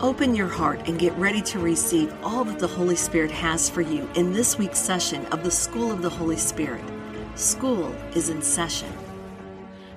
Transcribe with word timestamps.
Open 0.00 0.32
your 0.32 0.46
heart 0.46 0.86
and 0.86 0.96
get 0.96 1.12
ready 1.14 1.42
to 1.42 1.58
receive 1.58 2.14
all 2.22 2.44
that 2.44 2.60
the 2.60 2.68
Holy 2.68 2.94
Spirit 2.94 3.32
has 3.32 3.68
for 3.68 3.80
you 3.80 4.08
in 4.14 4.32
this 4.32 4.56
week's 4.56 4.78
session 4.78 5.26
of 5.26 5.42
the 5.42 5.50
School 5.50 5.90
of 5.90 6.02
the 6.02 6.08
Holy 6.08 6.36
Spirit. 6.36 6.84
School 7.34 7.92
is 8.14 8.28
in 8.28 8.40
session. 8.40 8.92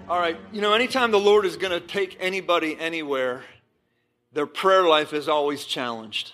All 0.09 0.17
right, 0.17 0.39
you 0.51 0.59
know, 0.59 0.73
anytime 0.73 1.11
the 1.11 1.19
Lord 1.19 1.45
is 1.45 1.55
going 1.55 1.71
to 1.71 1.79
take 1.79 2.17
anybody 2.19 2.75
anywhere, 2.79 3.43
their 4.33 4.47
prayer 4.47 4.87
life 4.87 5.13
is 5.13 5.29
always 5.29 5.65
challenged. 5.65 6.31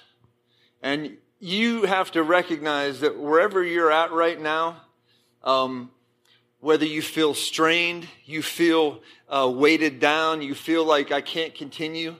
And 0.81 1.17
you 1.41 1.83
have 1.83 2.11
to 2.11 2.23
recognize 2.23 3.01
that 3.01 3.19
wherever 3.19 3.61
you're 3.61 3.91
at 3.91 4.13
right 4.13 4.39
now, 4.39 4.77
um, 5.43 5.91
whether 6.61 6.85
you 6.85 7.01
feel 7.01 7.33
strained, 7.33 8.07
you 8.23 8.41
feel 8.41 9.01
uh, 9.27 9.51
weighted 9.53 9.99
down, 9.99 10.41
you 10.41 10.55
feel 10.55 10.85
like 10.85 11.11
I 11.11 11.19
can't 11.19 11.53
continue, 11.53 12.15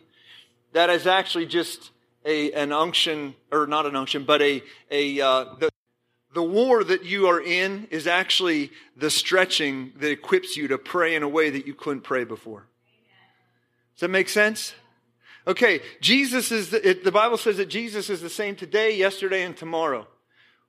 that 0.77 0.91
is 0.91 1.08
actually 1.08 1.48
just 1.48 1.90
a, 2.23 2.52
an 2.52 2.72
unction, 2.72 3.34
or 3.52 3.66
not 3.66 3.88
an 3.88 3.95
unction, 3.95 4.26
but 4.26 4.44
a, 4.44 4.62
a 4.91 5.20
uh, 5.20 5.55
the, 5.55 5.72
the 6.36 6.44
war 6.44 6.83
that 6.83 7.03
you 7.03 7.25
are 7.25 7.42
in 7.42 7.88
is 7.89 8.06
actually 8.06 8.70
the 8.95 9.09
stretching 9.09 9.92
that 9.98 10.11
equips 10.11 10.55
you 10.55 10.67
to 10.67 10.78
pray 10.78 11.16
in 11.16 11.23
a 11.23 11.28
way 11.28 11.50
that 11.50 11.66
you 11.66 11.73
couldn't 11.73 12.02
pray 12.02 12.25
before. 12.25 12.67
Does 13.95 14.02
that 14.02 14.09
make 14.09 14.30
sense? 14.30 14.75
Okay, 15.48 15.81
Jesus 16.00 16.52
is, 16.52 16.70
the, 16.70 16.88
it, 16.88 17.03
the 17.03 17.11
Bible 17.11 17.38
says 17.38 17.58
that 17.58 17.70
Jesus 17.70 18.11
is 18.11 18.22
the 18.22 18.30
same 18.30 18.55
today, 18.55 18.95
yesterday, 18.95 19.42
and 19.42 19.58
tomorrow. 19.58 20.05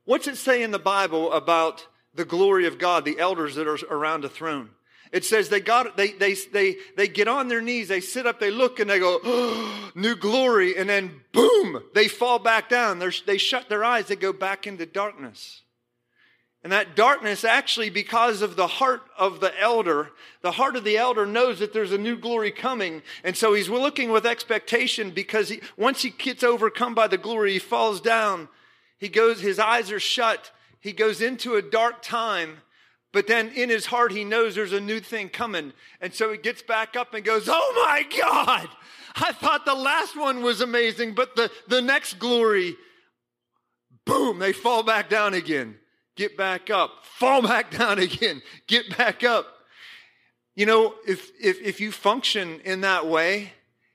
What's 0.07 0.27
it 0.27 0.39
say 0.39 0.63
in 0.63 0.71
the 0.71 0.79
Bible 0.79 1.31
about 1.35 1.87
the 2.15 2.25
glory 2.25 2.67
of 2.67 2.79
God, 2.79 3.05
the 3.05 3.19
elders 3.19 3.57
that 3.57 3.69
are 3.69 3.79
around 3.91 4.23
the 4.23 4.31
throne? 4.31 4.71
It 5.13 5.25
says 5.25 5.49
they 5.49 5.61
got 5.61 5.97
they 5.97 6.13
they 6.13 6.35
they 6.35 6.77
they 6.97 7.09
get 7.09 7.29
on 7.29 7.49
their 7.49 7.63
knees, 7.63 7.89
they 7.89 8.01
sit 8.01 8.27
up, 8.27 8.41
they 8.41 8.51
look, 8.51 8.79
and 8.81 8.91
they 8.91 8.99
go, 8.99 9.21
oh, 9.23 9.91
"New 9.95 10.17
glory," 10.17 10.77
and 10.77 10.89
then 10.89 11.21
boom, 11.33 11.83
they 11.95 12.09
fall 12.09 12.39
back 12.39 12.69
down. 12.69 12.99
They're, 12.99 13.13
they 13.27 13.39
shut 13.39 13.69
their 13.69 13.85
eyes, 13.85 14.07
they 14.07 14.17
go 14.17 14.33
back 14.33 14.67
into 14.67 14.87
darkness. 14.87 15.63
And 16.65 16.73
that 16.73 16.97
darkness, 16.97 17.45
actually, 17.45 17.89
because 17.89 18.43
of 18.43 18.57
the 18.57 18.67
heart 18.67 19.03
of 19.17 19.41
the 19.41 19.59
elder, 19.61 20.11
the 20.43 20.51
heart 20.51 20.75
of 20.75 20.83
the 20.83 20.97
elder 20.99 21.25
knows 21.25 21.61
that 21.61 21.73
there's 21.73 21.93
a 21.93 21.99
new 21.99 22.17
glory 22.17 22.51
coming. 22.51 23.03
And 23.23 23.37
so 23.37 23.55
he's 23.55 23.69
looking 23.69 24.11
with 24.11 24.27
expectation 24.27 25.13
because 25.13 25.51
he, 25.51 25.61
once 25.77 26.03
he 26.03 26.11
gets 26.11 26.43
overcome 26.43 26.95
by 26.95 27.07
the 27.07 27.17
glory, 27.17 27.53
he 27.53 27.59
falls 27.61 28.01
down. 28.01 28.49
He 28.99 29.09
goes, 29.09 29.41
his 29.41 29.61
eyes 29.61 29.93
are 29.93 30.01
shut. 30.01 30.51
He 30.81 30.93
goes 30.93 31.21
into 31.21 31.55
a 31.55 31.63
dark 31.63 32.03
time. 32.03 32.59
But 33.19 33.27
then 33.27 33.49
in 33.49 33.69
his 33.69 33.87
heart, 33.87 34.13
he 34.13 34.23
knows 34.23 34.55
there's 34.55 34.73
a 34.73 34.79
new 34.79 35.01
thing 35.01 35.29
coming. 35.29 35.73
And 36.01 36.15
so 36.15 36.31
he 36.31 36.39
gets 36.39 36.63
back 36.63 36.95
up 36.95 37.15
and 37.15 37.25
goes, 37.25 37.49
Oh 37.49 37.85
my 37.85 38.05
God! 38.17 38.69
I 39.17 39.33
thought 39.33 39.65
the 39.65 39.75
last 39.75 40.17
one 40.17 40.41
was 40.41 40.61
amazing, 40.61 41.17
but 41.17 41.35
the, 41.35 41.51
the 41.67 41.83
next 41.83 42.21
glory, 42.21 42.77
boom, 44.05 44.39
they 44.39 44.53
fall 44.53 44.85
back 44.85 45.11
down 45.11 45.35
again. 45.35 45.79
Get 46.15 46.37
back 46.37 46.71
up. 46.71 46.93
Fall 47.03 47.43
back 47.43 47.73
down 47.77 47.99
again. 47.99 48.41
Get 48.69 48.97
back 48.97 49.25
up. 49.25 49.49
You 50.55 50.67
know, 50.67 50.95
if, 51.05 51.33
if, 51.43 51.61
if 51.61 51.81
you 51.81 51.91
function 51.91 52.61
in 52.61 52.83
that 52.83 53.09
way, 53.09 53.51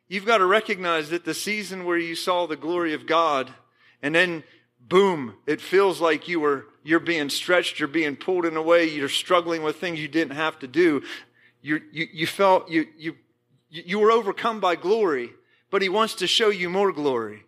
you've 0.10 0.26
got 0.26 0.40
to 0.40 0.46
recognize 0.46 1.12
that 1.12 1.24
the 1.24 1.34
season 1.34 1.86
where 1.86 1.98
you 1.98 2.16
saw 2.16 2.46
the 2.46 2.58
glory 2.58 2.94
of 2.94 3.06
God 3.06 3.54
and 4.02 4.14
then 4.14 4.44
boom, 4.82 5.36
it 5.48 5.62
feels 5.62 6.02
like 6.02 6.28
you 6.28 6.42
were 6.42 6.66
you're 6.84 7.00
being 7.00 7.30
stretched, 7.30 7.80
you're 7.80 7.88
being 7.88 8.16
pulled 8.16 8.46
in 8.46 8.58
a 8.58 8.62
way, 8.62 8.90
you're 8.90 9.10
struggling 9.10 9.64
with 9.64 9.78
things 9.78 10.00
you 10.00 10.08
didn't 10.08 10.36
have 10.36 10.60
to 10.60 10.68
do. 10.68 11.02
you 11.62 11.82
you, 11.92 12.28
felt 12.28 12.70
you, 12.70 12.88
you, 12.98 13.16
you 13.70 14.00
were 14.00 14.12
overcome 14.12 14.60
by 14.60 14.76
glory, 14.76 15.32
but 15.72 15.82
he 15.82 15.90
wants 15.90 16.16
to 16.16 16.28
show 16.28 16.50
you 16.50 16.70
more 16.70 16.92
glory. 16.92 17.44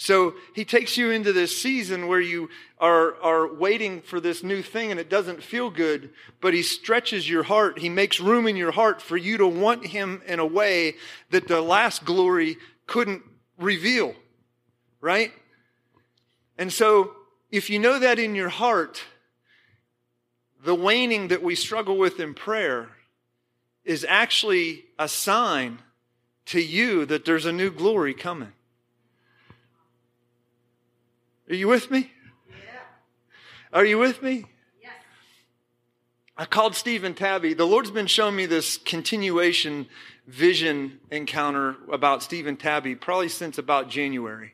So 0.00 0.34
he 0.54 0.64
takes 0.64 0.96
you 0.96 1.10
into 1.10 1.32
this 1.32 1.60
season 1.60 2.06
where 2.06 2.20
you 2.20 2.50
are, 2.78 3.20
are 3.20 3.52
waiting 3.52 4.00
for 4.00 4.20
this 4.20 4.44
new 4.44 4.62
thing 4.62 4.92
and 4.92 5.00
it 5.00 5.10
doesn't 5.10 5.42
feel 5.42 5.70
good, 5.70 6.10
but 6.40 6.54
he 6.54 6.62
stretches 6.62 7.28
your 7.28 7.42
heart. 7.42 7.80
He 7.80 7.88
makes 7.88 8.20
room 8.20 8.46
in 8.46 8.54
your 8.54 8.70
heart 8.70 9.02
for 9.02 9.16
you 9.16 9.36
to 9.38 9.46
want 9.46 9.86
him 9.86 10.22
in 10.26 10.38
a 10.38 10.46
way 10.46 10.94
that 11.30 11.48
the 11.48 11.60
last 11.60 12.04
glory 12.04 12.58
couldn't 12.86 13.22
reveal. 13.58 14.14
Right? 15.00 15.32
And 16.58 16.72
so 16.72 17.12
if 17.50 17.70
you 17.70 17.78
know 17.78 17.98
that 17.98 18.18
in 18.18 18.34
your 18.34 18.48
heart, 18.48 19.02
the 20.62 20.74
waning 20.74 21.28
that 21.28 21.42
we 21.42 21.54
struggle 21.54 21.96
with 21.96 22.20
in 22.20 22.34
prayer 22.34 22.88
is 23.84 24.04
actually 24.08 24.84
a 24.98 25.08
sign 25.08 25.78
to 26.46 26.60
you 26.60 27.06
that 27.06 27.24
there's 27.24 27.46
a 27.46 27.52
new 27.52 27.70
glory 27.70 28.14
coming. 28.14 28.52
Are 31.48 31.54
you 31.54 31.68
with 31.68 31.90
me? 31.90 32.10
Yeah. 32.50 32.56
Are 33.72 33.84
you 33.84 33.98
with 33.98 34.22
me? 34.22 34.44
Yes. 34.82 34.92
I 36.36 36.44
called 36.44 36.74
Steve 36.74 37.04
and 37.04 37.16
Tabby. 37.16 37.54
The 37.54 37.66
Lord's 37.66 37.90
been 37.90 38.06
showing 38.06 38.36
me 38.36 38.44
this 38.44 38.76
continuation 38.76 39.86
vision 40.26 41.00
encounter 41.10 41.76
about 41.90 42.22
Steve 42.22 42.46
and 42.46 42.60
Tabby 42.60 42.94
probably 42.94 43.30
since 43.30 43.56
about 43.56 43.88
January 43.88 44.52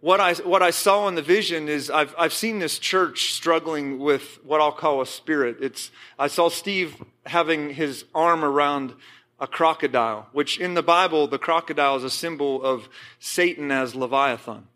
what 0.00 0.20
I, 0.20 0.34
what 0.34 0.62
I 0.62 0.70
saw 0.70 1.08
in 1.08 1.14
the 1.14 1.22
vision 1.22 1.68
is 1.68 1.90
I've, 1.90 2.14
I've 2.18 2.32
seen 2.32 2.58
this 2.58 2.78
church 2.78 3.32
struggling 3.32 3.98
with 3.98 4.38
what 4.44 4.60
I'll 4.60 4.72
call 4.72 5.00
a 5.00 5.06
spirit. 5.06 5.58
It's, 5.60 5.90
I 6.18 6.28
saw 6.28 6.48
Steve 6.48 7.02
having 7.24 7.70
his 7.70 8.04
arm 8.14 8.44
around 8.44 8.94
a 9.40 9.46
crocodile, 9.46 10.28
which 10.32 10.58
in 10.58 10.74
the 10.74 10.82
Bible, 10.82 11.26
the 11.26 11.38
crocodile 11.38 11.96
is 11.96 12.04
a 12.04 12.10
symbol 12.10 12.62
of 12.62 12.88
Satan 13.18 13.70
as 13.70 13.94
Leviathan. 13.94 14.66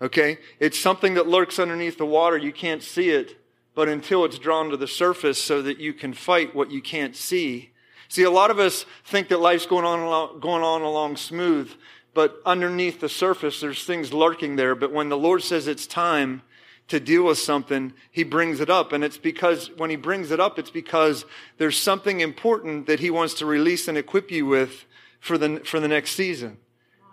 Okay? 0.00 0.38
It's 0.58 0.78
something 0.78 1.14
that 1.14 1.26
lurks 1.26 1.58
underneath 1.58 1.98
the 1.98 2.06
water. 2.06 2.36
You 2.36 2.52
can't 2.52 2.82
see 2.82 3.10
it, 3.10 3.36
but 3.74 3.88
until 3.88 4.24
it's 4.24 4.38
drawn 4.38 4.70
to 4.70 4.76
the 4.76 4.86
surface 4.88 5.42
so 5.42 5.62
that 5.62 5.78
you 5.78 5.92
can 5.92 6.12
fight 6.12 6.54
what 6.54 6.70
you 6.70 6.82
can't 6.82 7.16
see. 7.16 7.70
See, 8.08 8.22
a 8.22 8.30
lot 8.30 8.50
of 8.50 8.58
us 8.58 8.86
think 9.04 9.28
that 9.28 9.40
life's 9.40 9.66
going 9.66 9.84
on, 9.84 10.40
going 10.40 10.62
on 10.62 10.82
along 10.82 11.16
smooth, 11.16 11.70
but 12.16 12.40
underneath 12.46 13.00
the 13.00 13.10
surface, 13.10 13.60
there's 13.60 13.84
things 13.84 14.10
lurking 14.10 14.56
there. 14.56 14.74
But 14.74 14.90
when 14.90 15.10
the 15.10 15.18
Lord 15.18 15.42
says 15.42 15.68
it's 15.68 15.86
time 15.86 16.40
to 16.88 16.98
deal 16.98 17.24
with 17.24 17.36
something, 17.36 17.92
He 18.10 18.24
brings 18.24 18.58
it 18.58 18.70
up. 18.70 18.90
And 18.92 19.04
it's 19.04 19.18
because 19.18 19.70
when 19.76 19.90
He 19.90 19.96
brings 19.96 20.30
it 20.30 20.40
up, 20.40 20.58
it's 20.58 20.70
because 20.70 21.26
there's 21.58 21.78
something 21.78 22.20
important 22.20 22.86
that 22.86 23.00
He 23.00 23.10
wants 23.10 23.34
to 23.34 23.46
release 23.46 23.86
and 23.86 23.98
equip 23.98 24.30
you 24.30 24.46
with 24.46 24.86
for 25.20 25.36
the, 25.36 25.60
for 25.60 25.78
the 25.78 25.88
next 25.88 26.12
season. 26.12 26.56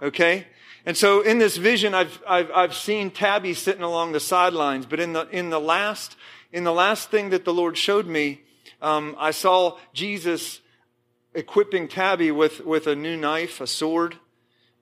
Okay? 0.02 0.48
And 0.86 0.96
so 0.96 1.20
in 1.20 1.38
this 1.38 1.58
vision, 1.58 1.94
I've, 1.94 2.24
I've, 2.26 2.50
I've 2.52 2.74
seen 2.74 3.12
Tabby 3.12 3.54
sitting 3.54 3.84
along 3.84 4.14
the 4.14 4.22
sidelines, 4.22 4.86
but 4.86 5.02
in 5.02 5.12
the, 5.12 5.28
in 5.32 5.50
the 5.50 5.60
last, 5.60 6.16
in 6.54 6.64
the 6.64 6.72
last 6.72 7.12
thing 7.12 7.30
that 7.32 7.44
the 7.44 7.54
Lord 7.54 7.78
showed 7.78 8.08
me, 8.08 8.44
um, 8.82 9.18
I 9.20 9.32
saw 9.32 9.78
Jesus 9.94 10.62
equipping 11.34 11.90
Tabby 11.90 12.32
with, 12.32 12.66
with 12.66 12.88
a 12.88 12.96
new 12.96 13.18
knife, 13.18 13.60
a 13.60 13.68
sword, 13.68 14.16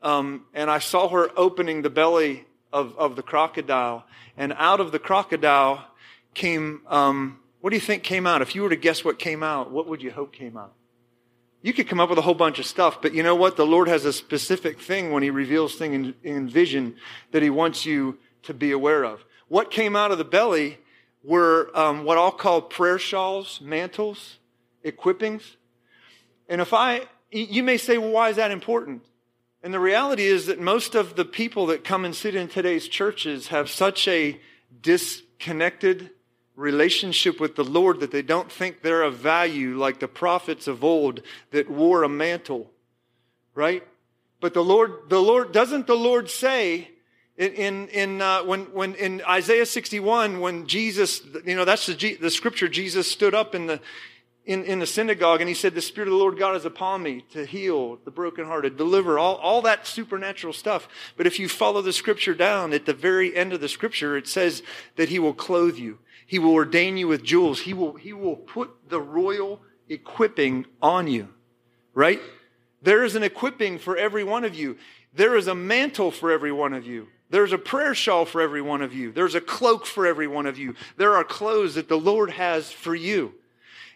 um, 0.02 0.46
and 0.54 0.70
I 0.70 0.80
saw 0.80 1.10
her 1.10 1.30
opening 1.38 1.82
the 1.82 1.90
belly 1.90 2.46
of, 2.74 2.98
of 2.98 3.16
the 3.16 3.24
crocodile. 3.24 4.06
And 4.38 4.54
out 4.58 4.80
of 4.80 4.92
the 4.92 5.00
crocodile 5.00 5.86
came, 6.34 6.82
um, 6.88 7.40
what 7.60 7.70
do 7.70 7.76
you 7.76 7.82
think 7.82 8.04
came 8.04 8.26
out? 8.26 8.42
If 8.42 8.56
you 8.56 8.64
were 8.64 8.70
to 8.70 8.76
guess 8.76 9.04
what 9.04 9.20
came 9.20 9.44
out, 9.44 9.72
what 9.72 9.88
would 9.88 10.02
you 10.02 10.12
hope 10.12 10.34
came 10.34 10.58
out? 10.58 10.74
You 11.62 11.74
could 11.74 11.88
come 11.88 12.00
up 12.00 12.10
with 12.10 12.18
a 12.18 12.24
whole 12.24 12.34
bunch 12.34 12.58
of 12.58 12.66
stuff, 12.66 13.02
but 13.02 13.14
you 13.14 13.22
know 13.22 13.36
what? 13.36 13.56
The 13.56 13.66
Lord 13.66 13.88
has 13.88 14.04
a 14.04 14.14
specific 14.14 14.80
thing 14.80 15.12
when 15.12 15.22
He 15.22 15.30
reveals 15.30 15.76
things 15.76 16.16
in, 16.24 16.36
in 16.36 16.50
vision 16.50 16.96
that 17.32 17.44
He 17.44 17.52
wants 17.52 17.86
you 17.86 18.18
to 18.44 18.54
be 18.54 18.72
aware 18.72 19.04
of. 19.04 19.24
What 19.48 19.70
came 19.70 19.96
out 19.96 20.12
of 20.12 20.18
the 20.18 20.24
belly 20.24 20.80
were 21.24 21.70
um, 21.76 22.04
what 22.04 22.18
I'll 22.18 22.32
call 22.32 22.62
prayer 22.64 22.98
shawls, 22.98 23.60
mantles, 23.62 24.40
equippings. 24.84 25.44
And 26.50 26.62
if 26.62 26.74
I, 26.74 27.02
you 27.30 27.62
may 27.62 27.78
say, 27.78 28.00
well, 28.00 28.10
why 28.10 28.30
is 28.30 28.38
that 28.38 28.50
important? 28.50 29.04
And 29.64 29.74
the 29.74 29.80
reality 29.80 30.26
is 30.26 30.48
that 30.48 30.60
most 30.60 30.96
of 30.96 31.16
the 31.16 31.26
people 31.26 31.68
that 31.68 31.84
come 31.84 32.04
and 32.04 32.16
sit 32.16 32.34
in 32.34 32.48
today's 32.48 32.88
churches 32.88 33.48
have 33.48 33.70
such 33.70 34.08
a 34.08 34.40
disconnected 34.82 36.10
relationship 36.56 37.40
with 37.40 37.56
the 37.56 37.64
Lord 37.64 38.00
that 38.00 38.12
they 38.12 38.24
don't 38.24 38.52
think 38.52 38.82
they're 38.82 39.04
of 39.04 39.18
value 39.18 39.78
like 39.78 40.00
the 40.00 40.08
prophets 40.08 40.68
of 40.68 40.84
old 40.84 41.22
that 41.52 41.70
wore 41.70 42.04
a 42.04 42.10
mantle. 42.10 42.72
Right? 43.54 43.88
But 44.40 44.54
the 44.54 44.64
Lord, 44.64 45.10
the 45.10 45.22
Lord, 45.22 45.52
doesn't 45.52 45.86
the 45.88 45.96
Lord 45.96 46.30
say 46.30 46.90
In, 47.38 47.88
in, 47.90 48.22
uh, 48.22 48.44
when, 48.44 48.66
when 48.74 48.94
in 48.96 49.22
Isaiah 49.28 49.66
61, 49.66 50.42
when 50.42 50.68
Jesus, 50.68 51.22
you 51.46 51.56
know, 51.56 51.66
that's 51.66 51.88
the, 51.88 52.18
the 52.22 52.30
scripture, 52.30 52.68
Jesus 52.68 53.10
stood 53.10 53.34
up 53.34 53.56
in 53.56 53.68
the, 53.68 53.80
in, 54.46 54.64
in 54.64 54.80
the 54.80 54.88
synagogue 54.88 55.42
and 55.42 55.48
he 55.48 55.54
said, 55.54 55.76
The 55.76 55.82
Spirit 55.82 56.08
of 56.08 56.14
the 56.14 56.18
Lord 56.18 56.38
God 56.38 56.56
is 56.56 56.66
upon 56.66 57.04
me 57.04 57.26
to 57.32 57.46
heal 57.46 57.98
the 58.04 58.12
brokenhearted, 58.12 58.78
deliver, 58.78 59.20
all, 59.20 59.36
all 59.36 59.62
that 59.64 59.86
supernatural 59.86 60.54
stuff. 60.54 60.88
But 61.16 61.28
if 61.28 61.40
you 61.40 61.48
follow 61.48 61.82
the 61.82 61.94
scripture 61.94 62.34
down, 62.34 62.74
at 62.74 62.86
the 62.86 62.94
very 62.94 63.36
end 63.36 63.54
of 63.54 63.62
the 63.62 63.70
scripture, 63.70 64.18
it 64.18 64.28
says 64.28 64.64
that 64.96 65.10
he 65.10 65.20
will 65.20 65.34
clothe 65.34 65.78
you. 65.78 66.00
He 66.26 66.40
will 66.40 66.54
ordain 66.54 66.98
you 66.98 67.08
with 67.08 67.24
jewels. 67.24 67.62
He 67.62 67.74
will, 67.74 67.94
he 67.94 68.14
will 68.14 68.36
put 68.36 68.90
the 68.90 69.02
royal 69.02 69.62
equipping 69.90 70.66
on 70.82 71.08
you, 71.08 71.28
right? 71.94 72.22
There 72.82 73.04
is 73.04 73.16
an 73.16 73.24
equipping 73.24 73.78
for 73.78 73.96
every 73.96 74.24
one 74.24 74.44
of 74.44 74.56
you. 74.56 74.78
There 75.14 75.36
is 75.36 75.48
a 75.48 75.56
mantle 75.56 76.10
for 76.10 76.32
every 76.32 76.52
one 76.52 76.74
of 76.74 76.88
you. 76.88 77.08
There's 77.30 77.54
a 77.54 77.58
prayer 77.58 77.94
shawl 77.94 78.26
for 78.26 78.42
every 78.42 78.62
one 78.62 78.82
of 78.82 78.94
you. 78.94 79.12
There's 79.12 79.36
a 79.36 79.42
cloak 79.42 79.86
for 79.86 80.06
every 80.06 80.28
one 80.28 80.46
of 80.46 80.58
you. 80.58 80.76
There 80.98 81.16
are 81.16 81.24
clothes 81.24 81.76
that 81.76 81.88
the 81.88 81.98
Lord 81.98 82.32
has 82.32 82.72
for 82.72 82.96
you. 82.96 83.36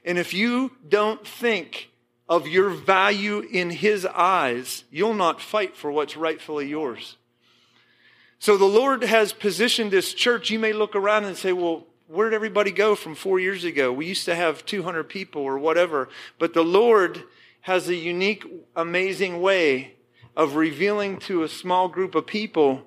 And 0.05 0.17
if 0.17 0.33
you 0.33 0.71
don't 0.87 1.27
think 1.27 1.89
of 2.29 2.47
your 2.47 2.69
value 2.69 3.39
in 3.39 3.71
His 3.71 4.05
eyes, 4.05 4.85
you'll 4.89 5.13
not 5.13 5.41
fight 5.41 5.75
for 5.75 5.91
what's 5.91 6.15
rightfully 6.15 6.69
yours. 6.69 7.17
So 8.39 8.57
the 8.57 8.65
Lord 8.65 9.03
has 9.03 9.33
positioned 9.33 9.91
this 9.91 10.13
church. 10.13 10.51
You 10.51 10.59
may 10.59 10.71
look 10.71 10.95
around 10.95 11.25
and 11.25 11.35
say, 11.35 11.51
well, 11.51 11.87
where 12.07 12.29
did 12.29 12.35
everybody 12.35 12.71
go 12.71 12.95
from 12.95 13.15
four 13.15 13.39
years 13.39 13.63
ago? 13.63 13.91
We 13.91 14.05
used 14.05 14.25
to 14.25 14.35
have 14.35 14.65
200 14.65 15.09
people 15.09 15.41
or 15.41 15.57
whatever. 15.57 16.09
But 16.37 16.53
the 16.53 16.63
Lord 16.63 17.23
has 17.61 17.89
a 17.89 17.95
unique, 17.95 18.45
amazing 18.75 19.41
way 19.41 19.95
of 20.35 20.55
revealing 20.55 21.17
to 21.17 21.41
a 21.41 21.49
small 21.49 21.87
group 21.87 22.13
of 22.13 22.27
people 22.27 22.83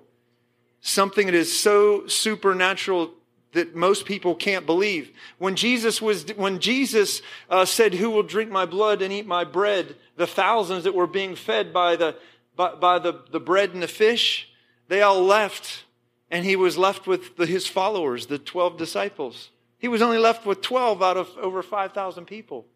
something 0.81 1.27
that 1.27 1.35
is 1.35 1.59
so 1.59 2.07
supernatural 2.07 3.13
that 3.53 3.75
most 3.75 4.05
people 4.05 4.35
can't 4.35 4.67
believe. 4.67 5.11
When 5.39 5.57
Jesus 5.57 6.03
was, 6.03 6.25
when 6.37 6.59
Jesus 6.59 7.23
uh, 7.49 7.65
said, 7.65 7.95
"Who 7.95 8.11
will 8.11 8.23
drink 8.23 8.51
my 8.51 8.67
blood 8.67 9.03
and 9.03 9.13
eat 9.13 9.27
my 9.27 9.45
bread?" 9.45 9.97
The 10.17 10.27
thousands 10.27 10.85
that 10.85 10.95
were 10.95 11.07
being 11.07 11.37
fed 11.37 11.73
by 11.73 11.97
the 11.97 12.17
by, 12.57 12.75
by 12.75 12.99
the, 12.99 13.23
the 13.31 13.41
bread 13.41 13.73
and 13.73 13.83
the 13.83 13.89
fish, 13.89 14.49
they 14.89 15.03
all 15.03 15.23
left, 15.23 15.85
and 16.31 16.45
he 16.45 16.57
was 16.57 16.77
left 16.77 17.07
with 17.07 17.37
the, 17.37 17.47
his 17.47 17.67
followers, 17.67 18.27
the 18.27 18.39
twelve 18.39 18.77
disciples. 18.77 19.51
He 19.79 19.89
was 19.89 20.03
only 20.03 20.19
left 20.19 20.45
with 20.45 20.61
twelve 20.61 21.03
out 21.03 21.17
of 21.17 21.29
over 21.39 21.63
five 21.63 21.93
thousand 21.93 22.27
people 22.27 22.67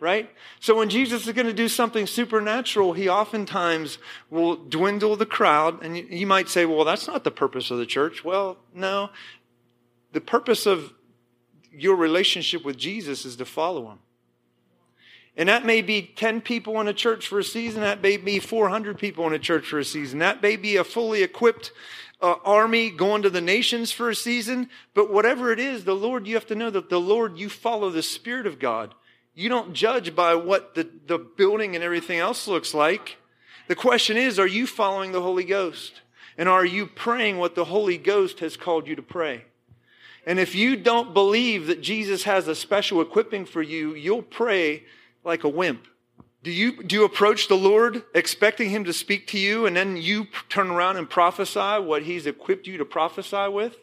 right? 0.00 0.30
So 0.60 0.76
when 0.76 0.88
Jesus 0.90 1.26
is 1.26 1.32
going 1.32 1.46
to 1.46 1.52
do 1.52 1.68
something 1.68 2.06
supernatural, 2.06 2.92
he 2.92 3.08
oftentimes 3.08 3.98
will 4.30 4.56
dwindle 4.56 5.16
the 5.16 5.26
crowd. 5.26 5.82
And 5.82 5.96
you 5.96 6.26
might 6.26 6.48
say, 6.48 6.66
well, 6.66 6.84
that's 6.84 7.06
not 7.06 7.24
the 7.24 7.30
purpose 7.30 7.70
of 7.70 7.78
the 7.78 7.86
church. 7.86 8.24
Well, 8.24 8.58
no, 8.74 9.10
the 10.16 10.20
purpose 10.22 10.64
of 10.64 10.94
your 11.70 11.94
relationship 11.94 12.64
with 12.64 12.78
Jesus 12.78 13.26
is 13.26 13.36
to 13.36 13.44
follow 13.44 13.90
him. 13.90 13.98
And 15.36 15.50
that 15.50 15.66
may 15.66 15.82
be 15.82 16.10
10 16.16 16.40
people 16.40 16.80
in 16.80 16.88
a 16.88 16.94
church 16.94 17.28
for 17.28 17.38
a 17.38 17.44
season. 17.44 17.82
That 17.82 18.00
may 18.00 18.16
be 18.16 18.38
400 18.38 18.98
people 18.98 19.26
in 19.26 19.34
a 19.34 19.38
church 19.38 19.66
for 19.66 19.78
a 19.78 19.84
season. 19.84 20.20
That 20.20 20.40
may 20.40 20.56
be 20.56 20.76
a 20.76 20.84
fully 20.84 21.22
equipped 21.22 21.70
uh, 22.22 22.36
army 22.46 22.88
going 22.88 23.20
to 23.24 23.28
the 23.28 23.42
nations 23.42 23.92
for 23.92 24.08
a 24.08 24.14
season. 24.14 24.70
But 24.94 25.12
whatever 25.12 25.52
it 25.52 25.60
is, 25.60 25.84
the 25.84 25.94
Lord, 25.94 26.26
you 26.26 26.32
have 26.32 26.46
to 26.46 26.54
know 26.54 26.70
that 26.70 26.88
the 26.88 26.98
Lord, 26.98 27.36
you 27.36 27.50
follow 27.50 27.90
the 27.90 28.02
Spirit 28.02 28.46
of 28.46 28.58
God. 28.58 28.94
You 29.34 29.50
don't 29.50 29.74
judge 29.74 30.16
by 30.16 30.34
what 30.34 30.74
the, 30.74 30.88
the 31.06 31.18
building 31.18 31.74
and 31.74 31.84
everything 31.84 32.20
else 32.20 32.48
looks 32.48 32.72
like. 32.72 33.18
The 33.68 33.74
question 33.74 34.16
is, 34.16 34.38
are 34.38 34.46
you 34.46 34.66
following 34.66 35.12
the 35.12 35.20
Holy 35.20 35.44
Ghost? 35.44 36.00
And 36.38 36.48
are 36.48 36.64
you 36.64 36.86
praying 36.86 37.36
what 37.36 37.54
the 37.54 37.66
Holy 37.66 37.98
Ghost 37.98 38.40
has 38.40 38.56
called 38.56 38.86
you 38.88 38.96
to 38.96 39.02
pray? 39.02 39.44
And 40.26 40.40
if 40.40 40.56
you 40.56 40.74
don't 40.76 41.14
believe 41.14 41.68
that 41.68 41.80
Jesus 41.80 42.24
has 42.24 42.48
a 42.48 42.54
special 42.56 43.00
equipping 43.00 43.46
for 43.46 43.62
you, 43.62 43.94
you'll 43.94 44.22
pray 44.22 44.82
like 45.24 45.44
a 45.44 45.48
wimp. 45.48 45.86
Do 46.42 46.50
you, 46.50 46.82
do 46.82 46.96
you 46.96 47.04
approach 47.04 47.46
the 47.46 47.56
Lord 47.56 48.02
expecting 48.14 48.70
Him 48.70 48.84
to 48.84 48.92
speak 48.92 49.28
to 49.28 49.38
you 49.38 49.66
and 49.66 49.76
then 49.76 49.96
you 49.96 50.26
turn 50.48 50.70
around 50.70 50.96
and 50.96 51.08
prophesy 51.08 51.80
what 51.80 52.02
He's 52.02 52.26
equipped 52.26 52.66
you 52.66 52.76
to 52.78 52.84
prophesy 52.84 53.48
with? 53.48 53.76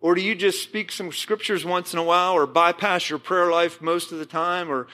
Or 0.00 0.14
do 0.14 0.20
you 0.20 0.34
just 0.34 0.62
speak 0.62 0.92
some 0.92 1.10
scriptures 1.10 1.64
once 1.64 1.92
in 1.92 1.98
a 1.98 2.02
while 2.02 2.34
or 2.34 2.46
bypass 2.46 3.08
your 3.08 3.18
prayer 3.18 3.50
life 3.50 3.80
most 3.80 4.12
of 4.12 4.18
the 4.18 4.26
time 4.26 4.70
or 4.70 4.88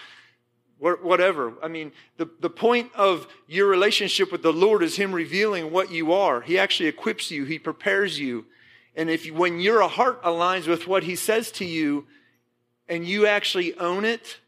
whatever? 0.79 1.55
I 1.63 1.69
mean, 1.69 1.93
the, 2.17 2.31
the 2.41 2.51
point 2.51 2.91
of 2.95 3.27
your 3.47 3.67
relationship 3.67 4.31
with 4.31 4.43
the 4.43 4.53
Lord 4.53 4.83
is 4.83 4.97
Him 4.97 5.13
revealing 5.13 5.73
what 5.73 5.91
you 5.91 6.13
are. 6.13 6.41
He 6.41 6.57
actually 6.57 6.89
equips 6.89 7.31
you, 7.33 7.45
He 7.45 7.59
prepares 7.59 8.19
you, 8.19 8.47
and 8.95 9.09
if 9.09 9.31
when 9.31 9.61
your 9.61 9.87
heart 9.89 10.23
aligns 10.23 10.67
with 10.67 10.87
what 10.87 11.05
he 11.05 11.17
says 11.17 11.51
to 11.53 11.65
you 11.65 12.07
and 12.89 13.07
you 13.07 13.27
actually 13.27 13.75
own 13.79 14.05
it, 14.05 14.39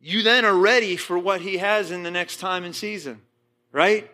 you 0.00 0.22
then 0.22 0.44
are 0.44 0.54
ready 0.54 0.96
for 0.96 1.18
what 1.18 1.40
he 1.40 1.58
has 1.58 1.90
in 1.90 2.02
the 2.02 2.10
next 2.10 2.36
time 2.36 2.62
and 2.64 2.76
season, 2.76 3.22
right? 3.72 4.10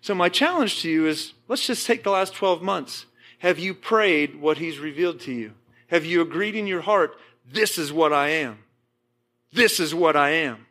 So 0.00 0.14
my 0.14 0.28
challenge 0.28 0.82
to 0.82 0.90
you 0.90 1.06
is 1.06 1.34
let's 1.46 1.66
just 1.66 1.86
take 1.86 2.02
the 2.02 2.10
last 2.10 2.34
12 2.34 2.62
months. 2.62 3.06
Have 3.40 3.58
you 3.58 3.74
prayed 3.74 4.40
what 4.40 4.58
he's 4.58 4.78
revealed 4.78 5.20
to 5.20 5.32
you? 5.32 5.52
Have 5.88 6.04
you 6.04 6.20
agreed 6.20 6.56
in 6.56 6.66
your 6.66 6.80
heart, 6.80 7.16
this 7.48 7.78
is 7.78 7.92
what 7.92 8.12
I 8.12 8.30
am? 8.30 8.58
This 9.52 9.78
is 9.78 9.94
what 9.94 10.16
I 10.16 10.30
am. 10.30 10.66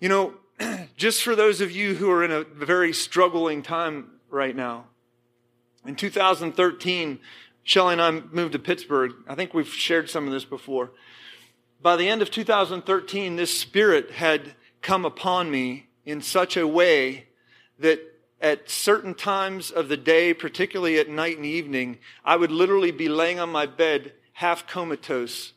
You 0.00 0.08
know, 0.08 0.34
just 0.96 1.22
for 1.22 1.36
those 1.36 1.60
of 1.60 1.70
you 1.70 1.94
who 1.94 2.10
are 2.10 2.24
in 2.24 2.30
a 2.30 2.44
very 2.44 2.92
struggling 2.92 3.62
time 3.62 4.10
right 4.30 4.56
now, 4.56 4.86
in 5.86 5.96
2013, 5.96 7.18
Shelly 7.62 7.92
and 7.92 8.02
I 8.02 8.10
moved 8.10 8.52
to 8.52 8.58
Pittsburgh. 8.58 9.12
I 9.28 9.34
think 9.34 9.54
we've 9.54 9.68
shared 9.68 10.10
some 10.10 10.26
of 10.26 10.32
this 10.32 10.44
before. 10.44 10.90
By 11.82 11.96
the 11.96 12.08
end 12.08 12.22
of 12.22 12.30
2013, 12.30 13.36
this 13.36 13.58
spirit 13.58 14.12
had 14.12 14.54
come 14.82 15.04
upon 15.04 15.50
me 15.50 15.88
in 16.04 16.20
such 16.20 16.56
a 16.56 16.66
way 16.66 17.26
that 17.78 18.00
at 18.40 18.70
certain 18.70 19.14
times 19.14 19.70
of 19.70 19.88
the 19.88 19.96
day, 19.96 20.32
particularly 20.34 20.98
at 20.98 21.08
night 21.08 21.36
and 21.36 21.46
evening, 21.46 21.98
I 22.24 22.36
would 22.36 22.50
literally 22.50 22.92
be 22.92 23.08
laying 23.08 23.40
on 23.40 23.50
my 23.50 23.66
bed 23.66 24.12
half 24.34 24.66
comatose. 24.66 25.52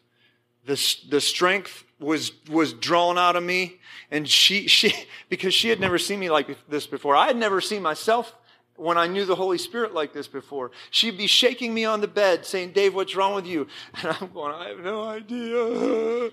The, 0.65 0.95
the 1.09 1.21
strength 1.21 1.83
was, 1.99 2.31
was 2.49 2.73
drawn 2.73 3.17
out 3.17 3.35
of 3.35 3.43
me. 3.43 3.79
And 4.11 4.27
she, 4.27 4.67
she, 4.67 4.93
because 5.29 5.53
she 5.53 5.69
had 5.69 5.79
never 5.79 5.97
seen 5.97 6.19
me 6.19 6.29
like 6.29 6.47
this 6.67 6.87
before. 6.87 7.15
I 7.15 7.27
had 7.27 7.37
never 7.37 7.61
seen 7.61 7.81
myself 7.81 8.33
when 8.79 8.97
I 8.97 9.07
knew 9.07 9.25
the 9.25 9.35
Holy 9.35 9.57
Spirit 9.57 9.93
like 9.93 10.13
this 10.13 10.27
before. 10.27 10.71
She'd 10.89 11.17
be 11.17 11.27
shaking 11.27 11.73
me 11.73 11.85
on 11.85 12.01
the 12.01 12.07
bed 12.07 12.45
saying, 12.45 12.71
Dave, 12.71 12.95
what's 12.95 13.15
wrong 13.15 13.35
with 13.35 13.45
you? 13.45 13.67
And 14.01 14.15
I'm 14.19 14.31
going, 14.31 14.53
I 14.53 14.69
have 14.69 14.79
no 14.79 15.03
idea. 15.03 16.31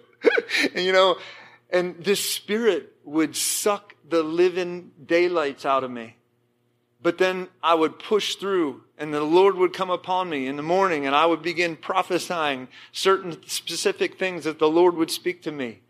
and 0.74 0.84
you 0.84 0.92
know, 0.92 1.16
and 1.70 1.96
this 2.02 2.28
spirit 2.28 2.94
would 3.04 3.34
suck 3.34 3.94
the 4.08 4.22
living 4.22 4.92
daylights 5.04 5.66
out 5.66 5.84
of 5.84 5.90
me. 5.90 6.16
But 7.02 7.18
then 7.18 7.48
I 7.62 7.74
would 7.74 7.98
push 7.98 8.36
through 8.36 8.82
and 8.98 9.12
the 9.12 9.22
Lord 9.22 9.56
would 9.56 9.72
come 9.72 9.90
upon 9.90 10.28
me 10.28 10.46
in 10.46 10.56
the 10.56 10.62
morning 10.62 11.06
and 11.06 11.14
I 11.14 11.26
would 11.26 11.42
begin 11.42 11.76
prophesying 11.76 12.68
certain 12.92 13.46
specific 13.46 14.18
things 14.18 14.44
that 14.44 14.58
the 14.58 14.68
Lord 14.68 14.94
would 14.94 15.10
speak 15.10 15.42
to 15.42 15.52
me 15.52 15.80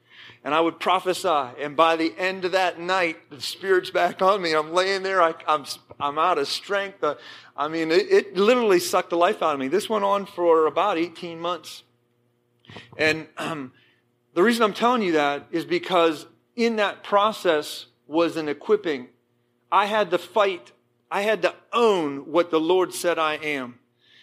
and 0.47 0.55
I 0.55 0.61
would 0.61 0.79
prophesy. 0.79 1.59
And 1.61 1.75
by 1.75 1.97
the 1.97 2.15
end 2.17 2.45
of 2.45 2.53
that 2.53 2.79
night, 2.79 3.17
the 3.31 3.41
Spirit's 3.41 3.91
back 3.91 4.23
on 4.23 4.41
me. 4.41 4.53
I'm 4.53 4.73
laying 4.73 5.03
there. 5.03 5.21
I, 5.21 5.31
am 5.31 5.35
I'm, 5.49 5.65
I'm 5.99 6.19
out 6.21 6.38
of 6.38 6.47
strength. 6.47 7.03
Uh, 7.03 7.17
I 7.57 7.67
mean, 7.67 7.91
it, 7.91 8.12
it, 8.12 8.37
literally 8.37 8.79
sucked 8.79 9.11
the 9.11 9.17
life 9.17 9.43
out 9.43 9.55
of 9.55 9.59
me. 9.59 9.67
This 9.67 9.88
went 9.88 10.05
on 10.05 10.25
for 10.25 10.69
about 10.69 10.99
18 10.99 11.41
months. 11.41 11.83
And 12.97 13.26
um, 13.37 13.73
the 14.35 14.43
reason 14.45 14.62
I'm 14.62 14.73
telling 14.73 15.03
you 15.03 15.12
that 15.12 15.49
is 15.50 15.65
because 15.65 16.26
in 16.55 16.76
that 16.76 17.03
process 17.03 17.87
was 18.07 18.37
an 18.37 18.49
equipping. 18.49 19.09
I 19.73 19.87
had 19.87 20.12
to 20.12 20.19
fight. 20.19 20.71
I 21.11 21.23
had 21.23 21.43
to 21.43 21.57
own 21.73 22.31
what 22.31 22.53
the 22.53 22.61
Lord 22.61 22.95
said 22.95 23.19
I 23.19 23.35
am. 23.35 23.81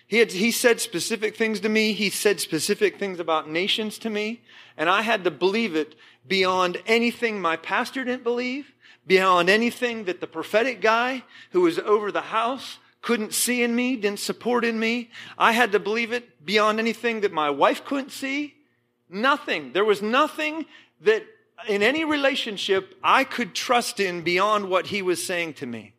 He, 0.07 0.19
had, 0.19 0.31
he 0.31 0.51
said 0.51 0.79
specific 0.79 1.35
things 1.35 1.59
to 1.61 1.69
me. 1.69 1.93
He 1.93 2.09
said 2.09 2.39
specific 2.39 2.97
things 2.97 3.19
about 3.19 3.49
nations 3.49 3.97
to 3.97 4.09
me. 4.09 4.41
And 4.77 4.89
I 4.89 5.01
had 5.01 5.23
to 5.23 5.31
believe 5.31 5.75
it 5.75 5.95
beyond 6.27 6.81
anything 6.85 7.41
my 7.41 7.55
pastor 7.57 8.03
didn't 8.03 8.23
believe, 8.23 8.73
beyond 9.05 9.49
anything 9.49 10.05
that 10.05 10.21
the 10.21 10.27
prophetic 10.27 10.81
guy 10.81 11.23
who 11.51 11.61
was 11.61 11.79
over 11.79 12.11
the 12.11 12.21
house 12.21 12.79
couldn't 13.01 13.33
see 13.33 13.61
in 13.61 13.75
me, 13.75 13.95
didn't 13.95 14.19
support 14.19 14.63
in 14.63 14.79
me. 14.79 15.11
I 15.37 15.51
had 15.51 15.73
to 15.73 15.79
believe 15.79 16.13
it 16.13 16.45
beyond 16.45 16.79
anything 16.79 17.21
that 17.21 17.33
my 17.33 17.49
wife 17.49 17.83
couldn't 17.83 18.11
see. 18.11 18.55
Nothing. 19.09 19.73
There 19.73 19.85
was 19.85 20.01
nothing 20.01 20.65
that 21.01 21.23
in 21.67 21.83
any 21.83 22.05
relationship 22.05 22.95
I 23.03 23.25
could 23.25 23.53
trust 23.53 23.99
in 23.99 24.21
beyond 24.21 24.69
what 24.69 24.87
he 24.87 25.01
was 25.01 25.25
saying 25.25 25.55
to 25.55 25.65
me. 25.65 25.93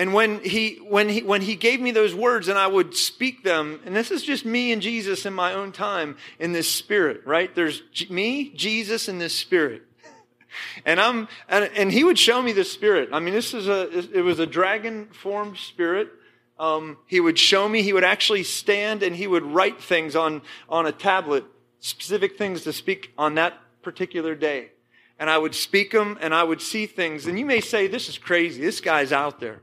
And 0.00 0.14
when 0.14 0.40
he, 0.40 0.76
when 0.76 1.10
he, 1.10 1.22
when 1.22 1.42
he 1.42 1.56
gave 1.56 1.78
me 1.78 1.90
those 1.90 2.14
words 2.14 2.48
and 2.48 2.58
I 2.58 2.66
would 2.66 2.96
speak 2.96 3.44
them, 3.44 3.80
and 3.84 3.94
this 3.94 4.10
is 4.10 4.22
just 4.22 4.46
me 4.46 4.72
and 4.72 4.80
Jesus 4.80 5.26
in 5.26 5.34
my 5.34 5.52
own 5.52 5.72
time 5.72 6.16
in 6.38 6.52
this 6.52 6.72
spirit, 6.72 7.20
right? 7.26 7.54
There's 7.54 7.82
me, 8.08 8.50
Jesus, 8.56 9.08
and 9.08 9.20
this 9.20 9.34
spirit. 9.34 9.82
And 10.86 10.98
I'm, 10.98 11.28
and, 11.50 11.70
and 11.76 11.92
he 11.92 12.02
would 12.02 12.18
show 12.18 12.40
me 12.40 12.52
the 12.52 12.64
spirit. 12.64 13.10
I 13.12 13.20
mean, 13.20 13.34
this 13.34 13.52
is 13.52 13.68
a, 13.68 13.82
it 14.18 14.22
was 14.22 14.38
a 14.38 14.46
dragon 14.46 15.08
formed 15.12 15.58
spirit. 15.58 16.08
um, 16.60 16.98
he 17.06 17.20
would 17.20 17.38
show 17.38 17.66
me. 17.66 17.82
He 17.82 17.94
would 17.94 18.04
actually 18.04 18.44
stand 18.44 19.02
and 19.02 19.16
he 19.16 19.26
would 19.26 19.42
write 19.42 19.82
things 19.82 20.14
on, 20.14 20.42
on 20.68 20.86
a 20.86 20.92
tablet, 20.92 21.44
specific 21.80 22.36
things 22.36 22.62
to 22.64 22.72
speak 22.72 23.12
on 23.16 23.34
that 23.36 23.54
particular 23.82 24.34
day. 24.34 24.72
And 25.18 25.30
I 25.30 25.38
would 25.38 25.54
speak 25.54 25.90
them 25.90 26.18
and 26.20 26.34
I 26.34 26.44
would 26.44 26.60
see 26.60 26.84
things. 26.84 27.26
And 27.26 27.38
you 27.38 27.46
may 27.46 27.62
say, 27.62 27.86
this 27.86 28.10
is 28.10 28.18
crazy. 28.18 28.60
This 28.60 28.80
guy's 28.80 29.10
out 29.10 29.40
there. 29.40 29.62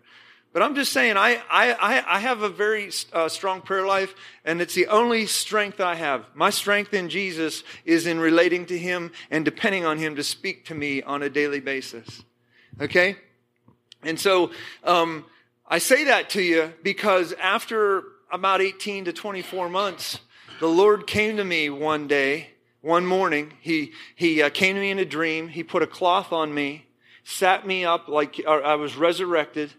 But 0.57 0.63
I'm 0.63 0.73
just 0.73 0.91
saying, 0.91 1.17
I, 1.17 1.39
I, 1.51 2.03
I 2.15 2.19
have 2.19 2.41
a 2.41 2.49
very 2.49 2.89
uh, 3.13 3.29
strong 3.29 3.61
prayer 3.61 3.85
life, 3.85 4.15
and 4.43 4.59
it's 4.59 4.73
the 4.73 4.87
only 4.87 5.27
strength 5.27 5.79
I 5.79 5.93
have. 5.93 6.25
My 6.33 6.49
strength 6.49 6.95
in 6.95 7.09
Jesus 7.09 7.63
is 7.85 8.07
in 8.07 8.19
relating 8.19 8.65
to 8.65 8.75
Him 8.75 9.11
and 9.29 9.45
depending 9.45 9.85
on 9.85 9.99
Him 9.99 10.15
to 10.15 10.23
speak 10.23 10.65
to 10.65 10.73
me 10.73 11.03
on 11.03 11.21
a 11.21 11.29
daily 11.29 11.59
basis. 11.59 12.23
Okay? 12.81 13.17
And 14.01 14.19
so, 14.19 14.49
um, 14.83 15.25
I 15.67 15.77
say 15.77 16.05
that 16.05 16.31
to 16.31 16.41
you 16.41 16.73
because 16.81 17.33
after 17.33 18.05
about 18.31 18.59
18 18.59 19.05
to 19.05 19.13
24 19.13 19.69
months, 19.69 20.21
the 20.59 20.65
Lord 20.65 21.05
came 21.05 21.37
to 21.37 21.43
me 21.43 21.69
one 21.69 22.07
day, 22.07 22.47
one 22.81 23.05
morning. 23.05 23.53
He, 23.61 23.91
he 24.15 24.41
uh, 24.41 24.49
came 24.49 24.73
to 24.73 24.81
me 24.81 24.89
in 24.89 24.97
a 24.97 25.05
dream. 25.05 25.49
He 25.49 25.63
put 25.63 25.83
a 25.83 25.87
cloth 25.87 26.33
on 26.33 26.51
me, 26.51 26.87
sat 27.23 27.67
me 27.67 27.85
up 27.85 28.07
like 28.07 28.43
I 28.43 28.73
was 28.73 28.95
resurrected, 28.95 29.71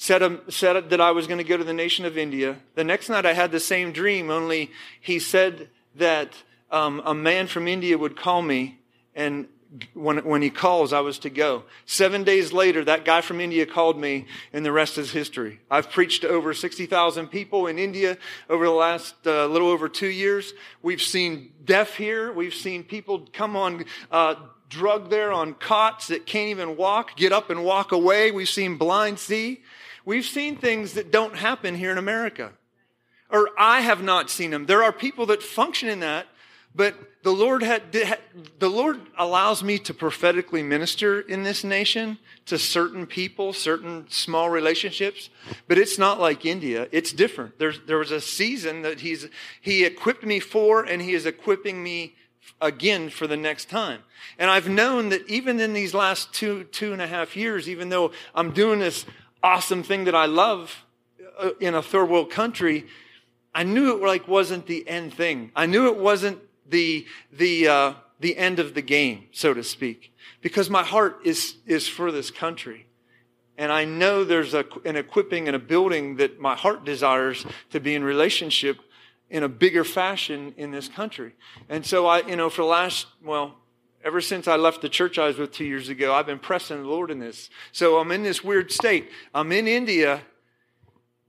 said, 0.00 0.22
um, 0.22 0.40
said 0.48 0.88
that 0.88 1.00
I 1.00 1.10
was 1.10 1.26
going 1.26 1.36
to 1.36 1.44
go 1.44 1.58
to 1.58 1.62
the 1.62 1.74
nation 1.74 2.06
of 2.06 2.16
India. 2.16 2.56
The 2.74 2.84
next 2.84 3.10
night 3.10 3.26
I 3.26 3.34
had 3.34 3.52
the 3.52 3.60
same 3.60 3.92
dream, 3.92 4.30
only 4.30 4.70
he 4.98 5.18
said 5.18 5.68
that 5.94 6.32
um, 6.70 7.02
a 7.04 7.12
man 7.12 7.46
from 7.48 7.68
India 7.68 7.98
would 7.98 8.16
call 8.16 8.40
me 8.40 8.78
and 9.14 9.46
when, 9.92 10.24
when 10.24 10.40
he 10.40 10.48
calls, 10.48 10.94
I 10.94 11.00
was 11.00 11.18
to 11.20 11.30
go. 11.30 11.64
Seven 11.84 12.24
days 12.24 12.50
later, 12.50 12.82
that 12.84 13.04
guy 13.04 13.20
from 13.20 13.40
India 13.40 13.66
called 13.66 14.00
me, 14.00 14.24
and 14.54 14.64
the 14.64 14.72
rest 14.72 14.96
is 14.96 15.10
history. 15.10 15.60
I've 15.70 15.90
preached 15.90 16.22
to 16.22 16.30
over 16.30 16.54
60,000 16.54 17.28
people 17.28 17.66
in 17.66 17.78
India 17.78 18.16
over 18.48 18.64
the 18.64 18.72
last 18.72 19.14
uh, 19.26 19.46
little 19.46 19.68
over 19.68 19.88
two 19.88 20.08
years. 20.08 20.54
We've 20.82 21.02
seen 21.02 21.52
deaf 21.62 21.96
here. 21.96 22.32
We've 22.32 22.54
seen 22.54 22.84
people 22.84 23.28
come 23.34 23.54
on 23.54 23.84
uh, 24.10 24.36
drug 24.70 25.10
there 25.10 25.30
on 25.30 25.52
cots 25.52 26.08
that 26.08 26.24
can't 26.24 26.48
even 26.48 26.78
walk, 26.78 27.16
get 27.16 27.32
up 27.32 27.50
and 27.50 27.62
walk 27.62 27.92
away. 27.92 28.30
We've 28.30 28.48
seen 28.48 28.76
blind 28.78 29.18
see. 29.18 29.60
We've 30.04 30.24
seen 30.24 30.56
things 30.56 30.94
that 30.94 31.10
don't 31.10 31.36
happen 31.36 31.74
here 31.74 31.92
in 31.92 31.98
America. 31.98 32.52
Or 33.30 33.50
I 33.58 33.80
have 33.82 34.02
not 34.02 34.28
seen 34.28 34.50
them. 34.50 34.66
There 34.66 34.82
are 34.82 34.92
people 34.92 35.26
that 35.26 35.42
function 35.42 35.88
in 35.88 36.00
that 36.00 36.26
but 36.74 36.94
the 37.22 37.32
Lord 37.32 37.62
had, 37.62 37.92
the 38.58 38.68
Lord 38.68 39.00
allows 39.18 39.62
me 39.62 39.78
to 39.80 39.92
prophetically 39.92 40.62
minister 40.62 41.20
in 41.20 41.42
this 41.42 41.64
nation 41.64 42.18
to 42.46 42.58
certain 42.58 43.06
people, 43.06 43.52
certain 43.52 44.06
small 44.08 44.48
relationships. 44.48 45.30
But 45.66 45.78
it's 45.78 45.98
not 45.98 46.20
like 46.20 46.46
India. 46.46 46.88
It's 46.92 47.12
different. 47.12 47.58
There's, 47.58 47.80
there 47.86 47.98
was 47.98 48.12
a 48.12 48.20
season 48.20 48.82
that 48.82 49.00
he's, 49.00 49.28
he 49.60 49.84
equipped 49.84 50.24
me 50.24 50.38
for 50.38 50.84
and 50.84 51.02
he 51.02 51.12
is 51.12 51.26
equipping 51.26 51.82
me 51.82 52.14
again 52.60 53.10
for 53.10 53.26
the 53.26 53.36
next 53.36 53.68
time. 53.68 54.02
And 54.38 54.50
I've 54.50 54.68
known 54.68 55.08
that 55.08 55.28
even 55.28 55.58
in 55.60 55.72
these 55.72 55.92
last 55.92 56.32
two, 56.32 56.64
two 56.64 56.92
and 56.92 57.02
a 57.02 57.06
half 57.06 57.36
years, 57.36 57.68
even 57.68 57.88
though 57.88 58.12
I'm 58.34 58.52
doing 58.52 58.78
this 58.78 59.04
awesome 59.42 59.82
thing 59.82 60.04
that 60.04 60.14
I 60.14 60.26
love 60.26 60.84
uh, 61.38 61.50
in 61.60 61.74
a 61.74 61.82
third 61.82 62.08
world 62.08 62.30
country, 62.30 62.86
I 63.54 63.62
knew 63.62 63.96
it 63.96 64.06
like 64.06 64.28
wasn't 64.28 64.66
the 64.66 64.86
end 64.88 65.14
thing. 65.14 65.50
I 65.56 65.66
knew 65.66 65.86
it 65.86 65.96
wasn't 65.96 66.38
the, 66.68 67.06
the, 67.32 67.68
uh, 67.68 67.94
the 68.20 68.36
end 68.36 68.58
of 68.58 68.74
the 68.74 68.82
game, 68.82 69.26
so 69.32 69.54
to 69.54 69.64
speak, 69.64 70.14
because 70.40 70.70
my 70.70 70.84
heart 70.84 71.20
is, 71.24 71.56
is 71.66 71.88
for 71.88 72.12
this 72.12 72.30
country. 72.30 72.86
And 73.58 73.70
I 73.72 73.84
know 73.84 74.24
there's 74.24 74.54
a, 74.54 74.64
an 74.84 74.96
equipping 74.96 75.46
and 75.46 75.54
a 75.54 75.58
building 75.58 76.16
that 76.16 76.40
my 76.40 76.54
heart 76.54 76.84
desires 76.84 77.44
to 77.70 77.80
be 77.80 77.94
in 77.94 78.04
relationship 78.04 78.78
in 79.28 79.42
a 79.42 79.48
bigger 79.48 79.84
fashion 79.84 80.54
in 80.56 80.70
this 80.70 80.88
country. 80.88 81.34
And 81.68 81.84
so 81.84 82.06
I, 82.06 82.26
you 82.26 82.36
know, 82.36 82.50
for 82.50 82.62
the 82.62 82.68
last, 82.68 83.06
well, 83.22 83.59
ever 84.04 84.20
since 84.20 84.48
I 84.48 84.56
left 84.56 84.82
the 84.82 84.88
church 84.88 85.18
I 85.18 85.26
was 85.26 85.38
with 85.38 85.52
two 85.52 85.64
years 85.64 85.88
ago, 85.88 86.14
I've 86.14 86.26
been 86.26 86.38
pressing 86.38 86.82
the 86.82 86.88
Lord 86.88 87.10
in 87.10 87.18
this. 87.18 87.50
So 87.72 87.98
I'm 87.98 88.10
in 88.12 88.22
this 88.22 88.42
weird 88.42 88.72
state. 88.72 89.10
I'm 89.34 89.52
in 89.52 89.68
India, 89.68 90.22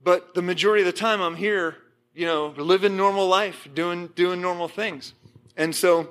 but 0.02 0.34
the 0.34 0.42
majority 0.42 0.82
of 0.82 0.86
the 0.86 0.98
time 0.98 1.20
I'm 1.20 1.36
here, 1.36 1.76
you 2.14 2.26
know, 2.26 2.54
living 2.56 2.96
normal 2.96 3.28
life, 3.28 3.68
doing, 3.74 4.08
doing 4.08 4.40
normal 4.40 4.68
things. 4.68 5.14
And 5.56 5.74
so 5.74 6.10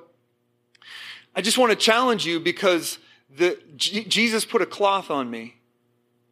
I 1.35 1.41
just 1.41 1.57
want 1.57 1.71
to 1.71 1.75
challenge 1.75 2.25
you 2.25 2.39
because 2.39 2.99
the, 3.35 3.57
Jesus 3.75 4.45
put 4.45 4.61
a 4.61 4.65
cloth 4.65 5.09
on 5.09 5.29
me, 5.29 5.55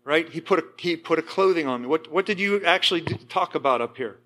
right? 0.03 0.29
He 0.29 0.41
put 0.41 0.59
a, 0.59 0.63
he 0.77 0.95
put 0.95 1.17
a 1.17 1.21
clothing 1.21 1.67
on 1.67 1.81
me. 1.81 1.87
What, 1.87 2.11
what 2.11 2.25
did 2.25 2.39
you 2.39 2.63
actually 2.65 3.01
talk 3.01 3.55
about 3.55 3.81
up 3.81 3.97
here? 3.97 4.17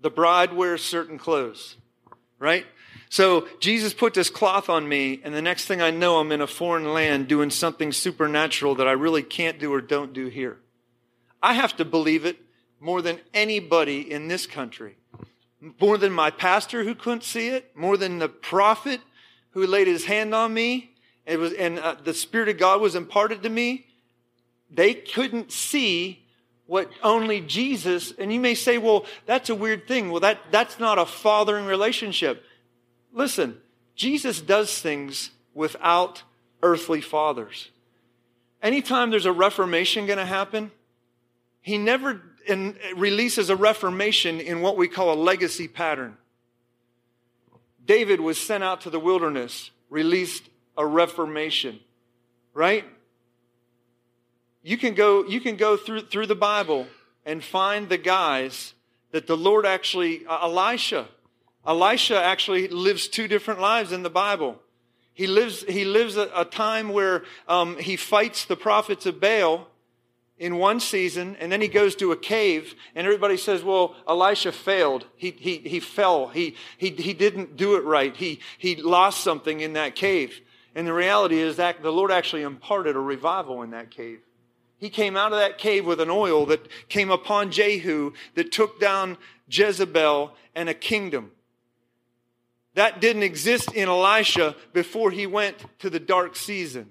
The 0.00 0.10
bride 0.10 0.52
wears 0.52 0.84
certain 0.84 1.18
clothes, 1.18 1.76
right? 2.38 2.66
So 3.08 3.46
Jesus 3.60 3.94
put 3.94 4.14
this 4.14 4.30
cloth 4.30 4.68
on 4.68 4.88
me, 4.88 5.20
and 5.22 5.34
the 5.34 5.42
next 5.42 5.66
thing 5.66 5.80
I 5.80 5.90
know, 5.90 6.18
I'm 6.18 6.32
in 6.32 6.40
a 6.40 6.46
foreign 6.46 6.92
land 6.92 7.28
doing 7.28 7.50
something 7.50 7.92
supernatural 7.92 8.74
that 8.76 8.88
I 8.88 8.92
really 8.92 9.22
can't 9.22 9.58
do 9.58 9.72
or 9.72 9.80
don't 9.80 10.12
do 10.12 10.26
here. 10.26 10.58
I 11.42 11.54
have 11.54 11.76
to 11.76 11.84
believe 11.84 12.24
it 12.24 12.38
more 12.80 13.02
than 13.02 13.20
anybody 13.32 14.10
in 14.10 14.28
this 14.28 14.46
country 14.46 14.96
more 15.80 15.98
than 15.98 16.12
my 16.12 16.30
pastor 16.30 16.84
who 16.84 16.94
couldn't 16.94 17.24
see 17.24 17.48
it, 17.48 17.76
more 17.76 17.96
than 17.96 18.18
the 18.18 18.28
prophet 18.28 19.00
who 19.50 19.66
laid 19.66 19.86
his 19.86 20.04
hand 20.04 20.34
on 20.34 20.52
me, 20.52 20.90
it 21.26 21.38
was, 21.38 21.52
and 21.54 21.78
uh, 21.78 21.96
the 22.02 22.12
Spirit 22.12 22.48
of 22.48 22.58
God 22.58 22.80
was 22.80 22.94
imparted 22.94 23.42
to 23.42 23.48
me. 23.48 23.86
They 24.70 24.94
couldn't 24.94 25.52
see 25.52 26.26
what 26.66 26.90
only 27.02 27.40
Jesus, 27.40 28.12
and 28.18 28.32
you 28.32 28.40
may 28.40 28.54
say, 28.54 28.78
well, 28.78 29.06
that's 29.26 29.48
a 29.48 29.54
weird 29.54 29.86
thing. 29.86 30.10
Well, 30.10 30.20
that, 30.20 30.38
that's 30.50 30.78
not 30.78 30.98
a 30.98 31.06
fathering 31.06 31.66
relationship. 31.66 32.42
Listen, 33.14 33.56
Jesus 33.94 34.40
does 34.40 34.78
things 34.78 35.30
without 35.54 36.24
earthly 36.62 37.00
fathers. 37.00 37.70
Anytime 38.60 39.10
there's 39.10 39.26
a 39.26 39.32
reformation 39.32 40.06
going 40.06 40.18
to 40.18 40.26
happen, 40.26 40.72
he 41.62 41.78
never 41.78 42.20
and 42.46 42.76
releases 42.96 43.48
a 43.48 43.56
reformation 43.56 44.40
in 44.40 44.60
what 44.60 44.76
we 44.76 44.88
call 44.88 45.12
a 45.12 45.14
legacy 45.14 45.66
pattern. 45.66 46.16
David 47.86 48.20
was 48.20 48.38
sent 48.38 48.62
out 48.62 48.82
to 48.82 48.90
the 48.90 49.00
wilderness, 49.00 49.70
released 49.88 50.42
a 50.76 50.86
reformation, 50.86 51.80
right? 52.52 52.84
You 54.62 54.76
can 54.76 54.94
go, 54.94 55.24
you 55.24 55.40
can 55.40 55.56
go 55.56 55.76
through, 55.76 56.02
through 56.02 56.26
the 56.26 56.34
Bible 56.34 56.86
and 57.24 57.42
find 57.42 57.88
the 57.88 57.98
guys 57.98 58.74
that 59.12 59.26
the 59.26 59.36
Lord 59.36 59.64
actually, 59.66 60.26
uh, 60.26 60.42
Elisha, 60.42 61.06
Elisha 61.66 62.22
actually 62.22 62.68
lives 62.68 63.08
two 63.08 63.28
different 63.28 63.60
lives 63.60 63.92
in 63.92 64.02
the 64.02 64.10
Bible. 64.10 64.60
He 65.14 65.26
lives, 65.26 65.62
he 65.62 65.84
lives 65.84 66.16
a, 66.16 66.30
a 66.34 66.44
time 66.44 66.88
where 66.90 67.24
um, 67.48 67.78
he 67.78 67.96
fights 67.96 68.44
the 68.44 68.56
prophets 68.56 69.06
of 69.06 69.20
Baal 69.20 69.68
in 70.38 70.56
one 70.56 70.80
season, 70.80 71.36
and 71.38 71.50
then 71.52 71.60
he 71.60 71.68
goes 71.68 71.94
to 71.96 72.10
a 72.10 72.16
cave, 72.16 72.74
and 72.94 73.06
everybody 73.06 73.36
says, 73.36 73.62
Well, 73.62 73.94
Elisha 74.08 74.50
failed. 74.50 75.06
He, 75.16 75.30
he, 75.30 75.58
he 75.58 75.80
fell. 75.80 76.28
He, 76.28 76.56
he, 76.76 76.90
he 76.90 77.14
didn't 77.14 77.56
do 77.56 77.76
it 77.76 77.84
right. 77.84 78.14
He, 78.16 78.40
he 78.58 78.76
lost 78.76 79.22
something 79.22 79.60
in 79.60 79.74
that 79.74 79.94
cave. 79.94 80.40
And 80.74 80.86
the 80.86 80.92
reality 80.92 81.38
is 81.38 81.56
that 81.56 81.82
the 81.82 81.92
Lord 81.92 82.10
actually 82.10 82.42
imparted 82.42 82.96
a 82.96 83.00
revival 83.00 83.62
in 83.62 83.70
that 83.70 83.92
cave. 83.92 84.20
He 84.78 84.90
came 84.90 85.16
out 85.16 85.32
of 85.32 85.38
that 85.38 85.56
cave 85.56 85.86
with 85.86 86.00
an 86.00 86.10
oil 86.10 86.46
that 86.46 86.66
came 86.88 87.10
upon 87.10 87.52
Jehu 87.52 88.12
that 88.34 88.50
took 88.50 88.80
down 88.80 89.16
Jezebel 89.48 90.34
and 90.56 90.68
a 90.68 90.74
kingdom. 90.74 91.30
That 92.74 93.00
didn't 93.00 93.22
exist 93.22 93.72
in 93.72 93.88
Elisha 93.88 94.56
before 94.72 95.10
he 95.10 95.26
went 95.26 95.56
to 95.80 95.90
the 95.90 96.00
dark 96.00 96.36
season. 96.36 96.90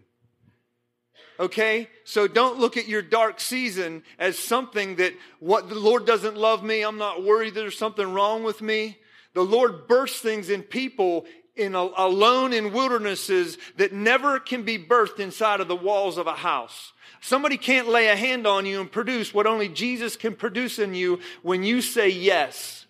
Okay? 1.40 1.90
So 2.06 2.28
don't 2.28 2.60
look 2.60 2.78
at 2.78 2.88
your 2.88 3.02
dark 3.02 3.40
season 3.40 4.04
as 4.18 4.38
something 4.38 4.96
that 4.98 5.14
what 5.40 5.68
the 5.68 5.76
Lord 5.76 6.06
doesn't 6.06 6.38
love 6.38 6.64
me. 6.64 6.84
I'm 6.84 6.98
not 6.98 7.24
worried 7.24 7.54
there's 7.54 7.78
something 7.78 8.14
wrong 8.14 8.44
with 8.44 8.62
me. 8.62 8.98
The 9.34 9.44
Lord 9.44 9.88
bursts 9.88 10.20
things 10.20 10.50
in 10.50 10.62
people 10.62 11.26
in 11.56 11.76
a, 11.76 11.90
alone 11.98 12.54
in 12.54 12.74
wildernesses 12.74 13.58
that 13.78 13.94
never 13.94 14.40
can 14.40 14.64
be 14.64 14.80
birthed 14.80 15.20
inside 15.20 15.60
of 15.60 15.68
the 15.68 15.76
walls 15.76 16.18
of 16.18 16.28
a 16.28 16.34
house. 16.34 16.94
Somebody 17.22 17.58
can't 17.58 17.88
lay 17.88 18.10
a 18.10 18.16
hand 18.16 18.48
on 18.48 18.66
you 18.66 18.82
and 18.82 18.92
produce 18.92 19.34
what 19.34 19.48
only 19.48 19.70
Jesus 19.70 20.16
can 20.16 20.36
produce 20.36 20.80
in 20.80 20.94
you 20.94 21.20
when 21.42 21.64
you 21.64 21.82
say 21.82 22.10
yes. 22.10 22.83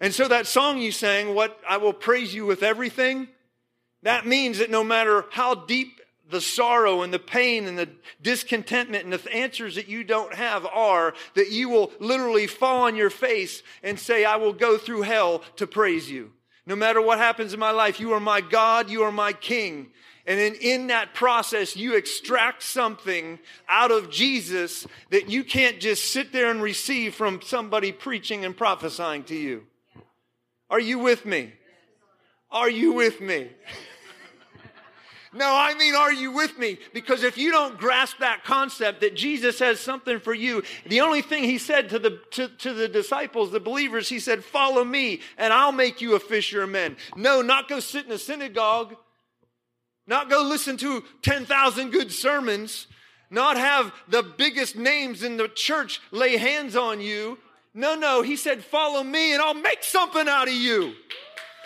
And 0.00 0.14
so 0.14 0.28
that 0.28 0.46
song 0.46 0.78
you 0.78 0.92
sang, 0.92 1.34
what 1.34 1.58
I 1.68 1.78
will 1.78 1.92
praise 1.92 2.32
you 2.34 2.46
with 2.46 2.62
everything, 2.62 3.28
that 4.02 4.26
means 4.26 4.58
that 4.58 4.70
no 4.70 4.84
matter 4.84 5.24
how 5.30 5.54
deep 5.54 6.00
the 6.30 6.40
sorrow 6.40 7.02
and 7.02 7.12
the 7.12 7.18
pain 7.18 7.66
and 7.66 7.78
the 7.78 7.88
discontentment 8.22 9.04
and 9.04 9.12
the 9.12 9.32
answers 9.32 9.76
that 9.76 9.88
you 9.88 10.04
don't 10.04 10.34
have 10.34 10.66
are 10.66 11.14
that 11.34 11.50
you 11.50 11.68
will 11.68 11.90
literally 11.98 12.46
fall 12.46 12.84
on 12.84 12.96
your 12.96 13.10
face 13.10 13.62
and 13.82 13.98
say, 13.98 14.24
I 14.24 14.36
will 14.36 14.52
go 14.52 14.78
through 14.78 15.02
hell 15.02 15.42
to 15.56 15.66
praise 15.66 16.10
you. 16.10 16.32
No 16.66 16.76
matter 16.76 17.00
what 17.00 17.18
happens 17.18 17.54
in 17.54 17.60
my 17.60 17.70
life, 17.70 17.98
you 17.98 18.12
are 18.12 18.20
my 18.20 18.42
God, 18.42 18.90
you 18.90 19.02
are 19.02 19.12
my 19.12 19.32
King. 19.32 19.88
And 20.26 20.38
then 20.38 20.54
in 20.60 20.88
that 20.88 21.14
process, 21.14 21.74
you 21.74 21.96
extract 21.96 22.62
something 22.62 23.38
out 23.66 23.90
of 23.90 24.10
Jesus 24.10 24.86
that 25.08 25.30
you 25.30 25.42
can't 25.42 25.80
just 25.80 26.12
sit 26.12 26.32
there 26.32 26.50
and 26.50 26.60
receive 26.60 27.14
from 27.14 27.40
somebody 27.40 27.90
preaching 27.90 28.44
and 28.44 28.54
prophesying 28.54 29.24
to 29.24 29.34
you. 29.34 29.64
Are 30.70 30.80
you 30.80 30.98
with 30.98 31.24
me? 31.24 31.52
Are 32.50 32.70
you 32.70 32.92
with 32.92 33.20
me? 33.20 33.48
No, 35.32 35.54
I 35.54 35.74
mean, 35.74 35.94
are 35.94 36.12
you 36.12 36.32
with 36.32 36.58
me? 36.58 36.78
Because 36.94 37.22
if 37.22 37.36
you 37.36 37.50
don't 37.50 37.76
grasp 37.76 38.18
that 38.20 38.44
concept 38.44 39.02
that 39.02 39.14
Jesus 39.14 39.58
has 39.58 39.78
something 39.78 40.20
for 40.20 40.32
you, 40.32 40.62
the 40.86 41.02
only 41.02 41.20
thing 41.20 41.44
he 41.44 41.58
said 41.58 41.90
to 41.90 41.98
the, 41.98 42.20
to, 42.32 42.48
to 42.48 42.72
the 42.72 42.88
disciples, 42.88 43.50
the 43.50 43.60
believers, 43.60 44.08
he 44.08 44.20
said, 44.20 44.42
Follow 44.42 44.82
me 44.84 45.20
and 45.36 45.52
I'll 45.52 45.72
make 45.72 46.00
you 46.00 46.14
a 46.14 46.20
fisher 46.20 46.62
of 46.62 46.70
men. 46.70 46.96
No, 47.14 47.42
not 47.42 47.68
go 47.68 47.78
sit 47.78 48.06
in 48.06 48.12
a 48.12 48.18
synagogue, 48.18 48.96
not 50.06 50.30
go 50.30 50.42
listen 50.42 50.78
to 50.78 51.04
10,000 51.22 51.90
good 51.90 52.10
sermons, 52.10 52.86
not 53.30 53.58
have 53.58 53.92
the 54.08 54.22
biggest 54.22 54.76
names 54.76 55.22
in 55.22 55.36
the 55.36 55.48
church 55.48 56.00
lay 56.10 56.38
hands 56.38 56.74
on 56.74 57.02
you. 57.02 57.38
No, 57.78 57.94
no, 57.94 58.22
he 58.22 58.34
said, 58.34 58.64
Follow 58.64 59.04
me 59.04 59.32
and 59.32 59.40
I'll 59.40 59.54
make 59.54 59.84
something 59.84 60.26
out 60.26 60.48
of 60.48 60.54
you. 60.54 60.94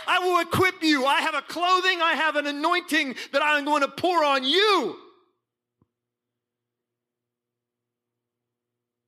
I 0.06 0.18
will 0.18 0.40
equip 0.40 0.82
you. 0.82 1.06
I 1.06 1.22
have 1.22 1.34
a 1.34 1.40
clothing, 1.40 2.02
I 2.02 2.12
have 2.12 2.36
an 2.36 2.46
anointing 2.46 3.14
that 3.32 3.42
I'm 3.42 3.64
going 3.64 3.80
to 3.80 3.88
pour 3.88 4.22
on 4.22 4.44
you. 4.44 4.98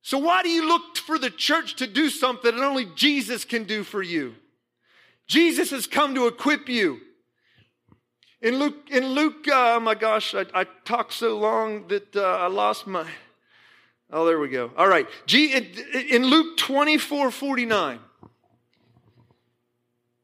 So, 0.01 0.17
why 0.17 0.41
do 0.41 0.49
you 0.49 0.67
look 0.67 0.97
for 0.97 1.19
the 1.19 1.29
church 1.29 1.75
to 1.75 1.85
do 1.85 2.09
something 2.09 2.55
that 2.55 2.63
only 2.63 2.87
Jesus 2.95 3.45
can 3.45 3.65
do 3.65 3.83
for 3.83 4.01
you? 4.01 4.33
Jesus 5.27 5.69
has 5.69 5.85
come 5.85 6.15
to 6.15 6.25
equip 6.25 6.67
you. 6.67 7.01
In 8.41 8.57
Luke, 8.57 8.89
in 8.89 9.09
Luke, 9.09 9.47
uh, 9.47 9.75
oh 9.75 9.79
my 9.79 9.93
gosh, 9.93 10.33
I, 10.33 10.47
I 10.55 10.63
talked 10.85 11.13
so 11.13 11.37
long 11.37 11.87
that 11.89 12.15
uh, 12.15 12.23
I 12.23 12.47
lost 12.47 12.87
my. 12.87 13.05
Oh, 14.11 14.25
there 14.25 14.39
we 14.39 14.49
go. 14.49 14.71
All 14.77 14.87
right. 14.87 15.07
G, 15.25 15.53
in, 15.53 16.25
Luke 16.25 16.57
24 16.57 17.31
49. 17.31 17.99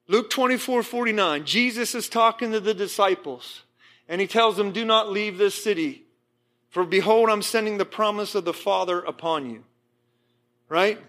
Luke 0.08 0.30
24 0.30 0.84
49, 0.84 1.46
Jesus 1.46 1.96
is 1.96 2.10
talking 2.10 2.52
to 2.52 2.60
the 2.60 2.74
disciples, 2.74 3.64
and 4.10 4.20
he 4.20 4.28
tells 4.28 4.58
them, 4.58 4.72
Do 4.72 4.84
not 4.84 5.10
leave 5.10 5.38
this 5.38 5.64
city, 5.64 6.04
for 6.70 6.84
behold, 6.84 7.30
I'm 7.30 7.42
sending 7.42 7.78
the 7.78 7.86
promise 7.86 8.36
of 8.36 8.44
the 8.44 8.54
Father 8.54 9.00
upon 9.00 9.50
you. 9.50 9.64
Right? 10.68 11.00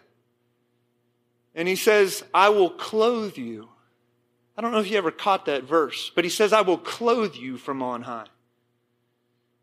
And 1.54 1.66
he 1.66 1.74
says, 1.76 2.22
I 2.32 2.50
will 2.50 2.70
clothe 2.70 3.36
you. 3.36 3.68
I 4.56 4.62
don't 4.62 4.70
know 4.70 4.80
if 4.80 4.90
you 4.90 4.98
ever 4.98 5.10
caught 5.10 5.46
that 5.46 5.64
verse, 5.64 6.12
but 6.14 6.24
he 6.24 6.30
says, 6.30 6.52
I 6.52 6.60
will 6.60 6.78
clothe 6.78 7.34
you 7.34 7.56
from 7.56 7.82
on 7.82 8.02
high. 8.02 8.26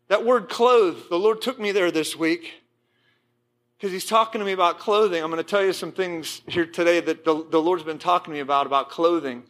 That 0.08 0.24
word 0.24 0.48
clothe, 0.48 1.08
the 1.08 1.18
Lord 1.18 1.40
took 1.40 1.58
me 1.58 1.72
there 1.72 1.90
this 1.90 2.14
week 2.14 2.59
because 3.80 3.94
he's 3.94 4.04
talking 4.04 4.40
to 4.40 4.44
me 4.44 4.52
about 4.52 4.78
clothing. 4.78 5.24
I'm 5.24 5.30
going 5.30 5.42
to 5.42 5.50
tell 5.50 5.64
you 5.64 5.72
some 5.72 5.90
things 5.90 6.42
here 6.46 6.66
today 6.66 7.00
that 7.00 7.24
the, 7.24 7.46
the 7.48 7.62
Lord's 7.62 7.82
been 7.82 7.98
talking 7.98 8.30
to 8.30 8.34
me 8.34 8.40
about, 8.40 8.66
about 8.66 8.90
clothing. 8.90 9.42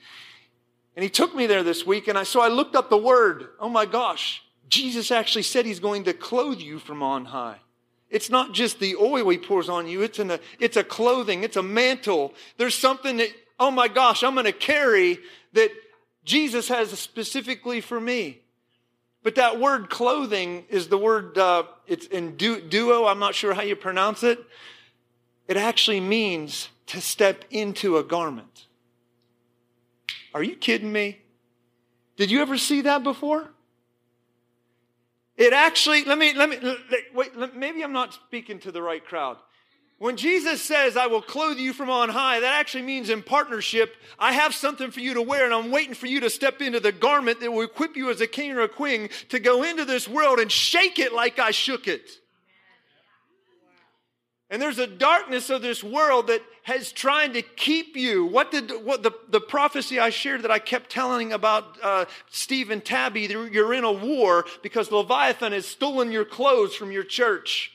And 0.95 1.03
he 1.03 1.11
took 1.11 1.35
me 1.35 1.47
there 1.47 1.65
this 1.65 1.85
week, 1.85 2.07
and 2.07 2.17
I, 2.17 2.23
so 2.23 2.41
I 2.41 2.47
looked 2.47 2.77
up 2.77 2.91
the 2.91 2.97
word. 2.97 3.49
Oh 3.59 3.69
my 3.69 3.87
gosh, 3.87 4.45
Jesus 4.69 5.11
actually 5.11 5.43
said 5.43 5.67
he's 5.67 5.81
going 5.81 6.05
to 6.05 6.13
clothe 6.13 6.61
you 6.61 6.79
from 6.79 7.03
on 7.03 7.25
high. 7.25 7.57
It's 8.09 8.31
not 8.31 8.55
just 8.55 8.79
the 8.79 8.95
oil 8.95 9.29
he 9.31 9.39
pours 9.39 9.69
on 9.69 9.89
you, 9.89 10.01
it's, 10.03 10.21
a, 10.21 10.39
it's 10.61 10.77
a 10.77 10.85
clothing, 10.85 11.43
it's 11.43 11.57
a 11.57 11.63
mantle. 11.63 12.33
There's 12.57 12.77
something 12.77 13.17
that, 13.17 13.31
oh 13.59 13.73
my 13.73 13.89
gosh, 13.89 14.23
I'm 14.23 14.35
going 14.35 14.47
to 14.47 14.53
carry 14.53 15.19
that 15.55 15.73
Jesus 16.25 16.69
has 16.69 16.91
specifically 16.97 17.81
for 17.81 18.01
me. 18.01 18.40
But 19.23 19.35
that 19.35 19.61
word 19.61 19.91
clothing 19.91 20.65
is 20.69 20.89
the 20.89 20.97
word, 20.97 21.37
uh, 21.37 21.65
it's 21.87 22.07
in 22.07 22.37
du- 22.37 22.61
duo, 22.61 23.07
I'm 23.07 23.19
not 23.19 23.35
sure 23.35 23.53
how 23.53 23.63
you 23.63 23.77
pronounce 23.77 24.23
it. 24.23 24.39
It 25.47 25.57
actually 25.57 26.01
means 26.01 26.69
to 26.87 27.01
step 27.01 27.45
into 27.51 27.99
a 27.99 28.03
garment. 28.03 28.67
Are 30.33 30.43
you 30.43 30.57
kidding 30.57 30.93
me? 30.93 31.21
Did 32.17 32.31
you 32.31 32.41
ever 32.41 32.57
see 32.57 32.83
that 32.83 33.03
before? 33.03 33.51
It 35.37 35.53
actually, 35.53 36.05
let 36.05 36.19
me, 36.19 36.35
let 36.35 36.51
me, 36.51 36.77
wait, 37.15 37.57
maybe 37.57 37.83
I'm 37.83 37.93
not 37.93 38.15
speaking 38.15 38.59
to 38.61 38.73
the 38.73 38.83
right 38.83 39.05
crowd. 39.05 39.39
When 40.01 40.17
Jesus 40.17 40.63
says, 40.63 40.97
I 40.97 41.09
will 41.09 41.21
clothe 41.21 41.59
you 41.59 41.75
from 41.75 41.91
on 41.91 42.09
high, 42.09 42.41
that 42.41 42.59
actually 42.59 42.85
means 42.85 43.11
in 43.11 43.23
partnership, 43.23 43.95
I 44.19 44.33
have 44.33 44.55
something 44.55 44.91
for 44.91 45.01
you 45.01 45.13
to 45.13 45.21
wear, 45.21 45.45
and 45.45 45.53
I'm 45.53 45.71
waiting 45.71 45.93
for 45.93 46.07
you 46.07 46.21
to 46.21 46.31
step 46.31 46.63
into 46.63 46.81
the 46.81 46.91
garment 46.91 47.41
that 47.41 47.53
will 47.53 47.61
equip 47.61 47.97
you 47.97 48.09
as 48.09 48.23
a 48.23 48.27
king 48.27 48.53
or 48.53 48.63
a 48.63 48.69
queen 48.69 49.11
to 49.29 49.39
go 49.39 49.63
into 49.63 49.85
this 49.85 50.09
world 50.09 50.39
and 50.39 50.51
shake 50.51 50.99
it 50.99 51.13
like 51.13 51.39
I 51.39 51.51
shook 51.51 51.87
it. 51.87 52.13
And 54.49 54.61
there's 54.61 54.79
a 54.79 54.87
darkness 54.87 55.51
of 55.51 55.61
this 55.61 55.85
world 55.85 56.29
that 56.29 56.41
has 56.63 56.93
trying 56.93 57.35
to 57.35 57.43
keep 57.43 57.95
you. 57.95 58.25
What 58.25 58.51
did 58.51 58.71
what 58.83 59.03
the, 59.03 59.13
the 59.29 59.39
prophecy 59.39 60.01
I 60.01 60.09
shared 60.09 60.45
that 60.45 60.51
I 60.51 60.61
kept 60.61 60.89
telling 60.89 61.35
about 61.35 61.77
uh, 61.83 62.07
Steve 62.31 62.71
and 62.71 62.83
Tabby? 62.83 63.29
You're 63.53 63.75
in 63.75 63.85
a 63.85 63.93
war 63.93 64.47
because 64.63 64.91
Leviathan 64.91 65.53
has 65.53 65.67
stolen 65.67 66.11
your 66.11 66.25
clothes 66.25 66.75
from 66.75 66.91
your 66.91 67.05
church. 67.05 67.73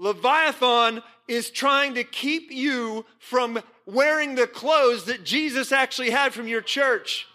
Leviathan 0.00 1.02
is 1.28 1.50
trying 1.50 1.94
to 1.94 2.04
keep 2.04 2.50
you 2.50 3.04
from 3.18 3.60
wearing 3.84 4.34
the 4.34 4.46
clothes 4.46 5.04
that 5.04 5.24
Jesus 5.24 5.72
actually 5.72 6.08
had 6.08 6.32
from 6.32 6.48
your 6.48 6.62
church. 6.62 7.26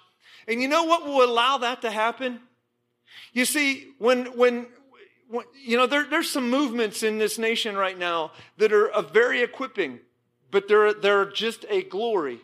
And 0.47 0.59
you 0.61 0.67
know 0.67 0.83
what 0.83 1.05
will 1.05 1.23
allow 1.23 1.59
that 1.59 1.83
to 1.83 1.91
happen? 1.91 2.39
You 3.33 3.45
see, 3.45 3.89
when, 3.99 4.37
when, 4.37 4.65
when 5.29 5.45
you 5.63 5.77
know, 5.77 5.85
there, 5.85 6.05
there's 6.05 6.29
some 6.29 6.49
movements 6.49 7.03
in 7.03 7.19
this 7.19 7.37
nation 7.37 7.77
right 7.77 7.97
now 7.97 8.31
that 8.57 8.73
are 8.73 8.89
very 9.13 9.43
equipping, 9.43 9.99
but 10.49 10.67
they're, 10.67 10.93
they're 10.93 11.29
just 11.29 11.65
a 11.69 11.83
glory. 11.83 12.41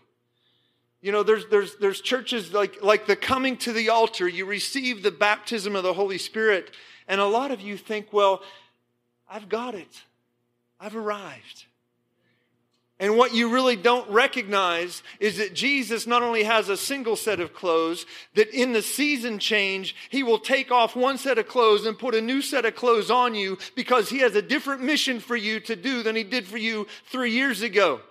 You 1.01 1.12
know, 1.12 1.23
there's, 1.23 1.47
there's, 1.47 1.77
there's 1.77 1.99
churches 1.99 2.53
like, 2.53 2.84
like 2.84 3.07
the 3.07 3.15
coming 3.15 3.57
to 3.57 3.73
the 3.73 3.89
altar, 3.89 4.27
you 4.27 4.45
receive 4.45 5.01
the 5.01 5.10
baptism 5.10 5.75
of 5.75 5.81
the 5.81 5.93
Holy 5.93 6.19
Spirit. 6.19 6.69
And 7.07 7.19
a 7.19 7.25
lot 7.25 7.49
of 7.49 7.60
you 7.60 7.75
think, 7.75 8.13
well, 8.13 8.43
I've 9.27 9.49
got 9.49 9.73
it. 9.73 10.03
I've 10.82 10.96
arrived. 10.96 11.65
And 13.00 13.15
what 13.15 13.34
you 13.36 13.50
really 13.50 13.76
don't 13.76 14.10
recognize 14.10 15.04
is 15.20 15.38
that 15.38 15.54
Jesus 15.54 16.08
not 16.08 16.24
only 16.24 16.44
has 16.44 16.70
a 16.70 16.78
single 16.78 17.15
set 17.15 17.39
of 17.39 17.54
clothes, 17.54 18.06
that 18.36 18.50
in 18.50 18.74
the 18.74 18.82
season 18.82 19.38
change, 19.38 19.96
he 20.10 20.24
will 20.24 20.39
take 20.39 20.72
off 20.72 20.96
one 20.96 21.17
set 21.20 21.38
of 21.38 21.48
clothes 21.48 21.86
and 21.86 21.98
put 21.98 22.15
a 22.15 22.22
new 22.22 22.41
set 22.41 22.65
of 22.65 22.76
clothes 22.76 23.12
on 23.12 23.36
you 23.36 23.58
because 23.76 24.10
he 24.10 24.20
has 24.20 24.36
a 24.36 24.41
different 24.41 24.82
mission 24.82 25.20
for 25.20 25.36
you 25.36 25.60
to 25.62 25.76
do 25.76 26.04
than 26.04 26.15
he 26.15 26.24
did 26.24 26.48
for 26.48 26.58
you 26.58 26.88
three 27.12 27.32
years 27.32 27.62
ago. 27.62 28.02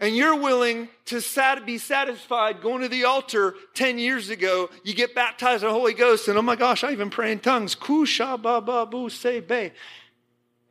And 0.00 0.16
you're 0.16 0.36
willing 0.36 0.88
to 1.06 1.22
be 1.64 1.78
satisfied 1.78 2.60
going 2.60 2.82
to 2.82 2.88
the 2.88 3.04
altar 3.04 3.54
10 3.74 3.98
years 3.98 4.28
ago. 4.28 4.68
You 4.84 4.94
get 4.94 5.14
baptized 5.14 5.62
in 5.62 5.68
the 5.68 5.74
Holy 5.74 5.94
Ghost, 5.94 6.28
and 6.28 6.36
oh 6.36 6.42
my 6.42 6.56
gosh, 6.56 6.82
I 6.82 6.92
even 6.92 7.10
pray 7.10 7.32
in 7.32 7.38
tongues. 7.38 7.74
Kusha 7.74 8.40
ba 8.40 8.60
ba 8.60 8.84
bu 8.84 9.08
se 9.08 9.40
be. 9.40 9.72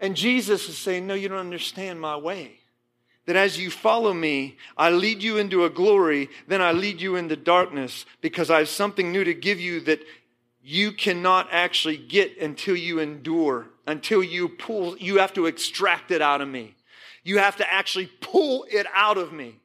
And 0.03 0.17
Jesus 0.17 0.67
is 0.67 0.77
saying, 0.77 1.07
No, 1.07 1.13
you 1.13 1.29
don't 1.29 1.39
understand 1.39 2.01
my 2.01 2.17
way. 2.17 2.59
That 3.25 3.37
as 3.37 3.57
you 3.57 3.71
follow 3.71 4.13
me, 4.13 4.57
I 4.75 4.89
lead 4.89 5.23
you 5.23 5.37
into 5.37 5.63
a 5.63 5.69
glory, 5.69 6.29
then 6.45 6.61
I 6.61 6.73
lead 6.73 6.99
you 6.99 7.15
into 7.15 7.37
darkness 7.37 8.05
because 8.19 8.51
I 8.51 8.59
have 8.59 8.67
something 8.67 9.13
new 9.13 9.23
to 9.23 9.33
give 9.33 9.61
you 9.61 9.79
that 9.81 10.01
you 10.61 10.91
cannot 10.91 11.47
actually 11.51 11.95
get 11.95 12.37
until 12.37 12.75
you 12.75 12.99
endure, 12.99 13.67
until 13.87 14.21
you 14.21 14.49
pull, 14.49 14.97
you 14.97 15.19
have 15.19 15.31
to 15.35 15.45
extract 15.45 16.11
it 16.11 16.21
out 16.21 16.41
of 16.41 16.49
me. 16.49 16.75
You 17.23 17.37
have 17.37 17.55
to 17.57 17.73
actually 17.73 18.07
pull 18.19 18.65
it 18.69 18.85
out 18.93 19.17
of 19.17 19.31
me. 19.31 19.55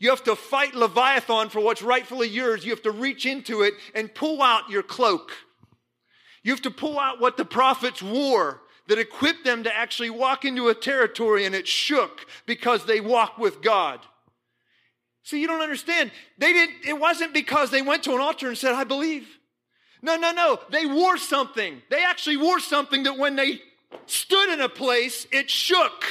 You 0.00 0.10
have 0.10 0.24
to 0.24 0.34
fight 0.34 0.74
Leviathan 0.74 1.50
for 1.50 1.60
what's 1.60 1.82
rightfully 1.82 2.26
yours. 2.26 2.64
You 2.64 2.70
have 2.70 2.82
to 2.82 2.90
reach 2.90 3.24
into 3.24 3.62
it 3.62 3.74
and 3.94 4.12
pull 4.12 4.42
out 4.42 4.68
your 4.68 4.82
cloak. 4.82 5.30
You 6.42 6.50
have 6.50 6.62
to 6.62 6.72
pull 6.72 6.98
out 6.98 7.20
what 7.20 7.36
the 7.36 7.44
prophets 7.44 8.02
wore 8.02 8.62
that 8.88 8.98
equipped 8.98 9.44
them 9.44 9.62
to 9.64 9.74
actually 9.74 10.10
walk 10.10 10.44
into 10.44 10.68
a 10.68 10.74
territory 10.74 11.44
and 11.44 11.54
it 11.54 11.68
shook 11.68 12.26
because 12.46 12.84
they 12.86 13.00
walked 13.00 13.38
with 13.38 13.62
God. 13.62 14.00
See, 15.22 15.40
you 15.40 15.46
don't 15.46 15.60
understand. 15.60 16.10
They 16.38 16.52
didn't, 16.54 16.86
it 16.86 16.98
wasn't 16.98 17.34
because 17.34 17.70
they 17.70 17.82
went 17.82 18.02
to 18.04 18.12
an 18.14 18.20
altar 18.20 18.48
and 18.48 18.56
said, 18.56 18.72
I 18.72 18.84
believe. 18.84 19.28
No, 20.00 20.16
no, 20.16 20.32
no. 20.32 20.58
They 20.70 20.86
wore 20.86 21.18
something. 21.18 21.82
They 21.90 22.02
actually 22.02 22.38
wore 22.38 22.60
something 22.60 23.02
that 23.02 23.18
when 23.18 23.36
they 23.36 23.60
stood 24.06 24.48
in 24.50 24.60
a 24.60 24.68
place, 24.68 25.26
it 25.30 25.50
shook. 25.50 26.04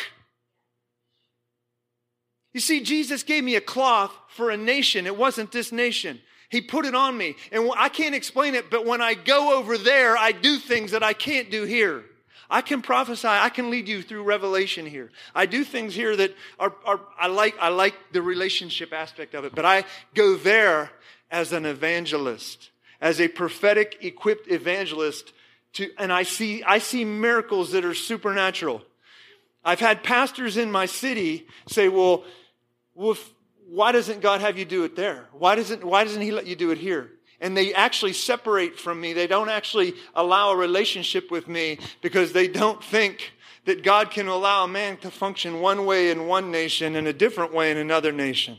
You 2.54 2.60
see, 2.60 2.82
Jesus 2.82 3.24
gave 3.24 3.44
me 3.44 3.56
a 3.56 3.62
cloth 3.62 4.14
for 4.30 4.52
a 4.52 4.58
nation. 4.58 5.08
It 5.08 5.18
wasn't 5.18 5.52
this 5.52 5.72
nation. 5.72 6.22
He 6.50 6.62
put 6.62 6.86
it 6.86 6.94
on 6.96 7.18
me. 7.18 7.36
And 7.52 7.72
I 7.76 7.90
can't 7.90 8.16
explain 8.16 8.54
it, 8.54 8.70
but 8.70 8.86
when 8.86 9.02
I 9.02 9.16
go 9.16 9.58
over 9.58 9.80
there, 9.80 10.16
I 10.16 10.32
do 10.32 10.58
things 10.58 10.92
that 10.92 11.02
I 11.02 11.14
can't 11.14 11.50
do 11.50 11.64
here. 11.64 12.04
I 12.50 12.62
can 12.62 12.82
prophesy. 12.82 13.28
I 13.28 13.50
can 13.50 13.70
lead 13.70 13.88
you 13.88 14.02
through 14.02 14.24
revelation 14.24 14.86
here. 14.86 15.12
I 15.36 15.46
do 15.46 15.64
things 15.64 15.94
here 15.94 16.16
that 16.16 16.36
are, 16.60 16.74
are 16.86 17.02
I 17.20 17.28
like, 17.28 17.56
I 17.60 17.70
like 17.70 17.96
the 18.14 18.22
relationship 18.22 18.94
aspect 18.94 19.34
of 19.34 19.44
it, 19.46 19.54
but 19.54 19.66
I 19.66 19.84
go 20.14 20.36
there 20.36 20.92
as 21.30 21.52
an 21.52 21.66
evangelist, 21.66 22.70
as 23.02 23.20
a 23.20 23.28
prophetic 23.28 23.98
equipped 24.02 24.50
evangelist 24.50 25.34
to, 25.74 25.92
and 25.98 26.14
I 26.14 26.24
see, 26.24 26.64
I 26.64 26.80
see 26.80 27.04
miracles 27.04 27.72
that 27.74 27.84
are 27.84 27.94
supernatural. 27.94 28.82
I've 29.66 29.82
had 29.82 30.04
pastors 30.04 30.56
in 30.56 30.72
my 30.72 30.86
city 30.86 31.48
say, 31.68 31.90
well, 31.90 32.24
well 32.96 33.18
why 33.68 33.92
doesn't 33.92 34.22
God 34.22 34.40
have 34.40 34.58
you 34.58 34.64
do 34.64 34.86
it 34.86 34.96
there? 34.96 35.26
Why 35.34 35.56
doesn't, 35.56 35.84
why 35.84 36.06
doesn't 36.06 36.22
he 36.22 36.32
let 36.32 36.48
you 36.48 36.56
do 36.56 36.72
it 36.72 36.78
here? 36.78 37.12
And 37.40 37.56
they 37.56 37.74
actually 37.74 38.14
separate 38.14 38.80
from 38.80 39.00
me. 39.00 39.14
They 39.14 39.28
don't 39.28 39.50
actually 39.50 39.94
allow 40.16 40.52
a 40.52 40.56
relationship 40.56 41.30
with 41.30 41.48
me 41.48 41.80
because 42.02 42.34
they 42.34 42.48
don't 42.48 42.84
think 42.84 43.34
that 43.66 43.84
God 43.84 44.12
can 44.12 44.28
allow 44.28 44.64
a 44.64 44.68
man 44.68 44.98
to 44.98 45.12
function 45.12 45.60
one 45.60 45.86
way 45.86 46.10
in 46.10 46.28
one 46.28 46.52
nation 46.52 46.96
and 46.96 47.08
a 47.08 47.14
different 47.14 47.54
way 47.54 47.70
in 47.70 47.78
another 47.78 48.12
nation. 48.12 48.58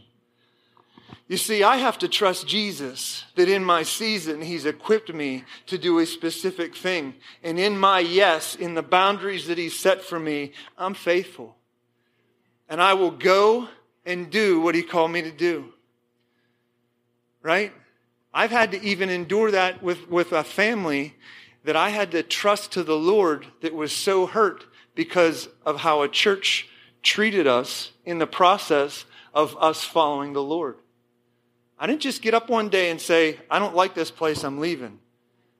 You 1.28 1.36
see, 1.36 1.62
I 1.62 1.76
have 1.76 1.98
to 1.98 2.08
trust 2.08 2.48
Jesus 2.48 3.24
that 3.34 3.50
in 3.50 3.62
my 3.62 3.82
season, 3.82 4.40
He's 4.40 4.64
equipped 4.64 5.12
me 5.12 5.44
to 5.66 5.76
do 5.76 5.98
a 5.98 6.06
specific 6.06 6.74
thing. 6.74 7.14
And 7.42 7.58
in 7.58 7.78
my 7.78 8.00
yes, 8.00 8.54
in 8.54 8.74
the 8.74 8.82
boundaries 8.82 9.46
that 9.48 9.58
He's 9.58 9.78
set 9.78 10.02
for 10.02 10.18
me, 10.18 10.52
I'm 10.78 10.94
faithful. 10.94 11.56
And 12.68 12.80
I 12.80 12.94
will 12.94 13.10
go 13.10 13.68
and 14.06 14.30
do 14.30 14.60
what 14.60 14.74
He 14.74 14.82
called 14.82 15.10
me 15.10 15.20
to 15.20 15.30
do. 15.30 15.72
Right? 17.42 17.72
I've 18.32 18.50
had 18.50 18.72
to 18.72 18.82
even 18.82 19.08
endure 19.08 19.50
that 19.50 19.82
with, 19.82 20.08
with 20.08 20.32
a 20.32 20.44
family 20.44 21.14
that 21.64 21.76
I 21.76 21.90
had 21.90 22.12
to 22.12 22.22
trust 22.22 22.72
to 22.72 22.82
the 22.82 22.96
Lord 22.96 23.46
that 23.62 23.74
was 23.74 23.92
so 23.92 24.26
hurt 24.26 24.64
because 24.94 25.48
of 25.64 25.80
how 25.80 26.02
a 26.02 26.08
church 26.08 26.68
treated 27.02 27.46
us 27.46 27.92
in 28.04 28.18
the 28.18 28.26
process 28.26 29.04
of 29.32 29.56
us 29.60 29.84
following 29.84 30.32
the 30.32 30.42
Lord. 30.42 30.76
I 31.78 31.86
didn't 31.86 32.00
just 32.00 32.22
get 32.22 32.34
up 32.34 32.50
one 32.50 32.68
day 32.68 32.90
and 32.90 33.00
say, 33.00 33.38
I 33.50 33.58
don't 33.58 33.74
like 33.74 33.94
this 33.94 34.10
place, 34.10 34.42
I'm 34.44 34.58
leaving. 34.58 34.98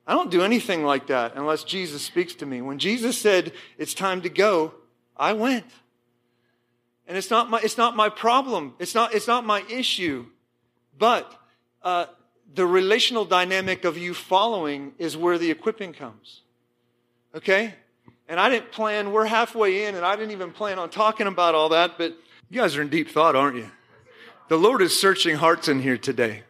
I 0.07 0.14
don't 0.14 0.31
do 0.31 0.42
anything 0.42 0.85
like 0.85 1.07
that 1.09 1.37
unless 1.37 1.64
Jesus 1.64 2.02
speaks 2.02 2.35
to 2.37 2.46
me. 2.46 2.62
When 2.62 2.78
Jesus 2.78 3.18
said, 3.18 3.52
it's 3.76 3.94
time 3.94 4.22
to 4.22 4.31
go, 4.31 4.74
I 5.16 5.35
went. 5.35 5.66
And 7.07 7.16
it's 7.16 7.31
not 7.31 7.50
my, 7.50 7.61
it's 7.62 7.78
not 7.78 7.94
my 7.94 8.09
problem. 8.09 8.74
It's 8.78 8.94
not, 8.94 9.14
it's 9.14 9.26
not 9.26 9.44
my 9.44 9.62
issue. 9.68 10.26
But, 10.98 11.33
uh, 11.83 12.07
the 12.54 12.66
relational 12.66 13.24
dynamic 13.24 13.84
of 13.84 13.98
you 13.98 14.14
following 14.14 14.92
is 14.98 15.16
where 15.16 15.38
the 15.38 15.50
equipping 15.50 15.92
comes. 15.92 16.42
Okay? 17.34 17.74
And 18.28 18.40
I 18.40 18.48
didn't 18.48 18.72
plan, 18.72 19.12
we're 19.12 19.26
halfway 19.26 19.84
in, 19.84 19.94
and 19.94 20.04
I 20.04 20.16
didn't 20.16 20.32
even 20.32 20.52
plan 20.52 20.78
on 20.78 20.90
talking 20.90 21.26
about 21.26 21.54
all 21.54 21.70
that, 21.70 21.98
but 21.98 22.14
you 22.50 22.61
guys 22.61 22.76
are 22.76 22.82
in 22.82 22.88
deep 22.88 23.11
thought, 23.11 23.37
aren't 23.37 23.56
you? 23.56 23.70
The 24.48 24.58
Lord 24.58 24.80
is 24.80 24.98
searching 24.98 25.37
hearts 25.37 25.68
in 25.68 25.80
here 25.80 25.98
today 25.98 26.42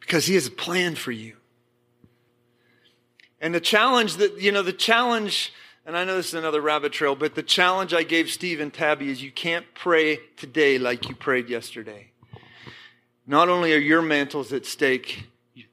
because 0.00 0.26
He 0.26 0.34
has 0.34 0.46
a 0.46 0.52
plan 0.52 0.94
for 0.94 1.10
you. 1.10 1.36
And 3.40 3.54
the 3.54 3.60
challenge 3.60 4.16
that, 4.16 4.40
you 4.40 4.52
know, 4.52 4.62
the 4.62 4.72
challenge, 4.72 5.52
and 5.84 5.96
I 5.96 6.04
know 6.04 6.16
this 6.16 6.28
is 6.28 6.34
another 6.34 6.60
rabbit 6.60 6.92
trail, 6.92 7.14
but 7.14 7.34
the 7.34 7.42
challenge 7.42 7.92
I 7.92 8.04
gave 8.04 8.30
Steve 8.30 8.60
and 8.60 8.72
Tabby 8.72 9.10
is 9.10 9.22
you 9.22 9.32
can't 9.32 9.66
pray 9.74 10.18
today 10.36 10.78
like 10.78 11.08
you 11.08 11.14
prayed 11.14 11.48
yesterday. 11.48 12.12
Not 13.26 13.48
only 13.48 13.72
are 13.72 13.78
your 13.78 14.02
mantles 14.02 14.52
at 14.52 14.66
stake, 14.66 15.26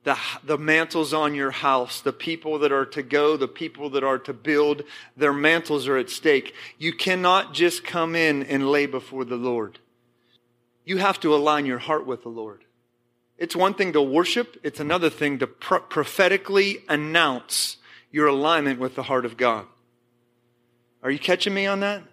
the, 0.04 0.18
the 0.44 0.58
mantles 0.58 1.14
on 1.14 1.36
your 1.36 1.52
house, 1.52 2.02
the 2.02 2.14
people 2.14 2.60
that 2.60 2.72
are 2.72 2.86
to 2.88 3.04
go, 3.04 3.38
the 3.38 3.48
people 3.48 3.90
that 3.92 4.04
are 4.04 4.20
to 4.20 4.34
build, 4.34 4.84
their 5.18 5.34
mantles 5.34 5.88
are 5.88 5.98
at 5.98 6.10
stake. 6.10 6.54
You 6.78 6.94
cannot 6.94 7.54
just 7.54 7.84
come 7.84 8.16
in 8.16 8.44
and 8.44 8.70
lay 8.70 8.86
before 8.86 9.26
the 9.26 9.36
Lord. 9.36 9.80
You 10.86 10.98
have 10.98 11.20
to 11.22 11.36
align 11.36 11.66
your 11.66 11.78
heart 11.78 12.08
with 12.08 12.24
the 12.24 12.30
Lord. 12.30 12.64
It's 13.38 13.56
one 13.56 13.74
thing 13.74 13.94
to 13.94 14.02
worship, 14.02 14.58
it's 14.64 14.80
another 14.80 15.10
thing 15.10 15.40
to 15.40 15.48
pro- 15.48 15.80
prophetically 15.80 16.84
announce 16.88 17.78
your 18.12 18.28
alignment 18.28 18.80
with 18.80 18.96
the 18.96 19.04
heart 19.04 19.26
of 19.26 19.38
God. 19.38 19.66
Are 21.04 21.10
you 21.10 21.20
catching 21.20 21.54
me 21.54 21.66
on 21.66 21.80
that? 21.80 22.04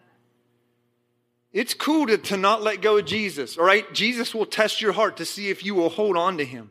It's 1.52 1.74
cool 1.74 2.06
to, 2.06 2.18
to 2.18 2.36
not 2.36 2.62
let 2.62 2.82
go 2.82 2.98
of 2.98 3.06
Jesus, 3.06 3.56
all 3.56 3.64
right? 3.64 3.92
Jesus 3.94 4.34
will 4.34 4.46
test 4.46 4.82
your 4.82 4.92
heart 4.92 5.16
to 5.16 5.24
see 5.24 5.48
if 5.48 5.64
you 5.64 5.74
will 5.74 5.88
hold 5.88 6.16
on 6.16 6.38
to 6.38 6.44
him. 6.44 6.70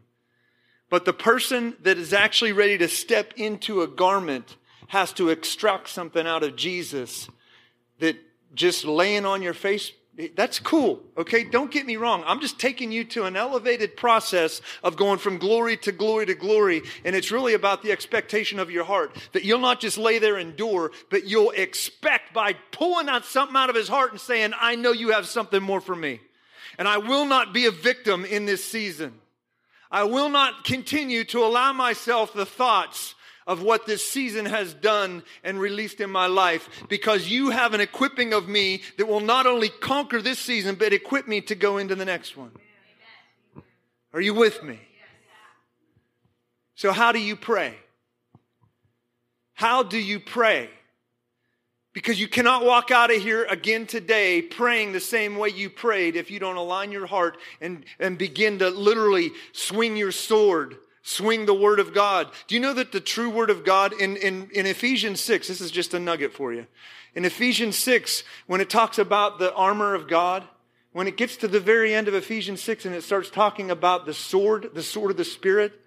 But 0.89 1.05
the 1.05 1.13
person 1.13 1.75
that 1.81 1.97
is 1.97 2.13
actually 2.13 2.53
ready 2.53 2.77
to 2.77 2.87
step 2.87 3.33
into 3.35 3.81
a 3.81 3.87
garment 3.87 4.55
has 4.87 5.11
to 5.13 5.29
extract 5.29 5.89
something 5.89 6.25
out 6.25 6.43
of 6.43 6.55
Jesus 6.55 7.27
that 7.99 8.15
just 8.53 8.85
laying 8.85 9.25
on 9.25 9.41
your 9.41 9.53
face 9.53 9.91
that's 10.35 10.59
cool, 10.59 11.03
okay? 11.15 11.43
Don't 11.43 11.69
get 11.69 11.85
me 11.85 11.95
wrong. 11.95 12.23
I'm 12.25 12.39
just 12.39 12.59
taking 12.59 12.91
you 12.91 13.03
to 13.05 13.25
an 13.25 13.35
elevated 13.35 13.95
process 13.95 14.61
of 14.83 14.97
going 14.97 15.19
from 15.19 15.37
glory 15.37 15.77
to 15.77 15.91
glory 15.91 16.25
to 16.25 16.33
glory. 16.33 16.81
And 17.05 17.15
it's 17.15 17.31
really 17.31 17.53
about 17.53 17.83
the 17.83 17.91
expectation 17.91 18.57
of 18.57 18.71
your 18.71 18.83
heart 18.83 19.15
that 19.33 19.43
you'll 19.43 19.59
not 19.59 19.79
just 19.79 19.97
lay 19.97 20.17
there 20.17 20.37
and 20.37 20.49
endure, 20.49 20.91
but 21.11 21.25
you'll 21.25 21.51
expect 21.51 22.33
by 22.33 22.53
pulling 22.71 23.09
out 23.09 23.25
something 23.25 23.55
out 23.55 23.69
of 23.69 23.75
his 23.75 23.87
heart 23.87 24.11
and 24.11 24.19
saying, 24.19 24.53
I 24.59 24.75
know 24.75 24.91
you 24.91 25.11
have 25.11 25.27
something 25.27 25.61
more 25.61 25.81
for 25.81 25.95
me. 25.95 26.19
And 26.79 26.87
I 26.87 26.97
will 26.97 27.25
not 27.25 27.53
be 27.53 27.65
a 27.65 27.71
victim 27.71 28.25
in 28.25 28.47
this 28.47 28.65
season. 28.65 29.13
I 29.91 30.03
will 30.03 30.29
not 30.29 30.63
continue 30.63 31.23
to 31.25 31.43
allow 31.43 31.73
myself 31.73 32.33
the 32.33 32.45
thoughts 32.45 33.13
of 33.47 33.63
what 33.63 33.85
this 33.85 34.07
season 34.07 34.45
has 34.45 34.73
done 34.73 35.23
and 35.43 35.59
released 35.59 36.01
in 36.01 36.11
my 36.11 36.27
life 36.27 36.69
because 36.89 37.31
you 37.31 37.49
have 37.49 37.73
an 37.73 37.81
equipping 37.81 38.33
of 38.33 38.47
me 38.47 38.81
that 38.97 39.07
will 39.07 39.21
not 39.21 39.47
only 39.47 39.69
conquer 39.69 40.21
this 40.21 40.37
season, 40.37 40.75
but 40.75 40.91
equip 40.93 41.27
me 41.27 41.39
to 41.41 41.55
go 41.55 41.77
into 41.77 41.95
the 41.95 42.05
next 42.05 42.35
one. 42.35 42.51
Are 44.13 44.21
you 44.21 44.33
with 44.33 44.61
me? 44.61 44.79
So, 46.75 46.91
how 46.91 47.11
do 47.11 47.19
you 47.19 47.35
pray? 47.35 47.73
How 49.53 49.81
do 49.81 49.97
you 49.97 50.19
pray? 50.19 50.69
Because 51.93 52.19
you 52.19 52.27
cannot 52.27 52.63
walk 52.63 52.91
out 52.91 53.09
of 53.09 53.19
here 53.19 53.45
again 53.45 53.87
today 53.87 54.43
praying 54.43 54.91
the 54.91 54.99
same 54.99 55.37
way 55.37 55.49
you 55.49 55.71
prayed 55.71 56.15
if 56.15 56.29
you 56.29 56.37
don't 56.37 56.57
align 56.57 56.91
your 56.91 57.07
heart 57.07 57.37
and, 57.59 57.83
and 57.99 58.19
begin 58.19 58.59
to 58.59 58.69
literally 58.69 59.31
swing 59.53 59.97
your 59.97 60.11
sword 60.11 60.77
swing 61.07 61.45
the 61.45 61.53
word 61.53 61.79
of 61.79 61.93
God. 61.93 62.29
Do 62.47 62.55
you 62.55 62.61
know 62.61 62.73
that 62.73 62.91
the 62.91 62.99
true 62.99 63.29
word 63.29 63.49
of 63.49 63.63
God 63.63 63.93
in, 63.93 64.17
in, 64.17 64.49
in 64.51 64.65
Ephesians 64.65 65.21
6, 65.21 65.47
this 65.47 65.61
is 65.61 65.71
just 65.71 65.93
a 65.93 65.99
nugget 65.99 66.33
for 66.33 66.53
you. 66.53 66.67
In 67.15 67.23
Ephesians 67.23 67.77
6, 67.77 68.23
when 68.45 68.59
it 68.59 68.69
talks 68.69 68.99
about 68.99 69.39
the 69.39 69.53
armor 69.53 69.95
of 69.95 70.09
God, 70.09 70.43
when 70.91 71.07
it 71.07 71.15
gets 71.15 71.37
to 71.37 71.47
the 71.47 71.61
very 71.61 71.93
end 71.93 72.09
of 72.09 72.13
Ephesians 72.13 72.61
6 72.61 72.85
and 72.85 72.93
it 72.93 73.03
starts 73.03 73.29
talking 73.29 73.71
about 73.71 74.05
the 74.05 74.13
sword, 74.13 74.71
the 74.73 74.83
sword 74.83 75.11
of 75.11 75.17
the 75.17 75.23
Spirit, 75.23 75.79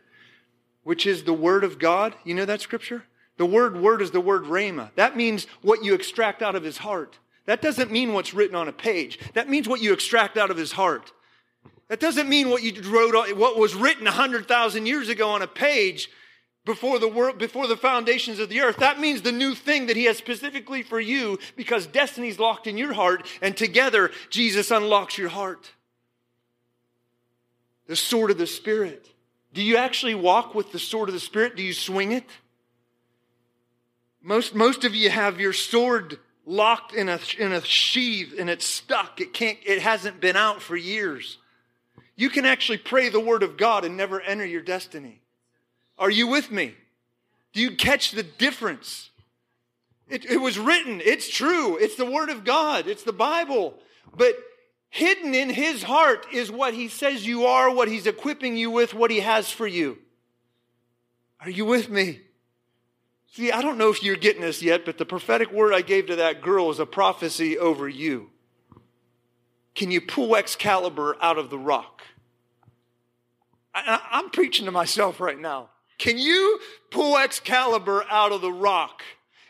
which 0.85 1.05
is 1.05 1.25
the 1.25 1.35
word 1.35 1.65
of 1.65 1.79
God, 1.79 2.15
you 2.25 2.35
know 2.35 2.47
that 2.47 2.63
scripture? 2.63 3.05
The 3.37 3.47
word 3.47 3.79
word 3.79 4.01
is 4.01 4.13
the 4.13 4.21
word 4.21 4.45
rhema. 4.45 4.91
That 4.95 5.17
means 5.17 5.47
what 5.61 5.85
you 5.85 5.93
extract 5.93 6.41
out 6.41 6.57
of 6.57 6.63
his 6.63 6.79
heart. 6.79 7.19
That 7.45 7.61
doesn't 7.61 7.91
mean 7.91 8.15
what's 8.15 8.33
written 8.33 8.57
on 8.57 8.69
a 8.69 8.73
page. 8.73 9.19
That 9.35 9.51
means 9.51 9.69
what 9.69 9.83
you 9.83 9.93
extract 9.93 10.39
out 10.39 10.51
of 10.51 10.57
his 10.57 10.73
heart. 10.73 11.13
That 11.91 11.99
doesn't 11.99 12.29
mean 12.29 12.51
what 12.51 12.63
you 12.63 12.81
wrote, 12.89 13.37
what 13.37 13.59
was 13.59 13.75
written 13.75 14.05
100,000 14.05 14.87
years 14.87 15.09
ago 15.09 15.31
on 15.31 15.43
a 15.43 15.49
page 15.49 16.09
before 16.65 17.01
the 17.01 17.09
world, 17.09 17.39
before 17.39 17.67
the 17.67 17.77
foundations 17.77 18.39
of 18.39 18.49
the 18.49 18.61
earth. 18.61 18.77
That 18.77 19.01
means 19.01 19.23
the 19.23 19.33
new 19.33 19.57
thing 19.57 19.87
that 19.87 19.97
he 19.97 20.05
has 20.05 20.17
specifically 20.17 20.85
for 20.85 21.01
you 21.01 21.41
because 21.57 21.89
destiny's 21.89 22.39
locked 22.39 22.69
in 22.69 22.79
your 22.79 22.93
heart 22.93 23.27
and 23.43 23.57
together 23.57 24.13
Jesus 24.31 24.71
unlocks 24.71 25.19
your 25.19 25.31
heart. 25.31 25.73
The 27.89 27.97
sword 27.97 28.31
of 28.31 28.39
the 28.39 28.47
Spirit. 28.47 29.09
Do 29.53 29.61
you 29.61 29.77
actually 29.77 30.15
walk 30.15 30.55
with 30.55 30.71
the 30.71 30.79
sword 30.79 31.09
of 31.09 31.13
the 31.13 31.19
Spirit? 31.19 31.57
Do 31.57 31.65
you 31.65 31.73
swing 31.73 32.13
it? 32.13 32.31
Most, 34.23 34.55
most 34.55 34.85
of 34.85 34.95
you 34.95 35.11
have 35.11 35.41
your 35.41 35.53
sword 35.53 36.21
locked 36.47 36.95
in 36.95 37.09
a, 37.09 37.19
in 37.37 37.51
a 37.51 37.65
sheath 37.65 38.33
and 38.39 38.49
it's 38.49 38.65
stuck. 38.65 39.21
It 39.21 39.33
can't, 39.33 39.59
it 39.67 39.83
hasn't 39.83 40.21
been 40.21 40.37
out 40.37 40.63
for 40.63 40.77
years. 40.77 41.39
You 42.21 42.29
can 42.29 42.45
actually 42.45 42.77
pray 42.77 43.09
the 43.09 43.19
word 43.19 43.43
of 43.43 43.57
God 43.57 43.83
and 43.83 43.97
never 43.97 44.21
enter 44.21 44.45
your 44.45 44.61
destiny. 44.61 45.23
Are 45.97 46.11
you 46.11 46.27
with 46.27 46.51
me? 46.51 46.75
Do 47.55 47.63
you 47.63 47.77
catch 47.77 48.11
the 48.11 48.23
difference? 48.23 49.09
It, 50.07 50.27
it, 50.27 50.37
was 50.37 50.59
written. 50.59 51.01
It's 51.03 51.31
true. 51.31 51.79
It's 51.79 51.97
the 51.97 52.05
word 52.05 52.29
of 52.29 52.45
God. 52.45 52.87
It's 52.89 53.05
the 53.05 53.15
Bible. 53.15 53.79
But 54.15 54.35
hidden 54.91 55.35
in 55.35 55.49
his 55.49 55.83
heart 55.83 56.27
is 56.31 56.53
what 56.53 56.75
he 56.75 56.89
says 56.89 57.27
you 57.27 57.47
are, 57.47 57.73
what 57.73 57.89
he's 57.89 58.07
equipping 58.07 58.55
you 58.55 58.71
with, 58.71 58.93
what 58.93 59.11
he 59.11 59.21
has 59.21 59.51
for 59.51 59.67
you. 59.67 59.97
Are 61.41 61.49
you 61.49 61.65
with 61.65 61.89
me? 61.89 62.21
See, 63.33 63.51
I 63.51 63.63
don't 63.63 63.79
know 63.79 63.89
if 63.89 64.03
you're 64.03 64.17
getting 64.17 64.43
this 64.43 64.61
yet, 64.61 64.85
but 64.85 64.99
the 64.99 65.07
prophetic 65.07 65.51
word 65.53 65.73
I 65.73 65.81
gave 65.81 66.09
to 66.09 66.17
that 66.17 66.43
girl 66.43 66.71
is 66.71 66.81
a 66.81 66.85
prophecy 66.85 67.57
over 67.57 67.89
you. 67.89 68.29
Can 69.75 69.91
you 69.91 70.03
pull 70.03 70.37
Excalibur 70.37 71.17
out 71.23 71.39
of 71.39 71.49
the 71.49 71.59
rock? 71.59 72.03
I, 73.75 74.01
am 74.13 74.31
preaching 74.31 74.67
to 74.67 74.73
myself 74.73 75.21
right 75.21 75.39
now. 75.39 75.71
Can 75.99 76.19
you 76.19 76.61
pull 76.91 77.19
Excalibur 77.19 78.05
out 78.09 78.33
of 78.33 78.41
the 78.41 78.53
rock 78.53 79.03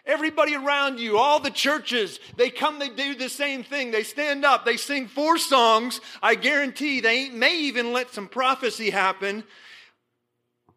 Everybody 0.06 0.56
around 0.56 0.98
you, 0.98 1.18
all 1.18 1.40
the 1.40 1.50
churches, 1.50 2.18
they 2.36 2.50
come, 2.50 2.78
they 2.78 2.88
do 2.88 3.14
the 3.14 3.28
same 3.28 3.62
thing. 3.62 3.90
They 3.90 4.02
stand 4.02 4.44
up, 4.44 4.64
they 4.64 4.76
sing 4.76 5.06
four 5.06 5.38
songs. 5.38 6.00
I 6.22 6.34
guarantee 6.34 7.00
they 7.00 7.28
may 7.28 7.56
even 7.60 7.92
let 7.92 8.12
some 8.12 8.26
prophecy 8.26 8.90
happen. 8.90 9.44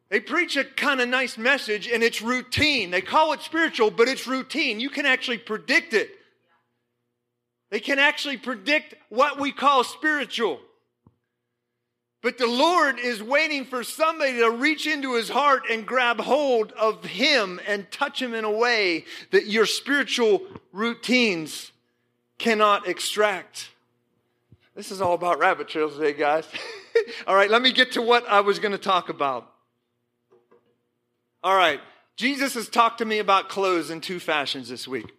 They 0.10 0.20
preach 0.20 0.58
a 0.58 0.66
kind 0.66 1.02
of 1.02 1.10
nice 1.10 1.38
message 1.38 1.88
and 1.88 2.04
it's 2.04 2.22
routine. 2.22 2.92
They 2.92 3.02
call 3.02 3.34
it 3.34 3.42
spiritual, 3.42 3.90
but 3.90 4.08
it's 4.08 4.28
routine. 4.28 4.80
You 4.80 4.90
can 4.90 5.08
actually 5.08 5.40
predict 5.40 5.94
it. 5.94 6.12
They 7.72 7.80
can 7.80 7.98
actually 7.98 8.38
predict 8.38 8.94
what 9.10 9.40
we 9.40 9.52
call 9.52 9.84
spiritual. 9.84 10.60
But 12.24 12.38
the 12.38 12.48
Lord 12.48 13.00
is 13.00 13.22
waiting 13.22 13.66
for 13.66 13.84
somebody 13.84 14.38
to 14.38 14.50
reach 14.50 14.88
into 14.88 15.16
his 15.16 15.28
heart 15.28 15.64
and 15.70 15.86
grab 15.86 16.22
hold 16.22 16.72
of 16.72 17.04
him 17.04 17.60
and 17.68 17.92
touch 17.92 18.22
him 18.22 18.34
in 18.34 18.46
a 18.46 18.52
way 18.52 19.04
that 19.32 19.48
your 19.48 19.66
spiritual 19.66 20.42
routines 20.72 21.74
cannot 22.38 22.88
extract. 22.88 23.72
This 24.74 24.90
is 24.90 25.02
all 25.02 25.14
about 25.14 25.38
rabbit 25.38 25.68
trails 25.68 25.98
today, 25.98 26.14
guys. 26.14 26.48
all 27.28 27.36
right, 27.36 27.52
let 27.52 27.62
me 27.62 27.74
get 27.74 27.92
to 27.92 28.02
what 28.02 28.26
I 28.30 28.40
was 28.40 28.58
going 28.58 28.72
to 28.72 28.78
talk 28.78 29.10
about. 29.10 29.52
All 31.44 31.58
right, 31.58 31.82
Jesus 32.16 32.54
has 32.54 32.70
talked 32.70 33.00
to 33.00 33.06
me 33.06 33.20
about 33.20 33.50
clothes 33.50 33.90
in 33.90 34.00
two 34.00 34.22
fashions 34.22 34.70
this 34.70 34.88
week. 34.88 35.14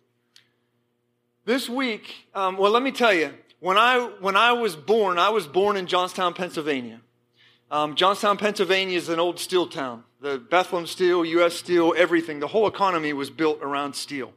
This 1.44 1.68
week, 1.68 2.28
um, 2.34 2.56
well, 2.56 2.72
let 2.72 2.82
me 2.82 2.92
tell 2.92 3.12
you, 3.12 3.34
when 3.64 3.78
I, 3.78 3.98
when 4.20 4.36
I 4.36 4.52
was 4.52 4.76
born, 4.76 5.18
I 5.18 5.30
was 5.30 5.46
born 5.46 5.78
in 5.78 5.86
Johnstown, 5.86 6.34
Pennsylvania. 6.34 7.00
Um, 7.70 7.94
Johnstown, 7.94 8.36
Pennsylvania 8.36 8.98
is 8.98 9.08
an 9.08 9.18
old 9.18 9.38
steel 9.38 9.66
town. 9.66 10.04
The 10.20 10.36
Bethlehem 10.36 10.86
Steel, 10.86 11.24
U.S. 11.24 11.54
Steel, 11.54 11.94
everything, 11.96 12.40
the 12.40 12.46
whole 12.46 12.66
economy 12.66 13.14
was 13.14 13.30
built 13.30 13.60
around 13.62 13.94
steel. 13.94 14.34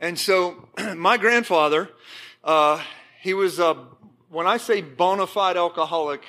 And 0.00 0.18
so 0.18 0.68
my 0.96 1.16
grandfather, 1.16 1.90
uh, 2.42 2.82
he 3.20 3.34
was, 3.34 3.60
a, 3.60 3.74
when 4.30 4.48
I 4.48 4.56
say 4.56 4.80
bona 4.80 5.28
fide 5.28 5.56
alcoholic, 5.56 6.24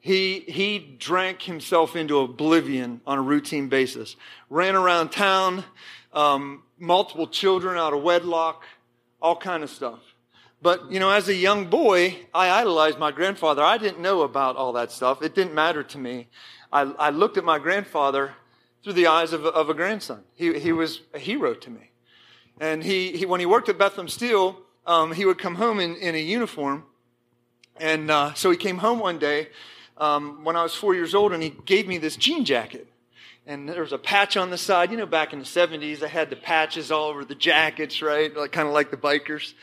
he, 0.00 0.40
he 0.48 0.78
drank 0.78 1.42
himself 1.42 1.94
into 1.94 2.20
oblivion 2.20 3.02
on 3.06 3.18
a 3.18 3.22
routine 3.22 3.68
basis. 3.68 4.16
Ran 4.48 4.74
around 4.74 5.10
town, 5.10 5.64
um, 6.14 6.62
multiple 6.78 7.26
children 7.26 7.76
out 7.76 7.92
of 7.92 8.02
wedlock, 8.02 8.64
all 9.20 9.36
kind 9.36 9.62
of 9.62 9.68
stuff. 9.68 10.00
But, 10.60 10.90
you 10.90 10.98
know, 10.98 11.10
as 11.10 11.28
a 11.28 11.34
young 11.34 11.66
boy, 11.66 12.16
I 12.34 12.50
idolized 12.50 12.98
my 12.98 13.12
grandfather. 13.12 13.62
I 13.62 13.78
didn't 13.78 14.00
know 14.00 14.22
about 14.22 14.56
all 14.56 14.72
that 14.72 14.90
stuff. 14.90 15.22
It 15.22 15.34
didn't 15.34 15.54
matter 15.54 15.82
to 15.84 15.98
me. 15.98 16.28
I, 16.72 16.82
I 16.82 17.10
looked 17.10 17.36
at 17.36 17.44
my 17.44 17.58
grandfather 17.58 18.34
through 18.82 18.94
the 18.94 19.06
eyes 19.06 19.32
of, 19.32 19.46
of 19.46 19.70
a 19.70 19.74
grandson. 19.74 20.22
He, 20.34 20.58
he 20.58 20.72
was 20.72 21.02
a 21.14 21.18
hero 21.18 21.54
to 21.54 21.70
me. 21.70 21.90
And 22.60 22.82
he, 22.82 23.12
he 23.12 23.26
when 23.26 23.38
he 23.38 23.46
worked 23.46 23.68
at 23.68 23.78
Bethlehem 23.78 24.08
Steel, 24.08 24.58
um, 24.84 25.12
he 25.12 25.24
would 25.24 25.38
come 25.38 25.54
home 25.54 25.78
in, 25.78 25.94
in 25.96 26.14
a 26.14 26.18
uniform. 26.18 26.84
And 27.76 28.10
uh, 28.10 28.34
so 28.34 28.50
he 28.50 28.56
came 28.56 28.78
home 28.78 28.98
one 28.98 29.18
day 29.18 29.48
um, 29.96 30.44
when 30.44 30.56
I 30.56 30.62
was 30.64 30.74
four 30.74 30.94
years 30.94 31.14
old, 31.14 31.32
and 31.32 31.42
he 31.42 31.50
gave 31.50 31.86
me 31.86 31.98
this 31.98 32.16
jean 32.16 32.44
jacket. 32.44 32.88
And 33.46 33.68
there 33.68 33.82
was 33.82 33.92
a 33.92 33.98
patch 33.98 34.36
on 34.36 34.50
the 34.50 34.58
side. 34.58 34.90
You 34.90 34.96
know, 34.96 35.06
back 35.06 35.32
in 35.32 35.38
the 35.38 35.44
70s, 35.44 36.00
they 36.00 36.08
had 36.08 36.30
the 36.30 36.36
patches 36.36 36.90
all 36.90 37.08
over 37.08 37.24
the 37.24 37.34
jackets, 37.34 38.02
right? 38.02 38.34
Like, 38.36 38.52
kind 38.52 38.66
of 38.66 38.74
like 38.74 38.90
the 38.90 38.96
bikers. 38.96 39.54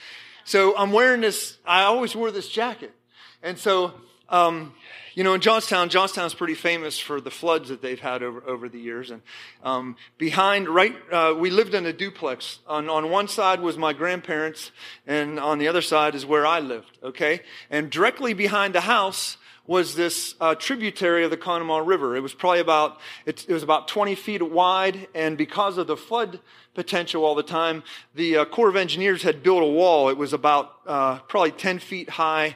So 0.48 0.78
I'm 0.78 0.92
wearing 0.92 1.22
this, 1.22 1.58
I 1.66 1.86
always 1.86 2.16
wore 2.16 2.30
this 2.30 2.48
jacket. 2.48 2.94
And 3.42 3.58
so, 3.58 3.96
um, 4.30 4.74
you 5.16 5.24
know, 5.24 5.34
in 5.34 5.42
Johnstown, 5.42 5.90
Johnstown's 5.90 6.36
pretty 6.36 6.54
famous 6.54 7.00
for 7.00 7.20
the 7.20 7.32
floods 7.32 7.70
that 7.70 7.82
they've 7.82 8.00
had 8.00 8.22
over, 8.22 8.44
over 8.46 8.70
the 8.70 8.80
years. 8.80 9.10
And 9.10 9.24
um, 9.64 9.96
behind, 10.20 10.70
right, 10.70 10.96
uh, 11.12 11.34
we 11.36 11.50
lived 11.50 11.74
in 11.74 11.88
a 11.88 11.94
duplex. 11.94 12.60
On, 12.68 12.92
on 12.92 13.10
one 13.10 13.28
side 13.28 13.60
was 13.60 13.76
my 13.76 13.92
grandparents, 13.92 14.72
and 15.08 15.40
on 15.40 15.58
the 15.58 15.68
other 15.68 15.82
side 15.82 16.14
is 16.14 16.28
where 16.28 16.46
I 16.46 16.60
lived, 16.60 17.00
okay? 17.02 17.42
And 17.72 17.90
directly 17.90 18.36
behind 18.36 18.76
the 18.76 18.82
house 18.82 19.38
was 19.66 19.96
this 19.96 20.36
uh, 20.40 20.54
tributary 20.54 21.24
of 21.24 21.32
the 21.32 21.38
Conemaugh 21.38 21.80
River. 21.80 22.16
It 22.16 22.20
was 22.20 22.36
probably 22.36 22.60
about, 22.60 23.00
it, 23.26 23.46
it, 23.50 23.54
was 23.54 23.64
about 23.64 23.88
20 23.88 24.14
feet 24.14 24.44
wide, 24.44 25.08
and 25.16 25.40
because 25.40 25.80
of 25.80 25.88
the 25.88 25.98
flood 25.98 26.40
potential 26.76 27.26
all 27.26 27.34
the 27.34 27.44
time. 27.44 27.84
The 28.14 28.38
uh, 28.38 28.46
Corps 28.46 28.70
of 28.70 28.76
Engineers 28.76 29.24
had 29.24 29.42
built 29.42 29.64
a 29.64 29.66
wall. 29.66 30.10
It 30.10 30.18
was 30.18 30.34
about 30.34 30.74
uh, 30.86 31.20
probably 31.20 31.52
10 31.52 31.80
feet 31.80 32.10
high, 32.12 32.56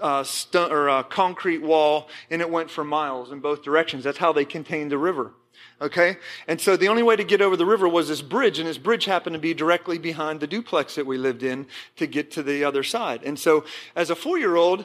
uh, 0.00 0.22
stu- 0.22 0.58
or 0.58 0.88
a 0.88 1.02
concrete 1.02 1.62
wall, 1.62 2.08
and 2.30 2.40
it 2.40 2.50
went 2.50 2.70
for 2.70 2.84
miles 2.84 3.32
in 3.32 3.40
both 3.40 3.62
directions. 3.62 4.04
That's 4.04 4.18
how 4.18 4.32
they 4.32 4.44
contained 4.44 4.92
the 4.92 4.98
river. 4.98 5.32
Okay? 5.80 6.16
And 6.46 6.60
so 6.60 6.76
the 6.76 6.88
only 6.88 7.02
way 7.02 7.16
to 7.16 7.24
get 7.24 7.42
over 7.42 7.56
the 7.56 7.66
river 7.66 7.88
was 7.88 8.08
this 8.08 8.22
bridge, 8.22 8.58
and 8.58 8.68
this 8.68 8.78
bridge 8.78 9.06
happened 9.06 9.34
to 9.34 9.40
be 9.40 9.54
directly 9.54 9.98
behind 9.98 10.40
the 10.40 10.46
duplex 10.46 10.94
that 10.94 11.06
we 11.06 11.18
lived 11.18 11.42
in 11.42 11.66
to 11.96 12.06
get 12.06 12.30
to 12.32 12.42
the 12.42 12.64
other 12.64 12.82
side. 12.82 13.22
And 13.24 13.38
so 13.38 13.64
as 13.94 14.10
a 14.10 14.14
four 14.14 14.38
year 14.38 14.56
old, 14.56 14.84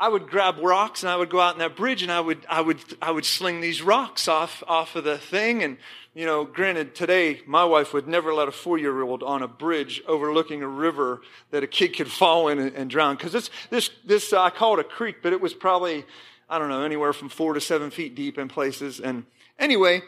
I 0.00 0.08
would 0.08 0.28
grab 0.28 0.58
rocks 0.58 1.02
and 1.02 1.10
I 1.10 1.16
would 1.16 1.28
go 1.28 1.40
out 1.40 1.54
in 1.54 1.58
that 1.58 1.74
bridge 1.74 2.02
and 2.02 2.12
I 2.12 2.20
would, 2.20 2.46
I 2.48 2.60
would, 2.60 2.78
I 3.02 3.10
would 3.10 3.24
sling 3.24 3.60
these 3.60 3.82
rocks 3.82 4.28
off, 4.28 4.62
off 4.68 4.94
of 4.94 5.04
the 5.04 5.18
thing 5.18 5.62
and 5.62 5.76
you 6.18 6.26
know, 6.26 6.44
granted, 6.44 6.96
today 6.96 7.42
my 7.46 7.64
wife 7.64 7.92
would 7.92 8.08
never 8.08 8.34
let 8.34 8.48
a 8.48 8.50
four 8.50 8.76
year 8.76 9.02
old 9.02 9.22
on 9.22 9.40
a 9.40 9.46
bridge 9.46 10.02
overlooking 10.08 10.64
a 10.64 10.68
river 10.68 11.20
that 11.52 11.62
a 11.62 11.68
kid 11.68 11.96
could 11.96 12.10
fall 12.10 12.48
in 12.48 12.58
and, 12.58 12.74
and 12.74 12.90
drown. 12.90 13.14
Because 13.14 13.30
this, 13.30 13.50
this, 13.70 13.90
this, 14.04 14.32
uh, 14.32 14.42
I 14.42 14.50
call 14.50 14.74
it 14.74 14.80
a 14.80 14.84
creek, 14.84 15.22
but 15.22 15.32
it 15.32 15.40
was 15.40 15.54
probably, 15.54 16.04
I 16.50 16.58
don't 16.58 16.70
know, 16.70 16.82
anywhere 16.82 17.12
from 17.12 17.28
four 17.28 17.54
to 17.54 17.60
seven 17.60 17.92
feet 17.92 18.16
deep 18.16 18.36
in 18.36 18.48
places. 18.48 18.98
And 18.98 19.26
anyway, 19.60 20.02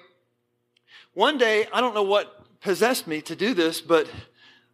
one 1.15 1.39
day, 1.39 1.67
I 1.73 1.81
don't 1.81 1.95
know 1.95 2.03
what 2.03 2.61
possessed 2.61 3.07
me 3.07 3.21
to 3.23 3.37
do 3.37 3.55
this, 3.55 3.81
but 3.81 4.11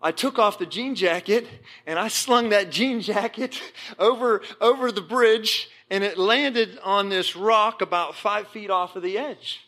I 0.07 0.13
took 0.13 0.39
off 0.39 0.61
the 0.61 0.67
jean 0.67 0.95
jacket 0.95 1.49
and 1.85 1.99
I 1.99 2.07
slung 2.07 2.51
that 2.51 2.71
jean 2.71 3.01
jacket 3.01 3.61
over, 3.99 4.41
over 4.61 4.93
the 4.93 5.01
bridge 5.01 5.69
and 5.91 6.05
it 6.05 6.17
landed 6.17 6.79
on 6.85 7.09
this 7.09 7.35
rock 7.35 7.83
about 7.83 8.15
five 8.15 8.47
feet 8.47 8.71
off 8.71 8.95
of 8.95 9.03
the 9.03 9.19
edge. 9.19 9.63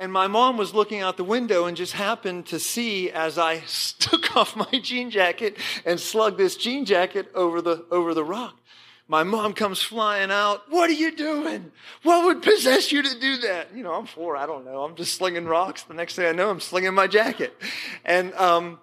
And 0.00 0.12
my 0.12 0.26
mom 0.26 0.56
was 0.56 0.74
looking 0.74 1.00
out 1.00 1.16
the 1.16 1.22
window 1.22 1.66
and 1.66 1.76
just 1.76 1.92
happened 1.92 2.46
to 2.46 2.58
see 2.58 3.12
as 3.12 3.38
I 3.38 3.58
took 4.00 4.34
off 4.34 4.56
my 4.56 4.80
jean 4.80 5.10
jacket 5.10 5.56
and 5.86 6.00
slugged 6.00 6.38
this 6.38 6.56
jean 6.56 6.84
jacket 6.84 7.30
over 7.32 7.62
the, 7.62 7.86
over 7.92 8.14
the 8.14 8.24
rock. 8.24 8.58
My 9.06 9.22
mom 9.22 9.52
comes 9.52 9.80
flying 9.80 10.32
out. 10.32 10.64
What 10.70 10.90
are 10.90 10.94
you 10.94 11.14
doing? 11.14 11.70
What 12.02 12.24
would 12.24 12.42
possess 12.42 12.90
you 12.90 13.00
to 13.00 13.20
do 13.20 13.36
that? 13.42 13.68
You 13.76 13.84
know, 13.84 13.94
I'm 13.94 14.06
four. 14.06 14.36
I 14.36 14.44
don't 14.44 14.64
know. 14.64 14.82
I'm 14.82 14.96
just 14.96 15.14
slinging 15.14 15.44
rocks. 15.44 15.84
The 15.84 15.94
next 15.94 16.16
thing 16.16 16.26
I 16.26 16.32
know, 16.32 16.50
I'm 16.50 16.58
slinging 16.58 16.94
my 16.94 17.06
jacket. 17.06 17.56
And, 18.04 18.34
um, 18.34 18.80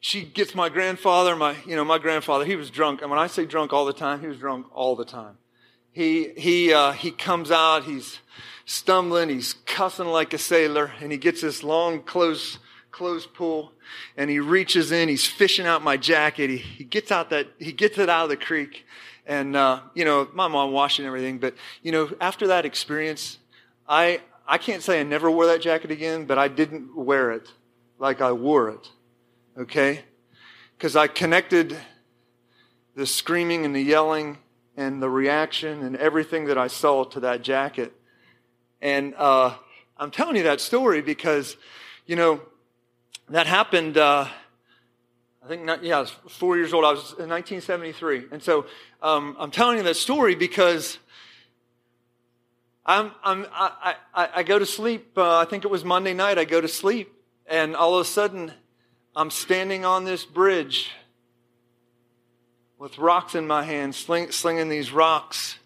she 0.00 0.24
gets 0.24 0.54
my 0.54 0.68
grandfather, 0.68 1.36
my, 1.36 1.54
you 1.66 1.76
know, 1.76 1.84
my 1.84 1.98
grandfather, 1.98 2.44
he 2.44 2.56
was 2.56 2.70
drunk. 2.70 3.02
And 3.02 3.10
when 3.10 3.20
I 3.20 3.26
say 3.28 3.46
drunk 3.46 3.72
all 3.72 3.84
the 3.84 3.92
time, 3.92 4.20
he 4.20 4.26
was 4.26 4.38
drunk 4.38 4.66
all 4.72 4.96
the 4.96 5.04
time. 5.04 5.36
He, 5.92 6.30
he, 6.36 6.72
uh, 6.72 6.92
he 6.92 7.10
comes 7.10 7.50
out, 7.50 7.84
he's, 7.84 8.20
stumbling. 8.70 9.28
He's 9.28 9.54
cussing 9.66 10.06
like 10.06 10.32
a 10.32 10.38
sailor 10.38 10.92
and 11.00 11.10
he 11.10 11.18
gets 11.18 11.40
this 11.40 11.64
long 11.64 12.02
close, 12.02 12.58
close 12.92 13.26
pull 13.26 13.72
and 14.16 14.30
he 14.30 14.38
reaches 14.38 14.92
in. 14.92 15.08
He's 15.08 15.26
fishing 15.26 15.66
out 15.66 15.82
my 15.82 15.96
jacket. 15.96 16.50
He, 16.50 16.58
he 16.58 16.84
gets 16.84 17.10
out 17.10 17.30
that, 17.30 17.48
he 17.58 17.72
gets 17.72 17.98
it 17.98 18.08
out 18.08 18.24
of 18.24 18.30
the 18.30 18.36
creek. 18.36 18.86
And, 19.26 19.56
uh, 19.56 19.80
you 19.94 20.04
know, 20.04 20.28
my 20.32 20.46
mom 20.46 20.70
washing 20.70 21.04
everything. 21.04 21.38
But, 21.38 21.54
you 21.82 21.90
know, 21.90 22.10
after 22.20 22.46
that 22.46 22.64
experience, 22.64 23.38
I, 23.88 24.20
I 24.46 24.58
can't 24.58 24.82
say 24.82 25.00
I 25.00 25.02
never 25.02 25.30
wore 25.30 25.46
that 25.46 25.60
jacket 25.60 25.90
again, 25.90 26.24
but 26.24 26.38
I 26.38 26.46
didn't 26.46 26.96
wear 26.96 27.32
it 27.32 27.48
like 27.98 28.20
I 28.20 28.30
wore 28.30 28.70
it. 28.70 28.88
Okay? 29.60 30.00
Because 30.78 30.96
I 30.96 31.06
connected 31.06 31.76
the 32.94 33.04
screaming 33.04 33.66
and 33.66 33.76
the 33.76 33.82
yelling 33.82 34.38
and 34.74 35.02
the 35.02 35.10
reaction 35.10 35.82
and 35.82 35.96
everything 35.96 36.46
that 36.46 36.56
I 36.56 36.66
saw 36.66 37.04
to 37.04 37.20
that 37.20 37.42
jacket. 37.42 37.92
And 38.80 39.14
uh, 39.16 39.54
I'm 39.98 40.10
telling 40.10 40.36
you 40.36 40.44
that 40.44 40.62
story 40.62 41.02
because, 41.02 41.58
you 42.06 42.16
know, 42.16 42.40
that 43.28 43.46
happened. 43.46 43.98
Uh, 43.98 44.28
I 45.44 45.46
think, 45.46 45.64
not, 45.64 45.84
yeah, 45.84 45.98
I 45.98 46.00
was 46.00 46.10
four 46.30 46.56
years 46.56 46.72
old. 46.72 46.86
I 46.86 46.92
was 46.92 47.12
in 47.18 47.28
1973, 47.28 48.28
and 48.32 48.42
so 48.42 48.64
um, 49.02 49.36
I'm 49.38 49.50
telling 49.50 49.76
you 49.76 49.82
that 49.82 49.96
story 49.96 50.36
because 50.36 50.96
I'm, 52.86 53.12
I'm, 53.22 53.46
I, 53.52 53.94
I, 54.14 54.28
I 54.36 54.42
go 54.42 54.58
to 54.58 54.64
sleep. 54.64 55.18
Uh, 55.18 55.36
I 55.36 55.44
think 55.44 55.66
it 55.66 55.70
was 55.70 55.84
Monday 55.84 56.14
night. 56.14 56.38
I 56.38 56.46
go 56.46 56.62
to 56.62 56.68
sleep, 56.68 57.12
and 57.46 57.76
all 57.76 57.94
of 57.94 58.00
a 58.00 58.08
sudden, 58.08 58.52
I'm 59.14 59.30
standing 59.30 59.84
on 59.84 60.04
this 60.04 60.24
bridge 60.24 60.90
with 62.78 62.98
rocks 62.98 63.34
in 63.34 63.46
my 63.46 63.64
hand, 63.64 63.94
sling, 63.94 64.30
slinging 64.30 64.68
these 64.68 64.92
rocks. 64.92 65.58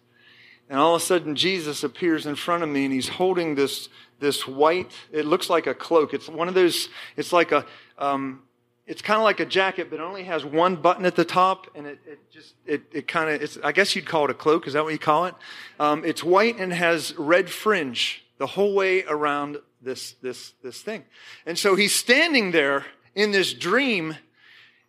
And 0.68 0.78
all 0.78 0.94
of 0.94 1.02
a 1.02 1.04
sudden, 1.04 1.36
Jesus 1.36 1.84
appears 1.84 2.26
in 2.26 2.36
front 2.36 2.62
of 2.62 2.68
me 2.68 2.84
and 2.84 2.92
he's 2.92 3.08
holding 3.08 3.54
this, 3.54 3.88
this 4.18 4.48
white, 4.48 4.90
it 5.12 5.26
looks 5.26 5.50
like 5.50 5.66
a 5.66 5.74
cloak. 5.74 6.14
It's 6.14 6.28
one 6.28 6.48
of 6.48 6.54
those, 6.54 6.88
it's 7.16 7.32
like 7.32 7.52
a, 7.52 7.66
um, 7.98 8.42
it's 8.86 9.02
kind 9.02 9.18
of 9.18 9.24
like 9.24 9.40
a 9.40 9.46
jacket, 9.46 9.88
but 9.90 10.00
it 10.00 10.02
only 10.02 10.24
has 10.24 10.44
one 10.44 10.76
button 10.76 11.06
at 11.06 11.16
the 11.16 11.24
top, 11.24 11.68
and 11.74 11.86
it, 11.86 11.98
it 12.06 12.18
just 12.30 12.54
it, 12.66 12.82
it 12.92 13.08
kind 13.08 13.30
of 13.30 13.40
it's 13.40 13.56
I 13.64 13.72
guess 13.72 13.96
you'd 13.96 14.04
call 14.04 14.26
it 14.26 14.30
a 14.30 14.34
cloak. 14.34 14.66
Is 14.66 14.74
that 14.74 14.84
what 14.84 14.92
you 14.92 14.98
call 14.98 15.24
it? 15.24 15.34
Um, 15.80 16.04
it's 16.04 16.22
white 16.22 16.58
and 16.58 16.70
has 16.70 17.14
red 17.16 17.48
fringe 17.48 18.24
the 18.36 18.46
whole 18.46 18.74
way 18.74 19.04
around 19.04 19.58
this, 19.80 20.12
this, 20.22 20.52
this 20.62 20.80
thing. 20.80 21.04
And 21.46 21.58
so 21.58 21.76
he's 21.76 21.94
standing 21.94 22.50
there 22.50 22.84
in 23.14 23.30
this 23.30 23.52
dream. 23.52 24.16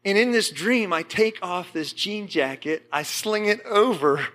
And 0.03 0.17
in 0.17 0.31
this 0.31 0.51
dream, 0.51 0.93
I 0.93 1.03
take 1.03 1.39
off 1.41 1.73
this 1.73 1.93
jean 1.93 2.27
jacket, 2.27 2.85
I 2.91 3.03
sling 3.03 3.45
it 3.45 3.65
over, 3.65 4.27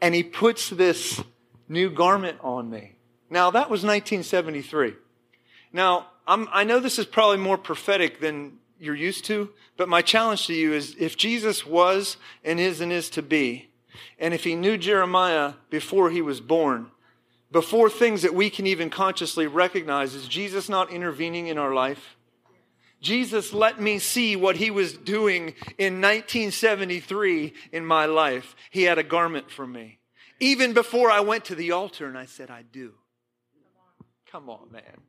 and 0.00 0.14
he 0.14 0.22
puts 0.22 0.70
this 0.70 1.22
new 1.68 1.88
garment 1.88 2.38
on 2.42 2.68
me. 2.68 2.92
Now, 3.30 3.50
that 3.50 3.70
was 3.70 3.84
1973. 3.84 4.94
Now, 5.72 6.06
I'm, 6.26 6.48
i 6.52 6.64
know 6.64 6.80
this 6.80 6.98
is 6.98 7.06
probably 7.06 7.38
more 7.38 7.58
prophetic 7.58 8.20
than 8.20 8.58
you're 8.78 8.94
used 8.94 9.24
to, 9.26 9.50
but 9.76 9.88
my 9.88 10.02
challenge 10.02 10.46
to 10.46 10.54
you 10.54 10.72
is 10.72 10.96
if 10.98 11.16
Jesus 11.16 11.66
was 11.66 12.16
and 12.44 12.58
is 12.60 12.80
and 12.80 12.92
is 12.92 13.10
to 13.10 13.22
be, 13.22 13.68
and 14.18 14.34
if 14.34 14.44
he 14.44 14.54
knew 14.54 14.76
Jeremiah 14.76 15.54
before 15.70 16.10
he 16.10 16.22
was 16.22 16.40
born, 16.40 16.90
before 17.50 17.88
things 17.88 18.22
that 18.22 18.34
we 18.34 18.50
can 18.50 18.66
even 18.66 18.90
consciously 18.90 19.46
recognize, 19.46 20.14
is 20.14 20.26
Jesus 20.26 20.68
not 20.68 20.90
intervening 20.90 21.46
in 21.46 21.58
our 21.58 21.72
life? 21.72 22.13
Jesus 23.04 23.52
let 23.52 23.80
me 23.80 23.98
see 23.98 24.34
what 24.34 24.56
he 24.56 24.70
was 24.70 24.94
doing 24.94 25.54
in 25.78 26.00
1973 26.00 27.52
in 27.70 27.86
my 27.86 28.06
life. 28.06 28.56
He 28.70 28.82
had 28.82 28.98
a 28.98 29.04
garment 29.04 29.50
for 29.50 29.66
me. 29.66 29.98
Even 30.40 30.72
before 30.72 31.10
I 31.10 31.20
went 31.20 31.44
to 31.46 31.54
the 31.54 31.70
altar 31.70 32.06
and 32.06 32.18
I 32.18 32.26
said, 32.26 32.50
I 32.50 32.62
do. 32.62 32.94
Come 34.30 34.50
on, 34.50 34.72
man. 34.72 35.02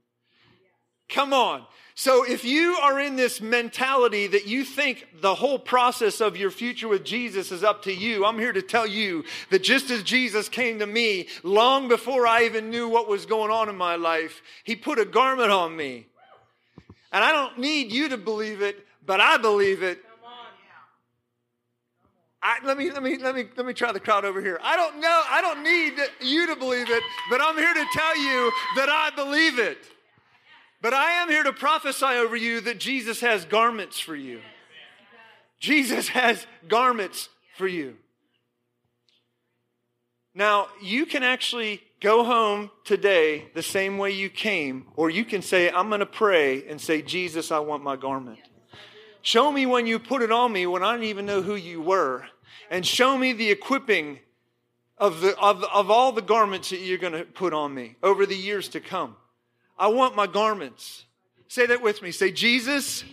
Come 1.10 1.34
on. 1.34 1.66
So 1.94 2.26
if 2.26 2.44
you 2.44 2.78
are 2.82 3.00
in 3.00 3.16
this 3.16 3.40
mentality 3.40 4.28
that 4.28 4.48
you 4.48 4.66
think 4.66 5.08
the 5.22 5.36
whole 5.36 5.60
process 5.60 6.20
of 6.20 6.36
your 6.36 6.52
future 6.52 6.88
with 6.88 7.06
Jesus 7.06 7.52
is 7.52 7.64
up 7.64 7.84
to 7.84 7.94
you, 7.94 8.26
I'm 8.26 8.40
here 8.40 8.52
to 8.52 8.62
tell 8.62 8.86
you 8.86 9.24
that 9.50 9.64
just 9.64 9.90
as 9.92 10.04
Jesus 10.04 10.50
came 10.50 10.80
to 10.80 10.86
me 10.86 11.28
long 11.44 11.88
before 11.88 12.28
I 12.28 12.44
even 12.44 12.70
knew 12.70 12.90
what 12.90 13.08
was 13.08 13.26
going 13.26 13.52
on 13.52 13.70
in 13.70 13.78
my 13.78 13.96
life, 13.96 14.42
he 14.64 14.76
put 14.76 15.00
a 15.00 15.06
garment 15.06 15.52
on 15.52 15.76
me. 15.76 16.08
And 17.16 17.24
I 17.24 17.32
don't 17.32 17.58
need 17.58 17.94
you 17.94 18.10
to 18.10 18.18
believe 18.18 18.62
it, 18.62 18.86
but 19.06 19.22
I 19.22 19.38
believe 19.38 19.84
it. 19.84 20.00
I, 22.44 22.58
let 22.66 22.78
me 22.78 22.92
let 22.92 23.02
me 23.02 23.18
let 23.18 23.34
me 23.34 23.46
let 23.56 23.66
me 23.66 23.72
try 23.72 23.94
the 23.94 24.02
crowd 24.02 24.26
over 24.26 24.42
here. 24.42 24.60
I 24.62 24.76
don't 24.76 25.00
know. 25.00 25.22
I 25.30 25.40
don't 25.42 25.64
need 25.64 25.94
you 26.20 26.46
to 26.48 26.58
believe 26.58 26.90
it, 26.90 27.02
but 27.30 27.40
I'm 27.42 27.56
here 27.56 27.74
to 27.74 27.86
tell 27.94 28.18
you 28.18 28.52
that 28.76 28.90
I 28.90 29.12
believe 29.16 29.60
it. 29.60 29.78
But 30.82 30.94
I 30.94 31.12
am 31.12 31.30
here 31.30 31.44
to 31.44 31.54
prophesy 31.54 32.06
over 32.06 32.36
you 32.36 32.60
that 32.60 32.82
Jesus 32.82 33.22
has 33.22 33.46
garments 33.46 33.98
for 33.98 34.16
you. 34.16 34.42
Jesus 35.62 36.10
has 36.10 36.46
garments 36.68 37.30
for 37.58 37.66
you. 37.66 37.96
Now, 40.34 40.68
you 40.82 41.06
can 41.06 41.24
actually 41.24 41.82
go 42.06 42.24
home 42.24 42.70
today 42.84 43.48
the 43.56 43.64
same 43.64 43.98
way 43.98 44.12
you 44.12 44.30
came, 44.30 44.86
or 44.96 45.10
you 45.10 45.26
can 45.26 45.42
say, 45.42 45.72
I'm 45.72 45.88
going 45.88 46.02
to 46.02 46.06
pray 46.06 46.64
and 46.68 46.80
say, 46.80 47.02
Jesus, 47.02 47.52
I 47.52 47.58
want 47.58 47.84
my 47.84 47.96
garment. 47.96 48.38
Show 49.24 49.52
me 49.52 49.66
when 49.66 49.88
you 49.88 49.98
put 49.98 50.22
it 50.22 50.32
on 50.32 50.54
me 50.54 50.68
when 50.68 50.84
I 50.84 50.92
didn't 50.92 51.08
even 51.08 51.26
know 51.26 51.42
who 51.42 51.56
you 51.56 51.82
were. 51.82 52.28
And 52.70 52.86
show 52.86 53.18
me 53.18 53.34
the 53.34 53.50
equipping 53.50 54.20
of, 55.00 55.22
the, 55.22 55.36
of, 55.40 55.64
of 55.64 55.90
all 55.90 56.12
the 56.12 56.22
garments 56.22 56.70
that 56.70 56.80
you're 56.80 57.00
going 57.00 57.14
to 57.14 57.26
put 57.26 57.54
on 57.54 57.74
me 57.74 57.96
over 58.04 58.28
the 58.28 58.36
years 58.36 58.68
to 58.70 58.80
come. 58.80 59.16
I 59.76 59.88
want 59.88 60.16
my 60.16 60.28
garments. 60.28 61.06
Say 61.48 61.66
that 61.66 61.82
with 61.82 62.04
me. 62.04 62.12
Say, 62.12 62.32
Jesus, 62.32 63.04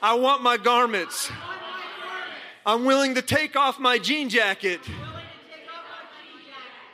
I 0.00 0.14
want 0.14 0.44
my 0.44 0.58
garments. 0.58 1.28
I'm 2.64 2.84
willing 2.84 3.16
to 3.16 3.22
take 3.22 3.56
off 3.56 3.80
my 3.80 3.98
jean 3.98 4.28
jacket 4.28 4.78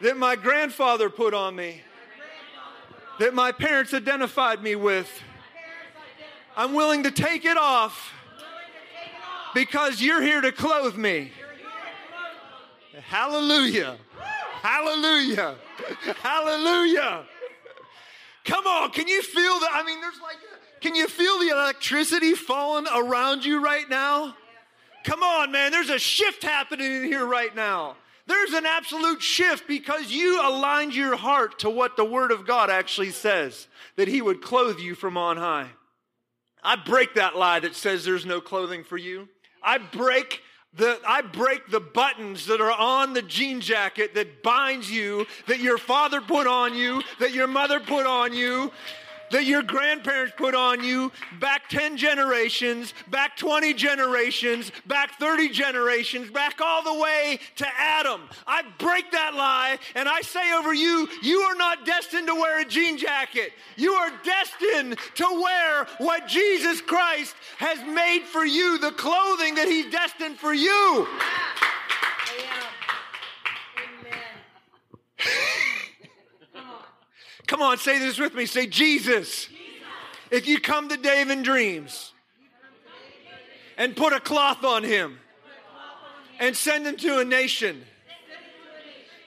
that 0.01 0.17
my 0.17 0.37
grandfather 0.37 1.11
put 1.11 1.35
on 1.35 1.57
me, 1.57 1.83
that 3.19 3.35
my 3.35 3.53
parents 3.53 3.93
identified 3.93 4.63
me 4.63 4.77
with. 4.77 5.11
I'm 6.57 6.75
willing 6.75 7.05
to 7.05 7.11
take 7.11 7.45
it 7.45 7.57
off 7.57 8.13
because 9.55 10.01
you're 10.01 10.23
here 10.23 10.41
to 10.41 10.53
clothe 10.53 10.97
me. 10.97 11.33
Hallelujah. 13.09 13.97
Hallelujah. 14.63 15.55
Hallelujah. 16.23 17.25
Come 18.45 18.67
on, 18.67 18.91
can 18.91 19.07
you 19.07 19.23
feel 19.23 19.61
that? 19.61 19.71
I 19.73 19.85
mean, 19.85 20.01
there's 20.01 20.21
like, 20.21 20.37
can 20.81 20.95
you 20.95 21.07
feel 21.07 21.39
the 21.39 21.49
electricity 21.49 22.35
falling 22.35 22.87
around 22.95 23.45
you 23.45 23.63
right 23.63 23.89
now? 23.89 24.35
Come 25.05 25.23
on, 25.23 25.53
man, 25.53 25.71
there's 25.71 25.91
a 25.91 25.99
shift 25.99 26.43
happening 26.43 26.93
in 26.93 27.05
here 27.05 27.25
right 27.27 27.55
now. 27.55 27.97
There's 28.29 28.53
an 28.53 28.67
absolute 28.67 29.23
shift 29.23 29.67
because 29.67 30.13
you 30.13 30.47
aligned 30.47 30.95
your 30.95 31.17
heart 31.17 31.61
to 31.61 31.71
what 31.71 31.97
the 31.97 32.05
Word 32.05 32.31
of 32.31 32.47
God 32.47 32.69
actually 32.69 33.11
says 33.11 33.67
that 33.97 34.07
He 34.07 34.21
would 34.21 34.43
clothe 34.43 34.79
you 34.79 34.95
from 34.95 35.17
on 35.17 35.39
high. 35.39 35.69
I 36.63 36.77
break 36.77 37.15
that 37.15 37.37
lie 37.37 37.61
that 37.61 37.75
says 37.75 38.05
there's 38.05 38.27
no 38.27 38.43
clothing 38.43 38.85
for 38.85 38.99
you. 38.99 39.31
I 39.63 39.79
break 39.79 40.43
the, 40.75 41.01
I 41.07 41.23
break 41.23 41.71
the 41.71 41.81
buttons 41.81 42.45
that 42.47 42.61
are 42.61 42.71
on 42.71 43.15
the 43.15 43.23
jean 43.23 43.63
jacket 43.63 44.15
that 44.15 44.43
binds 44.43 44.91
you, 44.91 45.27
that 45.47 45.61
your 45.61 45.79
father 45.79 46.21
put 46.21 46.47
on 46.47 46.75
you, 46.75 47.03
that 47.21 47.33
your 47.33 47.47
mother 47.47 47.81
put 47.81 48.05
on 48.05 48.35
you, 48.35 48.71
that 49.31 49.45
your 49.45 49.63
grandparents 49.63 50.33
put 50.37 50.55
on 50.55 50.83
you 50.83 51.13
back 51.41 51.69
10 51.69 51.97
generations, 51.97 52.95
back 53.09 53.37
20 53.37 53.75
generations, 53.75 54.73
back 54.87 55.19
30 55.19 55.49
generations, 55.51 56.31
back 56.31 56.61
all 56.61 56.83
the 56.83 57.01
way 57.01 57.39
to 57.57 57.67
Adam. 57.79 58.23
I 58.47 58.63
break 58.79 59.11
that 59.13 59.35
lie 59.35 59.79
and 59.95 60.09
I 60.09 60.21
say 60.23 60.53
over 60.55 60.73
you, 60.75 61.09
you 61.23 61.41
are 61.41 61.55
not 61.55 61.85
destined 61.85 62.27
to 62.29 62.35
wear 62.35 62.61
a 62.61 62.65
jean 62.65 62.99
jacket. 62.99 63.53
You 63.77 63.93
are 63.93 64.11
destined 64.25 64.99
to 65.17 65.27
wear 65.43 65.87
what 65.99 66.27
Jesus 66.27 66.81
Christ 66.81 67.35
has 67.59 67.79
made 67.87 68.23
for 68.25 68.45
you, 68.45 68.79
the 68.79 68.93
clothing 68.93 69.55
that 69.57 69.69
He's 69.69 69.91
destined 69.91 70.39
for 70.39 70.55
you. 70.55 71.07
Come 77.49 77.63
on, 77.63 77.79
say 77.79 77.99
this 77.99 78.19
with 78.19 78.35
me. 78.35 78.47
Say, 78.47 78.67
Jesus. 78.67 79.49
If 80.31 80.47
you 80.47 80.61
come 80.61 80.91
to 80.91 80.99
Dave 80.99 81.31
in 81.31 81.43
dreams 81.43 82.13
and 83.79 83.97
put 83.97 84.13
a 84.13 84.21
cloth 84.21 84.63
on 84.65 84.85
him 84.85 85.19
and 86.39 86.55
send 86.55 86.87
him 86.87 86.97
to 86.99 87.21
a 87.21 87.25
nation, 87.25 87.83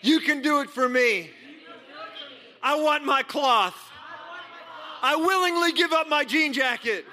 you 0.03 0.19
can 0.19 0.43
do 0.43 0.61
it 0.61 0.69
for 0.69 0.87
me. 0.87 1.31
I 2.61 2.79
want 2.79 3.03
my 3.03 3.23
cloth. 3.23 3.75
I 5.01 5.15
willingly 5.15 5.71
give 5.71 5.91
up 5.91 6.07
my 6.07 6.23
jean 6.23 6.53
jacket 6.53 7.05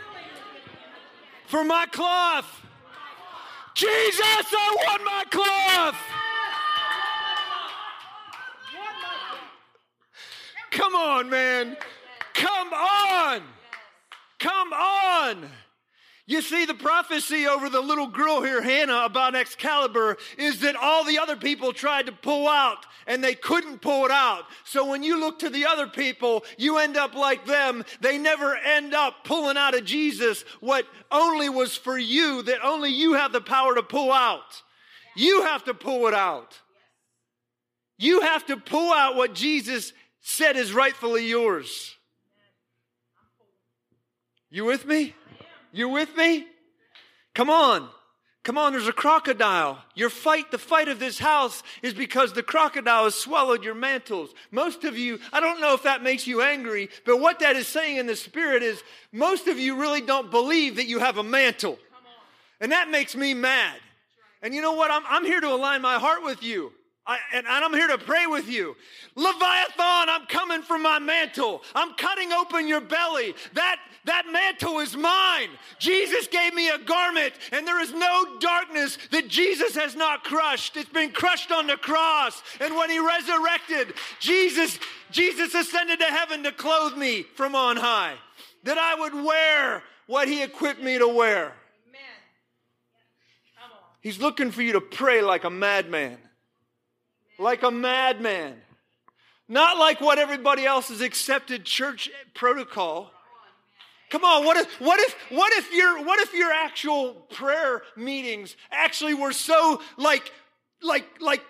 for 1.46 1.64
my 1.64 1.86
cloth. 1.86 2.44
Jesus, 3.72 4.20
I 4.20 4.76
want 4.86 5.04
my 5.06 5.24
cloth. 5.30 6.17
Come 10.70 10.94
on, 10.94 11.30
man. 11.30 11.76
Come 12.34 12.72
on. 12.72 13.42
Come 14.38 14.72
on. 14.72 15.48
You 16.28 16.42
see, 16.42 16.66
the 16.66 16.74
prophecy 16.74 17.46
over 17.46 17.70
the 17.70 17.80
little 17.80 18.06
girl 18.06 18.42
here, 18.42 18.60
Hannah, 18.60 19.04
about 19.06 19.34
Excalibur 19.34 20.18
is 20.36 20.60
that 20.60 20.76
all 20.76 21.02
the 21.02 21.18
other 21.18 21.36
people 21.36 21.72
tried 21.72 22.04
to 22.04 22.12
pull 22.12 22.46
out 22.46 22.84
and 23.06 23.24
they 23.24 23.34
couldn't 23.34 23.80
pull 23.80 24.04
it 24.04 24.10
out. 24.10 24.44
So 24.64 24.86
when 24.86 25.02
you 25.02 25.18
look 25.18 25.38
to 25.38 25.48
the 25.48 25.64
other 25.64 25.86
people, 25.86 26.44
you 26.58 26.76
end 26.76 26.98
up 26.98 27.14
like 27.14 27.46
them. 27.46 27.82
They 28.02 28.18
never 28.18 28.54
end 28.56 28.92
up 28.92 29.24
pulling 29.24 29.56
out 29.56 29.74
of 29.74 29.86
Jesus 29.86 30.44
what 30.60 30.84
only 31.10 31.48
was 31.48 31.74
for 31.74 31.96
you, 31.96 32.42
that 32.42 32.62
only 32.62 32.90
you 32.90 33.14
have 33.14 33.32
the 33.32 33.40
power 33.40 33.74
to 33.74 33.82
pull 33.82 34.12
out. 34.12 34.62
You 35.16 35.44
have 35.44 35.64
to 35.64 35.72
pull 35.72 36.08
it 36.08 36.14
out. 36.14 36.60
You 37.96 38.20
have 38.20 38.44
to 38.46 38.58
pull 38.58 38.92
out 38.92 39.16
what 39.16 39.34
Jesus 39.34 39.94
said 40.20 40.56
is 40.56 40.72
rightfully 40.72 41.26
yours. 41.26 41.96
You 44.50 44.64
with 44.64 44.86
me? 44.86 45.14
You 45.72 45.88
with 45.88 46.16
me? 46.16 46.46
Come 47.34 47.50
on. 47.50 47.88
Come 48.44 48.56
on, 48.56 48.72
there's 48.72 48.88
a 48.88 48.92
crocodile. 48.92 49.84
Your 49.94 50.08
fight, 50.08 50.50
the 50.50 50.56
fight 50.56 50.88
of 50.88 50.98
this 50.98 51.18
house 51.18 51.62
is 51.82 51.92
because 51.92 52.32
the 52.32 52.42
crocodile 52.42 53.04
has 53.04 53.14
swallowed 53.14 53.62
your 53.62 53.74
mantles. 53.74 54.32
Most 54.50 54.84
of 54.84 54.96
you, 54.96 55.18
I 55.34 55.40
don't 55.40 55.60
know 55.60 55.74
if 55.74 55.82
that 55.82 56.02
makes 56.02 56.26
you 56.26 56.40
angry, 56.40 56.88
but 57.04 57.20
what 57.20 57.40
that 57.40 57.56
is 57.56 57.66
saying 57.66 57.98
in 57.98 58.06
the 58.06 58.16
spirit 58.16 58.62
is 58.62 58.82
most 59.12 59.48
of 59.48 59.58
you 59.58 59.76
really 59.76 60.00
don't 60.00 60.30
believe 60.30 60.76
that 60.76 60.86
you 60.86 60.98
have 60.98 61.18
a 61.18 61.22
mantle. 61.22 61.78
And 62.58 62.72
that 62.72 62.90
makes 62.90 63.14
me 63.14 63.34
mad. 63.34 63.76
And 64.40 64.54
you 64.54 64.62
know 64.62 64.72
what? 64.72 64.90
I'm, 64.90 65.02
I'm 65.06 65.24
here 65.26 65.40
to 65.40 65.52
align 65.52 65.82
my 65.82 65.98
heart 65.98 66.24
with 66.24 66.42
you. 66.42 66.72
I, 67.08 67.18
and 67.32 67.46
I'm 67.48 67.72
here 67.72 67.88
to 67.88 67.96
pray 67.96 68.26
with 68.26 68.50
you. 68.50 68.76
Leviathan, 69.14 70.10
I'm 70.10 70.26
coming 70.26 70.60
from 70.60 70.82
my 70.82 70.98
mantle. 70.98 71.62
I'm 71.74 71.94
cutting 71.94 72.32
open 72.34 72.68
your 72.68 72.82
belly. 72.82 73.34
That, 73.54 73.78
that 74.04 74.26
mantle 74.30 74.80
is 74.80 74.94
mine. 74.94 75.48
Jesus 75.78 76.26
gave 76.26 76.52
me 76.52 76.68
a 76.68 76.76
garment, 76.76 77.32
and 77.50 77.66
there 77.66 77.80
is 77.80 77.94
no 77.94 78.38
darkness 78.40 78.98
that 79.10 79.26
Jesus 79.26 79.74
has 79.74 79.96
not 79.96 80.22
crushed. 80.22 80.76
It's 80.76 80.90
been 80.90 81.10
crushed 81.10 81.50
on 81.50 81.66
the 81.66 81.78
cross. 81.78 82.42
And 82.60 82.76
when 82.76 82.90
he 82.90 82.98
resurrected, 82.98 83.94
Jesus, 84.20 84.78
Jesus 85.10 85.54
ascended 85.54 86.00
to 86.00 86.06
heaven 86.06 86.42
to 86.42 86.52
clothe 86.52 86.98
me 86.98 87.22
from 87.22 87.54
on 87.54 87.78
high, 87.78 88.16
that 88.64 88.76
I 88.76 88.94
would 88.94 89.14
wear 89.14 89.82
what 90.08 90.28
he 90.28 90.42
equipped 90.42 90.82
me 90.82 90.98
to 90.98 91.08
wear. 91.08 91.54
He's 94.02 94.20
looking 94.20 94.50
for 94.50 94.62
you 94.62 94.74
to 94.74 94.80
pray 94.80 95.22
like 95.22 95.44
a 95.44 95.50
madman 95.50 96.18
like 97.38 97.62
a 97.62 97.70
madman. 97.70 98.56
Not 99.48 99.78
like 99.78 100.00
what 100.00 100.18
everybody 100.18 100.66
else 100.66 100.88
has 100.88 101.00
accepted 101.00 101.64
church 101.64 102.10
protocol. 102.34 103.10
Come 104.10 104.24
on, 104.24 104.44
what 104.44 104.56
if 104.56 104.80
what 104.80 105.00
if 105.00 105.14
what 105.30 105.52
if 105.54 105.72
your 105.72 106.02
what 106.04 106.18
if 106.20 106.32
your 106.34 106.52
actual 106.52 107.14
prayer 107.30 107.82
meetings 107.96 108.56
actually 108.70 109.14
were 109.14 109.32
so 109.32 109.82
like 109.96 110.32
like 110.82 111.04
like 111.20 111.42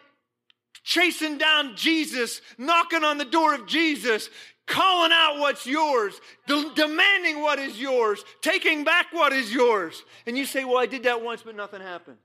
chasing 0.83 1.39
down 1.39 1.77
Jesus, 1.77 2.41
knocking 2.57 3.05
on 3.05 3.19
the 3.19 3.25
door 3.25 3.55
of 3.55 3.67
Jesus, 3.67 4.29
calling 4.67 5.13
out 5.13 5.39
what's 5.39 5.67
yours, 5.67 6.21
de- 6.47 6.73
demanding 6.75 7.43
what 7.43 7.59
is 7.59 7.81
yours, 7.81 8.25
taking 8.43 8.85
back 8.85 9.07
what 9.13 9.33
is 9.33 9.53
yours. 9.53 10.03
And 10.27 10.37
you 10.37 10.45
say, 10.45 10.65
"Well, 10.65 10.79
I 10.79 10.87
did 10.87 11.05
that 11.05 11.23
once 11.23 11.43
but 11.43 11.55
nothing 11.55 11.81
happened." 11.81 12.19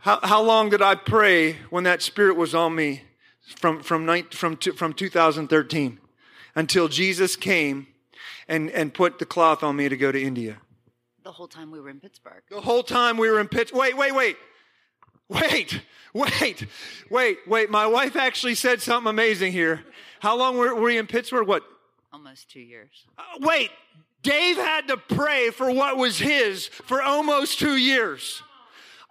How, 0.00 0.20
how 0.22 0.42
long 0.42 0.70
did 0.70 0.82
I 0.82 0.94
pray 0.94 1.54
when 1.70 1.84
that 1.84 2.02
spirit 2.02 2.36
was 2.36 2.54
on 2.54 2.74
me 2.74 3.02
from, 3.56 3.82
from, 3.82 4.06
from, 4.30 4.56
from 4.56 4.92
2013 4.92 5.98
until 6.54 6.88
Jesus 6.88 7.36
came 7.36 7.88
and, 8.48 8.70
and 8.70 8.94
put 8.94 9.18
the 9.18 9.26
cloth 9.26 9.62
on 9.62 9.76
me 9.76 9.88
to 9.88 9.96
go 9.96 10.12
to 10.12 10.20
India? 10.20 10.58
The 11.24 11.32
whole 11.32 11.48
time 11.48 11.70
we 11.70 11.80
were 11.80 11.90
in 11.90 11.98
Pittsburgh. 11.98 12.42
The 12.50 12.60
whole 12.60 12.84
time 12.84 13.16
we 13.16 13.28
were 13.28 13.40
in 13.40 13.48
Pittsburgh. 13.48 13.80
Wait, 13.80 13.96
wait, 13.96 14.14
wait. 14.14 14.36
Wait, 15.28 15.80
wait, 16.14 16.66
wait, 17.10 17.38
wait. 17.46 17.70
My 17.70 17.86
wife 17.86 18.14
actually 18.14 18.54
said 18.54 18.80
something 18.80 19.10
amazing 19.10 19.52
here. 19.52 19.82
How 20.20 20.36
long 20.36 20.56
were, 20.56 20.74
were 20.74 20.90
you 20.90 21.00
in 21.00 21.06
Pittsburgh? 21.06 21.48
What? 21.48 21.64
Almost 22.12 22.48
two 22.48 22.60
years. 22.60 23.06
Uh, 23.18 23.22
wait, 23.40 23.70
Dave 24.22 24.56
had 24.56 24.88
to 24.88 24.96
pray 24.96 25.50
for 25.50 25.70
what 25.70 25.96
was 25.96 26.18
his 26.18 26.66
for 26.66 27.02
almost 27.02 27.58
two 27.58 27.76
years 27.76 28.42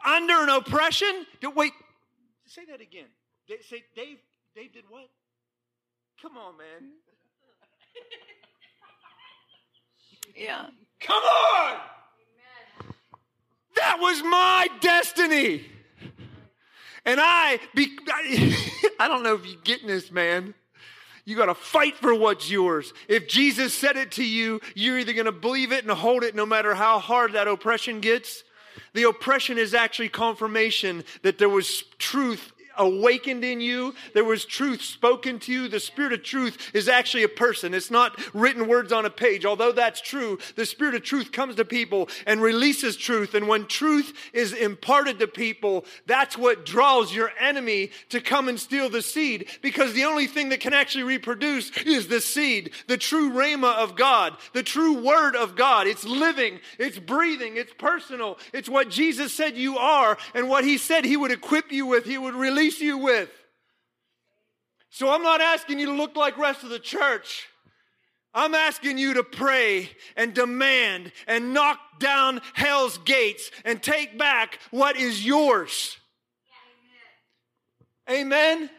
under 0.05 0.43
an 0.43 0.49
oppression. 0.49 1.25
Wait, 1.55 1.73
say 2.45 2.65
that 2.65 2.81
again. 2.81 3.07
Say, 3.69 3.83
Dave, 3.95 4.17
Dave 4.55 4.73
did 4.73 4.85
what? 4.89 5.09
Come 6.21 6.37
on, 6.37 6.57
man. 6.57 6.91
Yeah. 10.35 10.65
Come 10.99 11.23
on! 11.23 11.77
That 13.75 13.99
was 13.99 14.21
my 14.23 14.67
destiny. 14.81 15.65
And 17.05 17.19
I, 17.21 17.59
be, 17.73 17.97
I 18.99 19.07
don't 19.07 19.23
know 19.23 19.35
if 19.35 19.45
you're 19.45 19.61
getting 19.63 19.87
this, 19.87 20.11
man. 20.11 20.53
You 21.23 21.35
got 21.35 21.45
to 21.47 21.55
fight 21.55 21.95
for 21.95 22.13
what's 22.13 22.49
yours. 22.49 22.93
If 23.07 23.27
Jesus 23.27 23.73
said 23.73 23.95
it 23.95 24.11
to 24.13 24.23
you, 24.23 24.61
you're 24.75 24.99
either 24.99 25.13
going 25.13 25.25
to 25.25 25.31
believe 25.31 25.71
it 25.71 25.83
and 25.83 25.91
hold 25.91 26.23
it 26.23 26.35
no 26.35 26.45
matter 26.45 26.75
how 26.75 26.99
hard 26.99 27.33
that 27.33 27.47
oppression 27.47 27.99
gets, 27.99 28.43
the 28.93 29.03
oppression 29.03 29.57
is 29.57 29.73
actually 29.73 30.09
confirmation 30.09 31.03
that 31.21 31.37
there 31.37 31.49
was 31.49 31.83
truth 31.97 32.51
awakened 32.77 33.43
in 33.43 33.61
you. 33.61 33.95
There 34.13 34.23
was 34.23 34.45
truth 34.45 34.81
spoken 34.81 35.39
to 35.39 35.51
you. 35.51 35.67
The 35.67 35.79
Spirit 35.79 36.13
of 36.13 36.23
truth 36.23 36.71
is 36.73 36.87
actually 36.87 37.23
a 37.23 37.29
person. 37.29 37.73
It's 37.73 37.91
not 37.91 38.19
written 38.33 38.67
words 38.67 38.91
on 38.91 39.05
a 39.05 39.09
page. 39.09 39.45
Although 39.45 39.71
that's 39.71 40.01
true, 40.01 40.39
the 40.55 40.65
Spirit 40.65 40.95
of 40.95 41.03
truth 41.03 41.31
comes 41.31 41.55
to 41.55 41.65
people 41.65 42.09
and 42.25 42.41
releases 42.41 42.97
truth. 42.97 43.33
And 43.33 43.47
when 43.47 43.67
truth 43.67 44.13
is 44.33 44.53
imparted 44.53 45.19
to 45.19 45.27
people, 45.27 45.85
that's 46.05 46.37
what 46.37 46.65
draws 46.65 47.13
your 47.13 47.31
enemy 47.39 47.91
to 48.09 48.19
come 48.19 48.49
and 48.49 48.59
steal 48.59 48.89
the 48.89 49.01
seed. 49.01 49.47
Because 49.61 49.93
the 49.93 50.05
only 50.05 50.27
thing 50.27 50.49
that 50.49 50.59
can 50.59 50.73
actually 50.73 51.03
reproduce 51.03 51.71
is 51.85 52.07
the 52.07 52.21
seed, 52.21 52.71
the 52.87 52.97
true 52.97 53.31
rhema 53.31 53.75
of 53.75 53.95
God, 53.95 54.35
the 54.53 54.63
true 54.63 55.03
word 55.03 55.35
of 55.35 55.55
God. 55.55 55.87
It's 55.87 56.03
living, 56.03 56.59
it's 56.79 56.99
breathing, 56.99 57.57
it's 57.57 57.73
personal. 57.73 58.37
It's 58.53 58.69
what 58.69 58.89
Jesus 58.89 59.33
said 59.33 59.57
you 59.57 59.77
are 59.77 60.17
and 60.33 60.49
what 60.49 60.63
he 60.63 60.77
said 60.77 61.05
he 61.05 61.17
would 61.17 61.31
equip 61.31 61.71
you 61.71 61.85
with. 61.85 62.05
He 62.05 62.17
would 62.17 62.35
release 62.35 62.64
you 62.81 62.97
with. 62.97 63.29
So 64.89 65.11
I'm 65.11 65.23
not 65.23 65.41
asking 65.41 65.79
you 65.79 65.87
to 65.87 65.91
look 65.91 66.15
like 66.15 66.37
rest 66.37 66.63
of 66.63 66.69
the 66.69 66.79
church. 66.79 67.49
I'm 68.33 68.53
asking 68.53 68.97
you 68.97 69.13
to 69.15 69.23
pray 69.23 69.89
and 70.17 70.33
demand 70.33 71.11
and 71.25 71.53
knock 71.53 71.79
down 71.99 72.41
hell's 72.53 72.97
gates 72.99 73.49
and 73.63 73.81
take 73.81 74.17
back 74.17 74.59
what 74.71 74.97
is 74.97 75.25
yours. 75.25 75.97
Amen. 78.09 78.25
Amen? 78.25 78.69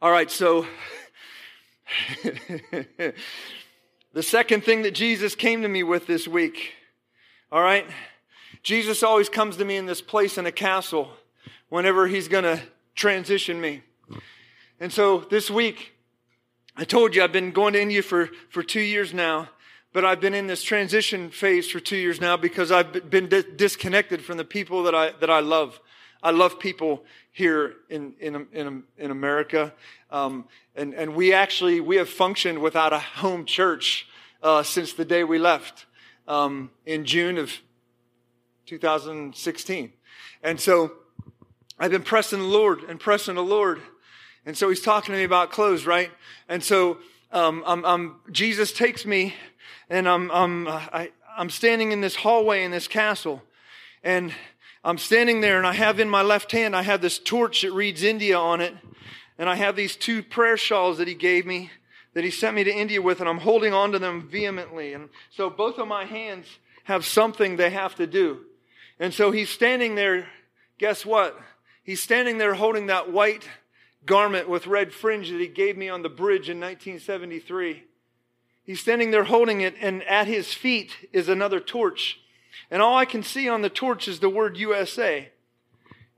All 0.00 0.10
right, 0.10 0.30
so 0.30 0.66
the 4.12 4.22
second 4.22 4.64
thing 4.64 4.82
that 4.82 4.94
Jesus 4.94 5.34
came 5.34 5.62
to 5.62 5.68
me 5.68 5.82
with 5.82 6.06
this 6.06 6.26
week, 6.26 6.72
all 7.50 7.62
right? 7.62 7.86
Jesus 8.62 9.02
always 9.02 9.28
comes 9.28 9.56
to 9.58 9.64
me 9.64 9.76
in 9.76 9.86
this 9.86 10.00
place 10.00 10.38
in 10.38 10.46
a 10.46 10.52
castle 10.52 11.10
whenever 11.68 12.06
he's 12.06 12.28
going 12.28 12.44
to 12.44 12.60
transition 12.94 13.60
me. 13.60 13.82
And 14.80 14.92
so 14.92 15.18
this 15.18 15.50
week, 15.50 15.92
I 16.76 16.84
told 16.84 17.14
you 17.14 17.22
I've 17.22 17.32
been 17.32 17.50
going 17.50 17.74
to 17.74 17.80
India 17.80 18.02
for, 18.02 18.30
for 18.50 18.62
two 18.62 18.80
years 18.80 19.12
now, 19.12 19.48
but 19.92 20.04
I've 20.04 20.20
been 20.20 20.34
in 20.34 20.46
this 20.46 20.62
transition 20.62 21.30
phase 21.30 21.70
for 21.70 21.80
two 21.80 21.96
years 21.96 22.20
now 22.20 22.36
because 22.36 22.72
I've 22.72 23.10
been 23.10 23.28
di- 23.28 23.44
disconnected 23.56 24.22
from 24.22 24.38
the 24.38 24.44
people 24.44 24.82
that 24.84 24.94
I, 24.94 25.12
that 25.20 25.30
I 25.30 25.40
love. 25.40 25.78
I 26.22 26.30
love 26.30 26.58
people 26.58 27.04
here 27.30 27.74
in, 27.90 28.14
in, 28.20 28.46
in, 28.52 28.84
in 28.96 29.10
America. 29.10 29.72
Um, 30.10 30.46
and, 30.74 30.94
and 30.94 31.14
we 31.14 31.32
actually, 31.32 31.80
we 31.80 31.96
have 31.96 32.08
functioned 32.08 32.60
without 32.60 32.92
a 32.92 32.98
home 32.98 33.44
church 33.44 34.06
uh, 34.42 34.62
since 34.62 34.92
the 34.92 35.04
day 35.04 35.24
we 35.24 35.38
left 35.38 35.86
um, 36.26 36.70
in 36.86 37.04
June 37.04 37.38
of 37.38 37.52
2016. 38.66 39.92
And 40.42 40.60
so 40.60 40.92
I've 41.78 41.90
been 41.90 42.02
pressing 42.02 42.40
the 42.40 42.46
Lord 42.46 42.82
and 42.84 43.00
pressing 43.00 43.34
the 43.34 43.42
Lord. 43.42 43.80
And 44.44 44.56
so 44.56 44.68
he's 44.68 44.80
talking 44.80 45.12
to 45.12 45.18
me 45.18 45.24
about 45.24 45.50
clothes, 45.50 45.86
right? 45.86 46.10
And 46.48 46.62
so 46.62 46.98
um, 47.30 47.62
I'm, 47.66 47.84
I'm, 47.84 48.16
Jesus 48.30 48.72
takes 48.72 49.06
me 49.06 49.34
and 49.88 50.08
I'm, 50.08 50.30
I'm, 50.30 50.68
I, 50.68 51.10
I'm 51.36 51.50
standing 51.50 51.92
in 51.92 52.00
this 52.00 52.16
hallway 52.16 52.64
in 52.64 52.70
this 52.70 52.88
castle. 52.88 53.42
And 54.02 54.32
I'm 54.84 54.98
standing 54.98 55.40
there 55.40 55.58
and 55.58 55.66
I 55.66 55.72
have 55.72 56.00
in 56.00 56.08
my 56.08 56.22
left 56.22 56.52
hand, 56.52 56.74
I 56.74 56.82
have 56.82 57.00
this 57.00 57.18
torch 57.18 57.62
that 57.62 57.72
reads 57.72 58.02
India 58.02 58.36
on 58.36 58.60
it. 58.60 58.74
And 59.38 59.48
I 59.48 59.54
have 59.56 59.76
these 59.76 59.96
two 59.96 60.22
prayer 60.22 60.56
shawls 60.56 60.98
that 60.98 61.08
he 61.08 61.14
gave 61.14 61.46
me, 61.46 61.70
that 62.14 62.22
he 62.22 62.30
sent 62.30 62.54
me 62.54 62.64
to 62.64 62.72
India 62.72 63.00
with, 63.00 63.20
and 63.20 63.28
I'm 63.28 63.38
holding 63.38 63.72
on 63.72 63.92
to 63.92 63.98
them 63.98 64.28
vehemently. 64.28 64.92
And 64.92 65.08
so 65.30 65.48
both 65.48 65.78
of 65.78 65.88
my 65.88 66.04
hands 66.04 66.46
have 66.84 67.06
something 67.06 67.56
they 67.56 67.70
have 67.70 67.94
to 67.96 68.06
do. 68.06 68.40
And 69.00 69.14
so 69.14 69.30
he's 69.30 69.48
standing 69.48 69.94
there. 69.94 70.28
Guess 70.78 71.06
what? 71.06 71.40
He's 71.82 72.02
standing 72.02 72.38
there 72.38 72.54
holding 72.54 72.86
that 72.86 73.10
white 73.10 73.48
garment 74.06 74.48
with 74.48 74.66
red 74.66 74.92
fringe 74.92 75.30
that 75.30 75.40
he 75.40 75.48
gave 75.48 75.76
me 75.76 75.88
on 75.88 76.02
the 76.02 76.08
bridge 76.08 76.48
in 76.48 76.60
1973. 76.60 77.84
He's 78.64 78.80
standing 78.80 79.10
there 79.10 79.24
holding 79.24 79.60
it, 79.60 79.74
and 79.80 80.02
at 80.04 80.26
his 80.26 80.54
feet 80.54 81.08
is 81.12 81.28
another 81.28 81.58
torch. 81.60 82.20
And 82.70 82.80
all 82.80 82.96
I 82.96 83.04
can 83.04 83.22
see 83.22 83.48
on 83.48 83.62
the 83.62 83.68
torch 83.68 84.06
is 84.06 84.20
the 84.20 84.28
word 84.28 84.56
USA. 84.56 85.30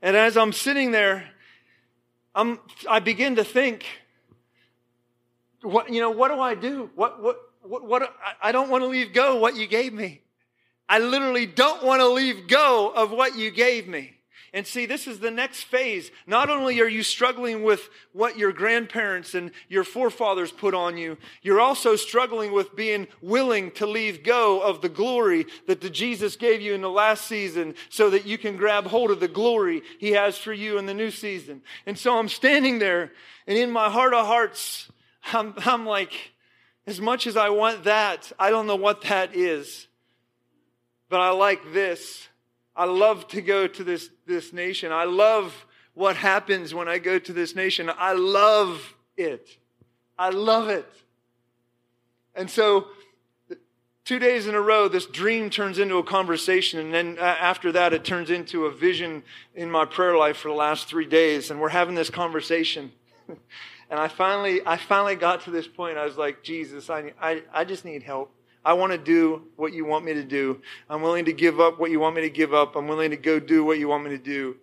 And 0.01 0.15
as 0.15 0.37
I'm 0.37 0.53
sitting 0.53 0.91
there, 0.91 1.29
I'm, 2.35 2.59
I 2.87 2.99
begin 2.99 3.37
to 3.37 3.43
think, 3.43 3.85
what, 5.61 5.91
you 5.91 5.99
know, 5.99 6.11
what 6.11 6.27
do 6.27 6.39
I 6.39 6.53
do? 6.53 6.91
What, 6.95 7.21
what, 7.21 7.37
what, 7.63 7.85
what 7.85 8.15
I 8.41 8.51
don't 8.51 8.69
want 8.69 8.83
to 8.83 8.87
leave 8.87 9.13
go 9.13 9.37
what 9.37 9.55
you 9.55 9.65
gave 9.65 9.93
me. 9.93 10.21
I 10.87 10.99
literally 10.99 11.47
don't 11.47 11.83
want 11.83 12.01
to 12.01 12.07
leave 12.07 12.47
go 12.47 12.93
of 12.95 13.09
what 13.09 13.35
you 13.35 13.49
gave 13.49 13.87
me. 13.87 14.14
And 14.55 14.65
see, 14.65 14.85
this 14.85 15.05
is 15.05 15.19
the 15.19 15.31
next 15.31 15.63
phase. 15.63 16.11
Not 16.25 16.49
only 16.49 16.79
are 16.79 16.87
you 16.87 17.03
struggling 17.03 17.61
with 17.61 17.89
what 18.13 18.37
your 18.37 18.53
grandparents 18.53 19.35
and 19.35 19.51
your 19.67 19.83
forefathers 19.83 20.49
put 20.49 20.73
on 20.73 20.95
you, 20.95 21.17
you're 21.41 21.59
also 21.59 21.97
struggling 21.97 22.53
with 22.53 22.73
being 22.73 23.07
willing 23.21 23.69
to 23.71 23.85
leave 23.85 24.23
go 24.23 24.61
of 24.61 24.81
the 24.81 24.87
glory 24.87 25.45
that 25.67 25.81
the 25.81 25.89
Jesus 25.89 26.37
gave 26.37 26.61
you 26.61 26.73
in 26.73 26.79
the 26.79 26.89
last 26.89 27.25
season 27.25 27.75
so 27.89 28.09
that 28.09 28.25
you 28.25 28.37
can 28.37 28.55
grab 28.55 28.85
hold 28.85 29.11
of 29.11 29.19
the 29.19 29.27
glory 29.27 29.81
he 29.99 30.11
has 30.13 30.37
for 30.37 30.53
you 30.53 30.77
in 30.77 30.85
the 30.85 30.93
new 30.93 31.11
season. 31.11 31.61
And 31.85 31.99
so 31.99 32.17
I'm 32.17 32.29
standing 32.29 32.79
there 32.79 33.11
and 33.47 33.57
in 33.57 33.71
my 33.71 33.89
heart 33.89 34.13
of 34.13 34.25
hearts, 34.25 34.89
I'm, 35.33 35.53
I'm 35.57 35.85
like, 35.85 36.31
as 36.87 37.01
much 37.01 37.27
as 37.27 37.35
I 37.35 37.49
want 37.49 37.83
that, 37.83 38.31
I 38.39 38.51
don't 38.51 38.67
know 38.67 38.77
what 38.77 39.01
that 39.01 39.35
is. 39.35 39.87
But 41.09 41.19
I 41.19 41.31
like 41.31 41.73
this. 41.73 42.29
I 42.75 42.85
love 42.85 43.27
to 43.29 43.41
go 43.41 43.67
to 43.67 43.83
this, 43.83 44.09
this 44.25 44.51
nation. 44.51 44.91
I 44.91 45.05
love 45.05 45.65
what 45.93 46.17
happens 46.17 46.73
when 46.73 46.87
I 46.87 46.99
go 46.99 47.17
to 47.17 47.33
this 47.33 47.55
nation. 47.55 47.89
I 47.97 48.13
love 48.13 48.95
it. 49.17 49.47
I 50.17 50.29
love 50.29 50.67
it. 50.67 50.91
And 52.35 52.49
so, 52.49 52.87
two 54.03 54.19
days 54.19 54.45
in 54.45 54.55
a 54.55 54.61
row, 54.61 54.89
this 54.89 55.05
dream 55.05 55.49
turns 55.49 55.79
into 55.79 55.97
a 55.97 56.03
conversation. 56.03 56.79
And 56.79 56.93
then 56.93 57.17
uh, 57.17 57.21
after 57.21 57.71
that, 57.71 57.93
it 57.93 58.03
turns 58.03 58.29
into 58.29 58.65
a 58.65 58.71
vision 58.71 59.23
in 59.55 59.71
my 59.71 59.85
prayer 59.85 60.17
life 60.17 60.37
for 60.37 60.49
the 60.49 60.55
last 60.55 60.87
three 60.87 61.05
days. 61.05 61.49
And 61.49 61.61
we're 61.61 61.69
having 61.69 61.95
this 61.95 62.09
conversation. 62.09 62.91
and 63.29 63.37
I 63.99 64.09
finally, 64.09 64.61
I 64.65 64.75
finally 64.75 65.15
got 65.15 65.45
to 65.45 65.51
this 65.51 65.67
point. 65.67 65.97
I 65.97 66.03
was 66.03 66.17
like, 66.17 66.43
Jesus, 66.43 66.89
I, 66.89 67.13
I, 67.21 67.43
I 67.53 67.63
just 67.63 67.85
need 67.85 68.03
help. 68.03 68.34
I 68.65 68.73
want 68.73 68.91
to 68.91 68.97
do 68.97 69.43
what 69.55 69.73
you 69.73 69.85
want 69.85 70.03
me 70.03 70.15
to 70.15 70.23
do. 70.23 70.59
I'm 70.89 71.03
willing 71.03 71.25
to 71.25 71.33
give 71.33 71.59
up 71.59 71.79
what 71.79 71.91
you 71.91 71.99
want 71.99 72.15
me 72.15 72.23
to 72.23 72.31
give 72.31 72.53
up. 72.53 72.75
I'm 72.75 72.87
willing 72.87 73.11
to 73.11 73.17
go 73.17 73.39
do 73.39 73.63
what 73.63 73.77
you 73.77 73.87
want 73.87 74.03
me 74.03 74.09
to 74.09 74.17
do. 74.17 74.57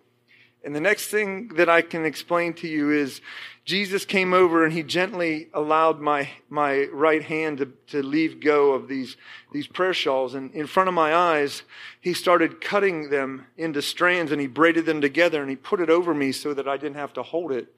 And 0.65 0.75
the 0.75 0.81
next 0.81 1.07
thing 1.07 1.49
that 1.55 1.69
I 1.69 1.81
can 1.81 2.05
explain 2.05 2.53
to 2.55 2.67
you 2.67 2.91
is 2.91 3.21
Jesus 3.65 4.03
came 4.05 4.33
over 4.33 4.65
and 4.65 4.73
he 4.73 4.83
gently 4.83 5.49
allowed 5.53 6.01
my, 6.01 6.29
my 6.49 6.85
right 6.91 7.23
hand 7.23 7.59
to, 7.59 7.65
to 7.87 8.03
leave 8.03 8.41
go 8.41 8.73
of 8.73 8.89
these, 8.89 9.15
these 9.53 9.67
prayer 9.67 9.93
shawls. 9.93 10.33
And 10.33 10.51
in 10.51 10.67
front 10.67 10.89
of 10.89 10.93
my 10.93 11.15
eyes, 11.15 11.63
he 11.99 12.13
started 12.13 12.61
cutting 12.61 13.09
them 13.09 13.47
into 13.57 13.81
strands 13.81 14.33
and 14.33 14.41
he 14.41 14.47
braided 14.47 14.85
them 14.85 14.99
together 14.99 15.41
and 15.41 15.49
he 15.49 15.55
put 15.55 15.79
it 15.79 15.89
over 15.89 16.13
me 16.13 16.33
so 16.33 16.53
that 16.53 16.67
I 16.67 16.75
didn't 16.75 16.95
have 16.95 17.13
to 17.13 17.23
hold 17.23 17.53
it. 17.53 17.73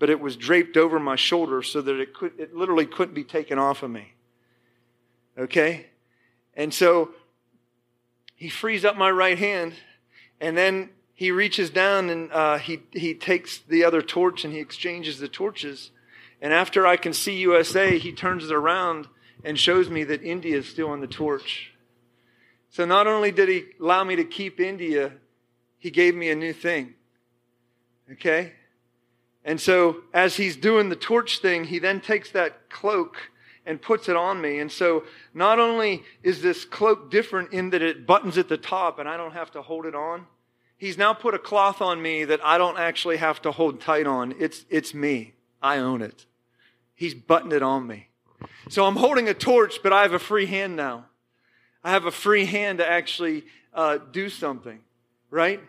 But 0.00 0.10
it 0.10 0.20
was 0.20 0.36
draped 0.36 0.76
over 0.76 0.98
my 0.98 1.16
shoulder 1.16 1.62
so 1.62 1.80
that 1.80 2.00
it 2.00 2.12
could, 2.12 2.32
it 2.38 2.54
literally 2.54 2.86
couldn't 2.86 3.14
be 3.14 3.24
taken 3.24 3.58
off 3.58 3.84
of 3.84 3.90
me. 3.90 4.13
Okay? 5.38 5.86
And 6.54 6.72
so 6.72 7.10
he 8.36 8.48
frees 8.48 8.84
up 8.84 8.96
my 8.96 9.10
right 9.10 9.38
hand 9.38 9.74
and 10.40 10.56
then 10.56 10.90
he 11.14 11.30
reaches 11.30 11.70
down 11.70 12.10
and 12.10 12.32
uh, 12.32 12.58
he, 12.58 12.80
he 12.92 13.14
takes 13.14 13.58
the 13.58 13.84
other 13.84 14.02
torch 14.02 14.44
and 14.44 14.52
he 14.52 14.60
exchanges 14.60 15.18
the 15.18 15.28
torches. 15.28 15.90
And 16.42 16.52
after 16.52 16.86
I 16.86 16.96
can 16.96 17.12
see 17.12 17.36
USA, 17.38 17.98
he 17.98 18.12
turns 18.12 18.44
it 18.44 18.52
around 18.52 19.08
and 19.44 19.58
shows 19.58 19.88
me 19.88 20.04
that 20.04 20.22
India 20.22 20.56
is 20.58 20.68
still 20.68 20.88
on 20.90 21.00
the 21.00 21.06
torch. 21.06 21.72
So 22.70 22.84
not 22.84 23.06
only 23.06 23.30
did 23.30 23.48
he 23.48 23.64
allow 23.80 24.02
me 24.02 24.16
to 24.16 24.24
keep 24.24 24.58
India, 24.58 25.12
he 25.78 25.90
gave 25.90 26.14
me 26.14 26.30
a 26.30 26.34
new 26.34 26.52
thing. 26.52 26.94
Okay? 28.12 28.52
And 29.44 29.60
so 29.60 29.98
as 30.12 30.36
he's 30.36 30.56
doing 30.56 30.88
the 30.88 30.96
torch 30.96 31.38
thing, 31.38 31.64
he 31.64 31.78
then 31.78 32.00
takes 32.00 32.30
that 32.32 32.70
cloak 32.70 33.30
and 33.66 33.80
puts 33.80 34.08
it 34.08 34.16
on 34.16 34.40
me. 34.40 34.58
And 34.58 34.70
so 34.70 35.04
not 35.32 35.58
only 35.58 36.02
is 36.22 36.42
this 36.42 36.64
cloak 36.64 37.10
different 37.10 37.52
in 37.52 37.70
that 37.70 37.82
it 37.82 38.06
buttons 38.06 38.38
at 38.38 38.48
the 38.48 38.58
top 38.58 38.98
and 38.98 39.08
I 39.08 39.16
don't 39.16 39.32
have 39.32 39.50
to 39.52 39.62
hold 39.62 39.86
it 39.86 39.94
on, 39.94 40.26
He's 40.76 40.98
now 40.98 41.14
put 41.14 41.34
a 41.34 41.38
cloth 41.38 41.80
on 41.80 42.02
me 42.02 42.24
that 42.24 42.44
I 42.44 42.58
don't 42.58 42.78
actually 42.78 43.16
have 43.18 43.40
to 43.42 43.52
hold 43.52 43.80
tight 43.80 44.06
on. 44.06 44.34
It's, 44.38 44.64
it's 44.68 44.92
me. 44.92 45.34
I 45.62 45.78
own 45.78 46.02
it. 46.02 46.26
He's 46.94 47.14
buttoned 47.14 47.52
it 47.52 47.62
on 47.62 47.86
me. 47.86 48.08
So 48.68 48.84
I'm 48.84 48.96
holding 48.96 49.28
a 49.28 49.34
torch, 49.34 49.82
but 49.82 49.92
I 49.92 50.02
have 50.02 50.12
a 50.12 50.18
free 50.18 50.46
hand 50.46 50.76
now. 50.76 51.06
I 51.82 51.90
have 51.90 52.04
a 52.04 52.10
free 52.10 52.44
hand 52.44 52.78
to 52.78 52.86
actually 52.86 53.44
uh, 53.72 53.98
do 54.12 54.28
something, 54.28 54.80
right? 55.30 55.60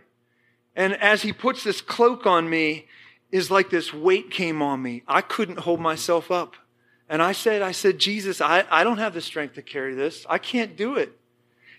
And 0.75 0.93
as 0.95 1.21
he 1.21 1.31
puts 1.31 1.63
this 1.63 1.81
cloak 1.81 2.25
on 2.25 2.49
me, 2.49 2.87
is 3.31 3.51
like 3.51 3.69
this 3.69 3.93
weight 3.93 4.31
came 4.31 4.61
on 4.61 4.81
me. 4.81 5.03
I 5.07 5.21
couldn't 5.21 5.59
hold 5.59 5.79
myself 5.79 6.31
up. 6.31 6.55
And 7.07 7.21
I 7.21 7.33
said, 7.33 7.61
I 7.61 7.71
said, 7.71 7.99
Jesus, 7.99 8.41
I, 8.41 8.65
I 8.71 8.83
don't 8.83 8.97
have 8.97 9.13
the 9.13 9.21
strength 9.21 9.55
to 9.55 9.61
carry 9.61 9.93
this. 9.93 10.25
I 10.29 10.37
can't 10.37 10.75
do 10.75 10.95
it. 10.95 11.17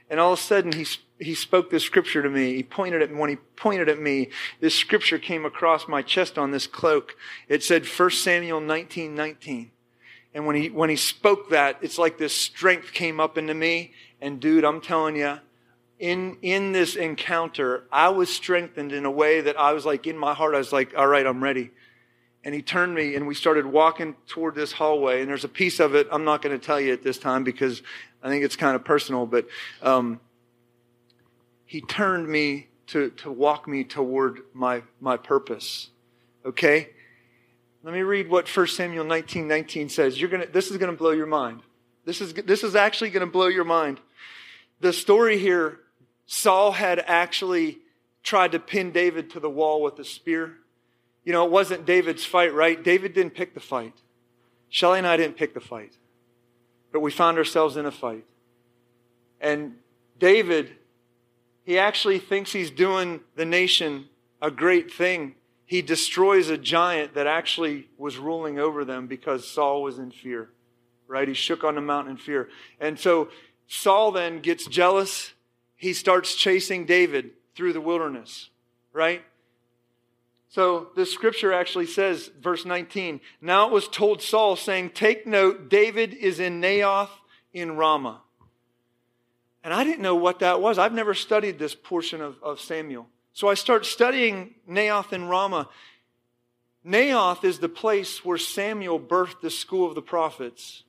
And 0.09 0.21
all 0.21 0.33
of 0.33 0.39
a 0.39 0.43
sudden, 0.43 0.73
he, 0.73 0.87
he 1.19 1.35
spoke 1.35 1.71
this 1.71 1.83
scripture 1.83 2.23
to 2.23 2.29
me. 2.29 2.55
He 2.55 2.63
pointed 2.63 3.03
at 3.03 3.11
me 3.11 3.19
when 3.19 3.31
he 3.31 3.37
pointed 3.57 3.89
at 3.89 4.01
me, 4.01 4.31
this 4.61 4.75
scripture 4.75 5.19
came 5.19 5.45
across 5.45 5.89
my 5.89 6.03
chest 6.03 6.39
on 6.39 6.53
this 6.53 6.69
cloak. 6.69 7.17
It 7.49 7.65
said 7.65 7.85
1 7.87 8.11
Samuel 8.11 8.61
19, 8.61 9.15
19. 9.15 9.73
And 10.33 10.47
when 10.47 10.55
he, 10.55 10.71
when 10.71 10.91
he 10.91 10.97
spoke 10.97 11.51
that, 11.51 11.79
it's 11.81 11.99
like 11.99 12.19
this 12.19 12.35
strength 12.35 12.93
came 12.93 13.19
up 13.19 13.37
into 13.37 13.55
me. 13.55 13.95
And 14.21 14.39
dude, 14.39 14.65
I'm 14.65 14.81
telling 14.81 15.17
you, 15.17 15.41
in, 15.99 16.37
in 16.43 16.73
this 16.73 16.95
encounter, 16.95 17.85
I 17.91 18.11
was 18.11 18.29
strengthened 18.29 18.93
in 18.93 19.07
a 19.07 19.11
way 19.11 19.41
that 19.41 19.59
I 19.59 19.73
was 19.73 19.87
like, 19.87 20.07
in 20.07 20.17
my 20.17 20.35
heart, 20.35 20.55
I 20.55 20.59
was 20.59 20.73
like, 20.73 20.95
all 20.97 21.07
right, 21.07 21.27
I'm 21.27 21.43
ready. 21.43 21.71
And 22.47 22.55
he 22.55 22.63
turned 22.63 22.95
me 22.95 23.17
and 23.17 23.27
we 23.27 23.35
started 23.35 23.67
walking 23.67 24.15
toward 24.29 24.55
this 24.55 24.71
hallway. 24.71 25.21
And 25.21 25.29
there's 25.29 25.43
a 25.43 25.49
piece 25.49 25.81
of 25.81 25.97
it 25.97 26.07
I'm 26.13 26.23
not 26.23 26.43
going 26.43 26.57
to 26.57 26.65
tell 26.65 26.81
you 26.81 26.93
at 26.93 27.03
this 27.03 27.19
time 27.19 27.43
because 27.43 27.83
I 28.23 28.29
think 28.29 28.45
it's 28.45 28.55
kind 28.55 28.77
of 28.77 28.85
personal, 28.85 29.27
but 29.27 29.49
um, 29.83 30.21
he 31.65 31.81
turned 31.81 32.29
me 32.29 32.69
to, 32.87 33.11
to 33.11 33.33
walk 33.33 33.67
me 33.67 33.83
toward 33.83 34.43
my, 34.55 34.85
my 35.01 35.17
purpose. 35.17 35.91
Okay? 36.45 36.91
Let 37.83 37.93
me 37.93 38.03
read 38.03 38.31
what 38.31 38.49
1 38.49 38.69
Samuel 38.69 39.05
19 39.05 39.49
19 39.49 39.89
says. 39.89 40.21
You're 40.21 40.31
gonna, 40.31 40.47
this 40.47 40.71
is 40.71 40.77
going 40.77 40.93
to 40.93 40.97
blow 40.97 41.11
your 41.11 41.27
mind. 41.27 41.63
This 42.05 42.21
is, 42.21 42.33
this 42.33 42.63
is 42.63 42.77
actually 42.77 43.11
going 43.11 43.27
to 43.27 43.33
blow 43.33 43.49
your 43.49 43.65
mind. 43.65 43.99
The 44.79 44.93
story 44.93 45.37
here 45.39 45.81
Saul 46.27 46.71
had 46.71 47.03
actually 47.09 47.79
tried 48.23 48.53
to 48.53 48.61
pin 48.61 48.93
David 48.93 49.31
to 49.31 49.41
the 49.41 49.51
wall 49.51 49.83
with 49.83 49.99
a 49.99 50.05
spear. 50.05 50.59
You 51.27 51.33
know, 51.33 51.45
it 51.45 51.51
wasn't 51.51 51.85
David's 51.85 52.25
fight, 52.25 52.55
right? 52.55 52.83
David 52.83 53.13
didn't 53.13 53.35
pick 53.35 53.53
the 53.53 53.61
fight. 53.61 53.93
Shelly 54.71 54.97
and 54.97 55.07
I 55.07 55.19
didn't 55.19 55.37
pick 55.37 55.53
the 55.53 55.61
fight 55.61 55.99
but 56.97 57.01
we 57.01 57.11
found 57.11 57.37
ourselves 57.37 57.77
in 57.77 57.85
a 57.85 57.91
fight. 57.91 58.25
And 59.39 59.75
David, 60.19 60.77
he 61.63 61.79
actually 61.79 62.19
thinks 62.19 62.53
he's 62.53 62.71
doing 62.71 63.21
the 63.35 63.45
nation 63.45 64.07
a 64.41 64.51
great 64.51 64.91
thing. 64.91 65.35
He 65.67 65.83
destroys 65.83 66.49
a 66.49 66.57
giant 66.57 67.13
that 67.13 67.27
actually 67.27 67.89
was 67.99 68.17
ruling 68.17 68.59
over 68.59 68.83
them 68.83 69.09
because 69.09 69.47
Saul 69.47 69.83
was 69.83 69.99
in 69.99 70.11
fear, 70.11 70.49
right? 71.07 71.29
He 71.29 71.35
shook 71.35 71.65
on 71.65 71.75
the 71.75 71.83
mountain 71.83 72.13
in 72.13 72.17
fear. 72.17 72.49
And 72.81 72.99
so 72.99 73.29
Saul 73.67 74.11
then 74.11 74.41
gets 74.41 74.67
jealous. 74.67 75.35
He 75.75 75.93
starts 75.93 76.35
chasing 76.35 76.87
David 76.87 77.33
through 77.55 77.75
the 77.75 77.81
wilderness, 77.83 78.49
right? 78.95 79.23
So 80.49 80.89
the 80.95 81.07
scripture 81.07 81.53
actually 81.53 81.87
says, 81.87 82.31
verse 82.41 82.65
19, 82.65 83.21
now 83.41 83.67
it 83.67 83.73
was 83.73 83.89
told 83.89 84.23
Saul, 84.23 84.57
saying, 84.57 84.91
Take 84.91 85.27
note, 85.27 85.69
David 85.69 86.15
is 86.15 86.41
in 86.41 86.61
Naioth 86.61 87.11
in 87.53 87.77
Ramah. 87.77 88.21
And 89.65 89.75
I 89.75 89.83
didn't 89.83 90.03
know 90.03 90.15
what 90.15 90.39
that 90.39 90.61
was. 90.61 90.79
I've 90.79 90.93
never 90.93 91.13
studied 91.13 91.59
this 91.59 91.75
portion 91.75 92.21
of, 92.21 92.37
of 92.43 92.61
Samuel. 92.61 93.09
So 93.33 93.49
I 93.49 93.55
start 93.55 93.85
studying 93.85 94.55
Naioth 94.69 95.13
in 95.13 95.27
Ramah. 95.27 95.69
Naioth 96.87 97.43
is 97.43 97.59
the 97.59 97.69
place 97.69 98.25
where 98.25 98.39
Samuel 98.39 99.01
birthed 99.01 99.41
the 99.43 99.51
school 99.51 99.89
of 99.89 99.97
the 99.97 100.03
prophets. 100.03 100.85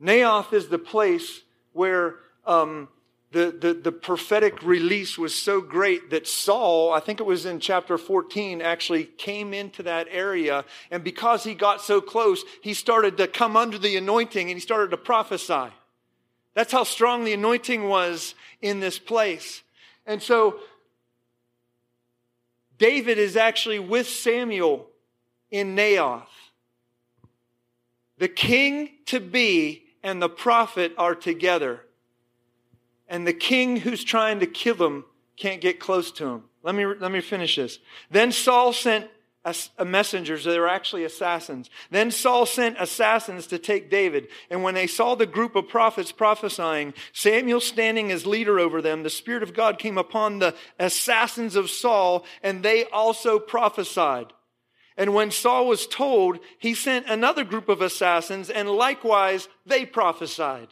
Naioth 0.00 0.52
is 0.52 0.68
the 0.68 0.78
place 0.78 1.40
where 1.72 2.16
um, 2.44 2.88
the, 3.36 3.50
the, 3.52 3.74
the 3.74 3.92
prophetic 3.92 4.62
release 4.62 5.18
was 5.18 5.34
so 5.34 5.60
great 5.60 6.08
that 6.08 6.26
Saul, 6.26 6.90
I 6.90 7.00
think 7.00 7.20
it 7.20 7.26
was 7.26 7.44
in 7.44 7.60
chapter 7.60 7.98
14, 7.98 8.62
actually 8.62 9.04
came 9.04 9.52
into 9.52 9.82
that 9.82 10.08
area. 10.10 10.64
And 10.90 11.04
because 11.04 11.44
he 11.44 11.52
got 11.52 11.82
so 11.82 12.00
close, 12.00 12.44
he 12.62 12.72
started 12.72 13.18
to 13.18 13.28
come 13.28 13.54
under 13.54 13.76
the 13.76 13.94
anointing 13.98 14.48
and 14.48 14.56
he 14.56 14.60
started 14.60 14.90
to 14.92 14.96
prophesy. 14.96 15.66
That's 16.54 16.72
how 16.72 16.84
strong 16.84 17.24
the 17.24 17.34
anointing 17.34 17.86
was 17.86 18.34
in 18.62 18.80
this 18.80 18.98
place. 18.98 19.62
And 20.06 20.22
so 20.22 20.58
David 22.78 23.18
is 23.18 23.36
actually 23.36 23.80
with 23.80 24.08
Samuel 24.08 24.86
in 25.50 25.76
Naioth. 25.76 26.24
The 28.16 28.28
king 28.28 28.92
to 29.06 29.20
be 29.20 29.82
and 30.02 30.22
the 30.22 30.30
prophet 30.30 30.94
are 30.96 31.14
together 31.14 31.82
and 33.08 33.26
the 33.26 33.32
king 33.32 33.76
who's 33.76 34.04
trying 34.04 34.40
to 34.40 34.46
kill 34.46 34.76
him 34.76 35.04
can't 35.36 35.60
get 35.60 35.80
close 35.80 36.10
to 36.12 36.26
him. 36.26 36.44
Let 36.62 36.74
me, 36.74 36.86
let 36.86 37.12
me 37.12 37.20
finish 37.20 37.56
this. 37.56 37.78
Then 38.10 38.32
Saul 38.32 38.72
sent 38.72 39.08
a 39.78 39.84
messengers. 39.84 40.44
They 40.44 40.58
were 40.58 40.68
actually 40.68 41.04
assassins. 41.04 41.70
Then 41.90 42.10
Saul 42.10 42.46
sent 42.46 42.76
assassins 42.80 43.46
to 43.48 43.58
take 43.58 43.88
David. 43.88 44.26
And 44.50 44.64
when 44.64 44.74
they 44.74 44.88
saw 44.88 45.14
the 45.14 45.26
group 45.26 45.54
of 45.54 45.68
prophets 45.68 46.10
prophesying, 46.10 46.94
Samuel 47.12 47.60
standing 47.60 48.10
as 48.10 48.26
leader 48.26 48.58
over 48.58 48.82
them, 48.82 49.04
the 49.04 49.10
Spirit 49.10 49.44
of 49.44 49.54
God 49.54 49.78
came 49.78 49.98
upon 49.98 50.40
the 50.40 50.54
assassins 50.80 51.54
of 51.54 51.70
Saul, 51.70 52.24
and 52.42 52.62
they 52.62 52.86
also 52.86 53.38
prophesied. 53.38 54.32
And 54.96 55.14
when 55.14 55.30
Saul 55.30 55.68
was 55.68 55.86
told, 55.86 56.40
he 56.58 56.74
sent 56.74 57.06
another 57.06 57.44
group 57.44 57.68
of 57.68 57.80
assassins, 57.80 58.50
and 58.50 58.68
likewise 58.68 59.48
they 59.64 59.86
prophesied. 59.86 60.68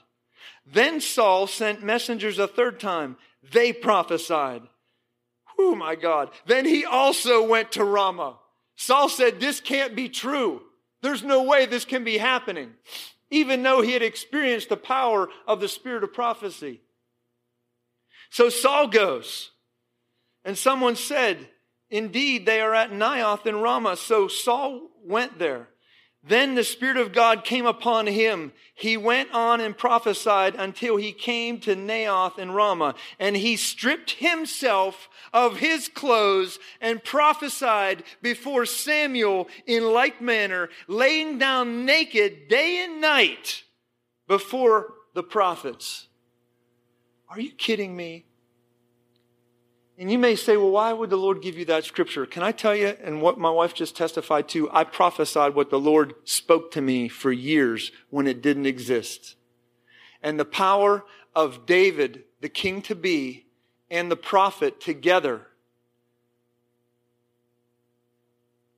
Then 0.66 1.00
Saul 1.00 1.46
sent 1.46 1.82
messengers 1.82 2.38
a 2.38 2.48
third 2.48 2.80
time. 2.80 3.16
They 3.52 3.72
prophesied. 3.72 4.62
Oh 5.58 5.74
my 5.74 5.94
God. 5.94 6.30
Then 6.46 6.64
he 6.64 6.84
also 6.84 7.46
went 7.46 7.72
to 7.72 7.84
Ramah. 7.84 8.38
Saul 8.76 9.08
said, 9.08 9.40
This 9.40 9.60
can't 9.60 9.94
be 9.94 10.08
true. 10.08 10.62
There's 11.02 11.22
no 11.22 11.42
way 11.42 11.66
this 11.66 11.84
can 11.84 12.02
be 12.02 12.16
happening, 12.16 12.72
even 13.30 13.62
though 13.62 13.82
he 13.82 13.92
had 13.92 14.02
experienced 14.02 14.70
the 14.70 14.76
power 14.76 15.28
of 15.46 15.60
the 15.60 15.68
spirit 15.68 16.02
of 16.02 16.14
prophecy. 16.14 16.80
So 18.30 18.48
Saul 18.48 18.88
goes. 18.88 19.50
And 20.44 20.58
someone 20.58 20.96
said, 20.96 21.48
Indeed, 21.90 22.46
they 22.46 22.60
are 22.60 22.74
at 22.74 22.90
Naioth 22.90 23.46
in 23.46 23.56
Ramah. 23.56 23.96
So 23.96 24.28
Saul 24.28 24.90
went 25.04 25.38
there. 25.38 25.68
Then 26.26 26.54
the 26.54 26.64
Spirit 26.64 26.96
of 26.96 27.12
God 27.12 27.44
came 27.44 27.66
upon 27.66 28.06
him. 28.06 28.52
He 28.74 28.96
went 28.96 29.32
on 29.32 29.60
and 29.60 29.76
prophesied 29.76 30.54
until 30.54 30.96
he 30.96 31.12
came 31.12 31.60
to 31.60 31.76
Naioth 31.76 32.38
in 32.38 32.52
Ramah. 32.52 32.94
And 33.18 33.36
he 33.36 33.56
stripped 33.56 34.12
himself 34.12 35.10
of 35.34 35.58
his 35.58 35.88
clothes 35.88 36.58
and 36.80 37.04
prophesied 37.04 38.04
before 38.22 38.64
Samuel 38.64 39.48
in 39.66 39.92
like 39.92 40.22
manner, 40.22 40.70
laying 40.88 41.38
down 41.38 41.84
naked 41.84 42.48
day 42.48 42.82
and 42.82 43.02
night 43.02 43.64
before 44.26 44.94
the 45.12 45.22
prophets. 45.22 46.08
Are 47.28 47.40
you 47.40 47.52
kidding 47.52 47.94
me? 47.94 48.24
And 49.96 50.10
you 50.10 50.18
may 50.18 50.34
say, 50.34 50.56
well, 50.56 50.70
why 50.70 50.92
would 50.92 51.10
the 51.10 51.16
Lord 51.16 51.40
give 51.40 51.56
you 51.56 51.64
that 51.66 51.84
scripture? 51.84 52.26
Can 52.26 52.42
I 52.42 52.50
tell 52.50 52.74
you, 52.74 52.96
and 53.02 53.22
what 53.22 53.38
my 53.38 53.50
wife 53.50 53.74
just 53.74 53.96
testified 53.96 54.48
to, 54.48 54.68
I 54.72 54.82
prophesied 54.82 55.54
what 55.54 55.70
the 55.70 55.78
Lord 55.78 56.14
spoke 56.24 56.72
to 56.72 56.80
me 56.80 57.08
for 57.08 57.30
years 57.30 57.92
when 58.10 58.26
it 58.26 58.42
didn't 58.42 58.66
exist. 58.66 59.36
And 60.20 60.38
the 60.38 60.44
power 60.44 61.04
of 61.34 61.64
David, 61.64 62.24
the 62.40 62.48
king 62.48 62.82
to 62.82 62.96
be, 62.96 63.46
and 63.88 64.10
the 64.10 64.16
prophet 64.16 64.80
together. 64.80 65.46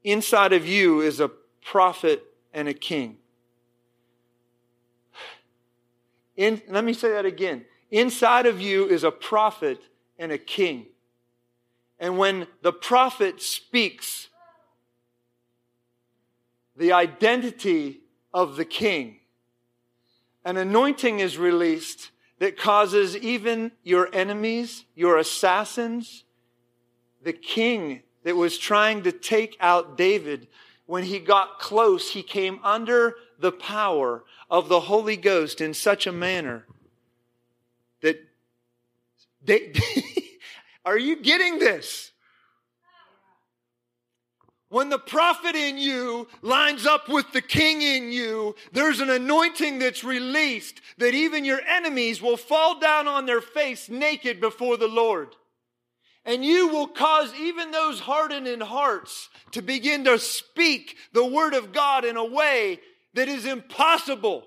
Inside 0.04 0.52
of 0.52 0.66
you 0.66 1.00
is 1.00 1.18
a 1.18 1.30
prophet 1.64 2.22
and 2.52 2.68
a 2.68 2.74
king. 2.74 3.16
In, 6.36 6.60
let 6.68 6.84
me 6.84 6.92
say 6.92 7.10
that 7.12 7.24
again. 7.24 7.64
Inside 7.90 8.44
of 8.44 8.60
you 8.60 8.86
is 8.86 9.02
a 9.02 9.10
prophet 9.10 9.80
and 10.18 10.30
a 10.30 10.38
king. 10.38 10.86
And 11.98 12.18
when 12.18 12.46
the 12.62 12.72
prophet 12.72 13.40
speaks 13.40 14.28
the 16.76 16.92
identity 16.92 18.00
of 18.34 18.56
the 18.56 18.64
king, 18.64 19.18
an 20.44 20.56
anointing 20.56 21.20
is 21.20 21.38
released 21.38 22.10
that 22.38 22.58
causes 22.58 23.16
even 23.16 23.72
your 23.82 24.08
enemies, 24.14 24.84
your 24.94 25.16
assassins, 25.16 26.24
the 27.22 27.32
king 27.32 28.02
that 28.24 28.36
was 28.36 28.58
trying 28.58 29.02
to 29.04 29.12
take 29.12 29.56
out 29.58 29.96
David, 29.96 30.48
when 30.84 31.04
he 31.04 31.18
got 31.18 31.58
close, 31.58 32.12
he 32.12 32.22
came 32.22 32.60
under 32.62 33.14
the 33.38 33.52
power 33.52 34.22
of 34.50 34.68
the 34.68 34.80
Holy 34.80 35.16
Ghost 35.16 35.60
in 35.60 35.74
such 35.74 36.06
a 36.06 36.12
manner 36.12 36.66
that 38.02 38.20
Are 40.86 40.96
you 40.96 41.16
getting 41.16 41.58
this? 41.58 42.12
When 44.68 44.88
the 44.88 44.98
prophet 44.98 45.54
in 45.54 45.78
you 45.78 46.28
lines 46.42 46.86
up 46.86 47.08
with 47.08 47.32
the 47.32 47.42
king 47.42 47.82
in 47.82 48.12
you, 48.12 48.54
there's 48.72 49.00
an 49.00 49.10
anointing 49.10 49.80
that's 49.80 50.04
released 50.04 50.80
that 50.98 51.14
even 51.14 51.44
your 51.44 51.60
enemies 51.60 52.22
will 52.22 52.36
fall 52.36 52.78
down 52.78 53.06
on 53.08 53.26
their 53.26 53.40
face 53.40 53.88
naked 53.88 54.40
before 54.40 54.76
the 54.76 54.88
Lord. 54.88 55.34
And 56.24 56.44
you 56.44 56.68
will 56.68 56.88
cause 56.88 57.32
even 57.34 57.70
those 57.70 58.00
hardened 58.00 58.48
in 58.48 58.60
hearts 58.60 59.28
to 59.52 59.62
begin 59.62 60.04
to 60.04 60.18
speak 60.18 60.96
the 61.12 61.24
word 61.24 61.54
of 61.54 61.72
God 61.72 62.04
in 62.04 62.16
a 62.16 62.24
way 62.24 62.80
that 63.14 63.28
is 63.28 63.44
impossible. 63.46 64.44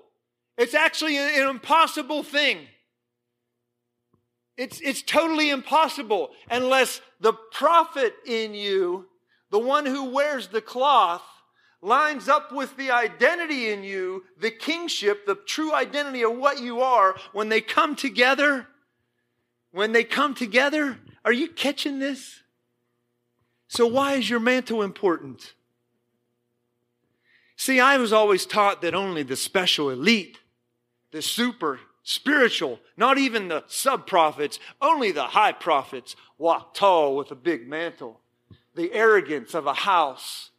It's 0.58 0.74
actually 0.74 1.16
an 1.16 1.48
impossible 1.48 2.22
thing. 2.22 2.66
It's, 4.60 4.78
it's 4.82 5.00
totally 5.00 5.48
impossible 5.48 6.32
unless 6.50 7.00
the 7.18 7.32
prophet 7.32 8.12
in 8.26 8.52
you, 8.52 9.06
the 9.48 9.58
one 9.58 9.86
who 9.86 10.10
wears 10.10 10.48
the 10.48 10.60
cloth, 10.60 11.22
lines 11.80 12.28
up 12.28 12.52
with 12.52 12.76
the 12.76 12.90
identity 12.90 13.70
in 13.70 13.82
you, 13.82 14.24
the 14.38 14.50
kingship, 14.50 15.24
the 15.24 15.34
true 15.34 15.74
identity 15.74 16.22
of 16.22 16.36
what 16.36 16.60
you 16.60 16.82
are, 16.82 17.16
when 17.32 17.48
they 17.48 17.62
come 17.62 17.96
together. 17.96 18.66
When 19.72 19.92
they 19.92 20.04
come 20.04 20.34
together, 20.34 20.98
are 21.24 21.32
you 21.32 21.48
catching 21.48 21.98
this? 21.98 22.42
So, 23.66 23.86
why 23.86 24.16
is 24.16 24.28
your 24.28 24.40
mantle 24.40 24.82
important? 24.82 25.54
See, 27.56 27.80
I 27.80 27.96
was 27.96 28.12
always 28.12 28.44
taught 28.44 28.82
that 28.82 28.94
only 28.94 29.22
the 29.22 29.36
special 29.36 29.88
elite, 29.88 30.36
the 31.12 31.22
super 31.22 31.80
spiritual, 32.10 32.80
not 32.96 33.18
even 33.18 33.46
the 33.46 33.62
sub 33.68 34.04
prophets, 34.04 34.58
only 34.82 35.12
the 35.12 35.22
high 35.22 35.52
prophets 35.52 36.16
walk 36.38 36.74
tall 36.74 37.14
with 37.14 37.30
a 37.30 37.36
big 37.36 37.68
mantle. 37.68 38.20
The 38.74 38.92
arrogance 38.92 39.54
of 39.54 39.66
a 39.66 39.74
house 39.74 40.50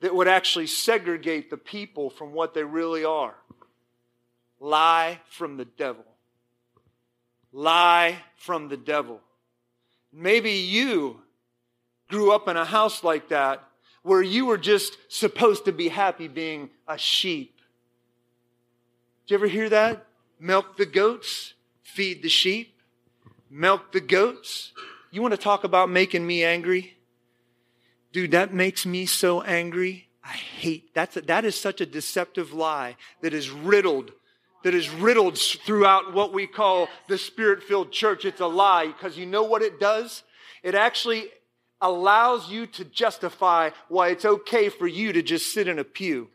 that 0.00 0.14
would 0.14 0.28
actually 0.28 0.68
segregate 0.68 1.50
the 1.50 1.56
people 1.56 2.10
from 2.10 2.32
what 2.32 2.54
they 2.54 2.62
really 2.62 3.04
are. 3.04 3.34
Lie 4.60 5.20
from 5.28 5.56
the 5.56 5.64
devil. 5.64 6.04
Lie 7.52 8.18
from 8.36 8.68
the 8.68 8.76
devil. 8.76 9.20
Maybe 10.12 10.52
you 10.52 11.22
grew 12.08 12.30
up 12.32 12.46
in 12.46 12.56
a 12.56 12.64
house 12.64 13.02
like 13.02 13.30
that 13.30 13.64
where 14.02 14.22
you 14.22 14.46
were 14.46 14.58
just 14.58 14.96
supposed 15.08 15.64
to 15.64 15.72
be 15.72 15.88
happy 15.88 16.28
being 16.28 16.70
a 16.86 16.96
sheep. 16.96 17.56
Did 19.26 19.32
you 19.32 19.38
ever 19.38 19.48
hear 19.48 19.68
that? 19.70 20.06
Milk 20.40 20.78
the 20.78 20.86
goats, 20.86 21.52
feed 21.82 22.22
the 22.22 22.30
sheep. 22.30 22.74
Milk 23.50 23.92
the 23.92 24.00
goats. 24.00 24.72
You 25.10 25.20
want 25.20 25.32
to 25.32 25.38
talk 25.38 25.64
about 25.64 25.90
making 25.90 26.26
me 26.26 26.42
angry? 26.42 26.96
Dude, 28.12 28.30
that 28.30 28.54
makes 28.54 28.86
me 28.86 29.06
so 29.06 29.42
angry. 29.42 30.08
I 30.24 30.32
hate 30.32 30.94
that's 30.94 31.16
a, 31.16 31.22
that 31.22 31.44
is 31.44 31.58
such 31.58 31.80
a 31.80 31.86
deceptive 31.86 32.52
lie 32.52 32.96
that 33.22 33.34
is 33.34 33.50
riddled 33.50 34.12
that 34.62 34.74
is 34.74 34.90
riddled 34.90 35.38
throughout 35.38 36.12
what 36.12 36.32
we 36.34 36.46
call 36.46 36.88
the 37.08 37.16
spirit-filled 37.16 37.90
church. 37.90 38.26
It's 38.26 38.42
a 38.42 38.46
lie 38.46 38.88
because 38.88 39.16
you 39.16 39.24
know 39.24 39.42
what 39.42 39.62
it 39.62 39.80
does? 39.80 40.22
It 40.62 40.74
actually 40.74 41.24
allows 41.80 42.50
you 42.50 42.66
to 42.66 42.84
justify 42.84 43.70
why 43.88 44.08
it's 44.08 44.26
okay 44.26 44.68
for 44.68 44.86
you 44.86 45.14
to 45.14 45.22
just 45.22 45.54
sit 45.54 45.66
in 45.66 45.78
a 45.78 45.84
pew 45.84 46.28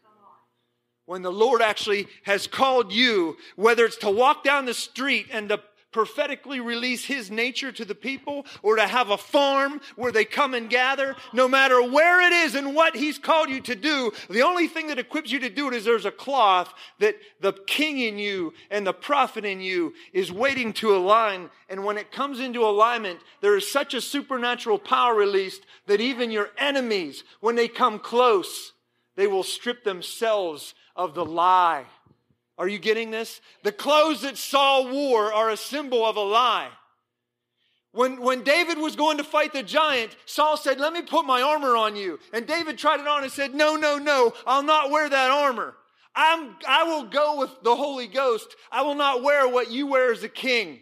when 1.06 1.22
the 1.22 1.32
Lord 1.32 1.62
actually 1.62 2.08
has 2.24 2.47
called 2.47 2.91
you, 2.91 3.38
whether 3.56 3.86
it's 3.86 3.97
to 3.97 4.10
walk 4.10 4.43
down 4.43 4.66
the 4.66 4.74
street 4.74 5.28
and 5.32 5.49
to 5.49 5.60
prophetically 5.95 6.60
release 6.60 7.06
his 7.06 7.32
nature 7.32 7.72
to 7.72 7.86
the 7.86 7.95
people 7.95 8.45
or 8.62 8.76
to 8.76 8.86
have 8.86 9.12
a 9.12 9.18
farm 9.18 9.80
where 9.95 10.12
they 10.12 10.26
come 10.26 10.53
and 10.53 10.70
gather, 10.70 11.16
no 11.32 11.47
matter 11.47 11.82
where 11.82 12.20
it 12.20 12.34
is 12.34 12.53
and 12.53 12.76
what 12.76 12.97
he's 12.97 13.18
called 13.18 13.49
you 13.49 13.62
to 13.62 13.76
do, 13.76 14.12
the 14.30 14.41
only 14.41 14.68
thing 14.68 14.88
that 14.88 14.99
equips 14.99 15.32
you 15.32 15.39
to 15.39 15.49
do 15.49 15.70
it 15.70 15.74
is 15.74 15.86
there's 15.86 16.03
a 16.03 16.12
cloth 16.12 16.74
that 16.99 17.16
the 17.39 17.53
king 17.66 17.97
in 17.99 18.18
you 18.18 18.51
and 18.70 18.86
the 18.86 18.91
prophet 18.91 19.45
in 19.45 19.62
you 19.62 19.93
is 20.12 20.34
waiting 20.34 20.74
to 20.74 20.93
align. 20.93 21.49
And 21.70 21.86
when 21.86 21.97
it 21.97 22.12
comes 22.12 22.41
into 22.41 22.66
alignment, 22.66 23.22
there 23.39 23.56
is 23.56 23.72
such 23.72 23.93
a 23.93 24.01
supernatural 24.01 24.80
power 24.80 25.16
released 25.16 25.66
that 25.88 26.01
even 26.01 26.30
your 26.30 26.49
enemies, 26.58 27.24
when 27.39 27.56
they 27.56 27.70
come 27.70 27.99
close, 27.99 28.74
they 29.16 29.28
will 29.28 29.43
strip 29.43 29.86
themselves 29.86 30.76
of 30.96 31.14
the 31.14 31.26
lie. 31.26 31.86
Are 32.58 32.68
you 32.68 32.80
getting 32.80 33.12
this? 33.12 33.41
The 33.64 33.72
clothes 33.72 34.22
that 34.22 34.38
Saul 34.38 34.89
wore 34.89 35.34
are 35.34 35.50
a 35.50 35.58
symbol 35.58 36.06
of 36.06 36.16
a 36.16 36.22
lie. 36.22 36.70
When, 37.91 38.22
when 38.22 38.43
David 38.43 38.78
was 38.78 38.96
going 38.96 39.18
to 39.18 39.24
fight 39.24 39.54
the 39.54 39.64
giant, 39.64 40.16
Saul 40.26 40.58
said, 40.58 40.80
Let 40.80 40.93
me 40.93 41.02
put 41.02 41.26
my 41.26 41.41
armor 41.41 41.78
on 41.78 41.96
you. 41.96 42.20
And 42.34 42.46
David 42.46 42.78
tried 42.78 43.00
it 43.00 43.08
on 43.08 43.24
and 43.24 43.32
said, 43.32 43.54
No, 43.54 43.76
no, 43.76 43.98
no, 43.98 44.34
I'll 44.46 44.64
not 44.64 44.91
wear 44.91 45.10
that 45.10 45.32
armor. 45.32 45.76
I'm, 46.14 46.56
I 46.68 46.84
will 46.84 47.04
go 47.04 47.39
with 47.39 47.52
the 47.64 47.76
Holy 47.76 48.08
Ghost. 48.08 48.56
I 48.72 48.82
will 48.84 48.96
not 48.96 49.22
wear 49.22 49.48
what 49.48 49.72
you 49.72 49.88
wear 49.88 50.12
as 50.12 50.24
a 50.24 50.30
king. 50.30 50.80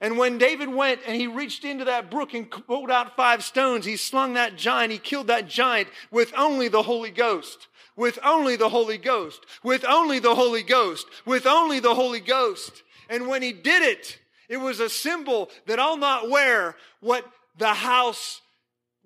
And 0.00 0.18
when 0.18 0.38
David 0.38 0.68
went 0.68 1.00
and 1.06 1.16
he 1.16 1.28
reached 1.28 1.64
into 1.64 1.84
that 1.86 2.10
brook 2.10 2.34
and 2.34 2.50
pulled 2.50 2.90
out 2.90 3.16
five 3.16 3.44
stones, 3.44 3.84
he 3.84 3.96
slung 3.96 4.34
that 4.34 4.56
giant, 4.56 4.92
he 4.92 4.98
killed 4.98 5.28
that 5.28 5.48
giant 5.48 5.88
with 6.10 6.32
only 6.36 6.68
the 6.68 6.82
Holy 6.82 7.10
Ghost 7.10 7.68
with 7.96 8.18
only 8.24 8.56
the 8.56 8.68
Holy 8.68 8.98
Ghost, 8.98 9.44
with 9.62 9.84
only 9.84 10.18
the 10.18 10.34
Holy 10.34 10.62
Ghost, 10.62 11.06
with 11.24 11.46
only 11.46 11.80
the 11.80 11.94
Holy 11.94 12.20
Ghost. 12.20 12.82
And 13.08 13.28
when 13.28 13.42
he 13.42 13.52
did 13.52 13.82
it, 13.82 14.18
it 14.48 14.56
was 14.56 14.80
a 14.80 14.90
symbol 14.90 15.50
that 15.66 15.78
I'll 15.78 15.96
not 15.96 16.28
wear 16.28 16.76
what 17.00 17.24
the 17.56 17.74
house 17.74 18.40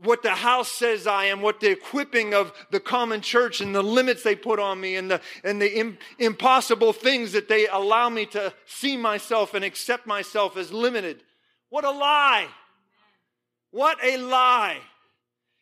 what 0.03 0.23
the 0.23 0.31
house 0.31 0.71
says 0.71 1.07
I 1.07 1.25
am, 1.25 1.43
what 1.43 1.61
the 1.61 1.71
equipping 1.71 2.33
of 2.33 2.53
the 2.71 2.79
common 2.81 3.21
church 3.21 3.61
and 3.61 3.75
the 3.75 3.83
limits 3.83 4.23
they 4.23 4.37
put 4.37 4.61
on 4.61 4.81
me 4.81 4.95
and 4.95 5.11
the, 5.11 5.21
and 5.43 5.61
the 5.61 5.77
Im- 5.77 5.99
impossible 6.19 6.93
things 6.93 7.33
that 7.33 7.49
they 7.49 7.67
allow 7.67 8.09
me 8.09 8.25
to 8.27 8.53
see 8.65 8.97
myself 8.97 9.55
and 9.55 9.65
accept 9.65 10.07
myself 10.07 10.57
as 10.57 10.73
limited. 10.73 11.25
What 11.69 11.85
a 11.85 11.91
lie. 11.91 12.47
What 13.73 13.99
a 14.03 14.19
lie. 14.19 14.79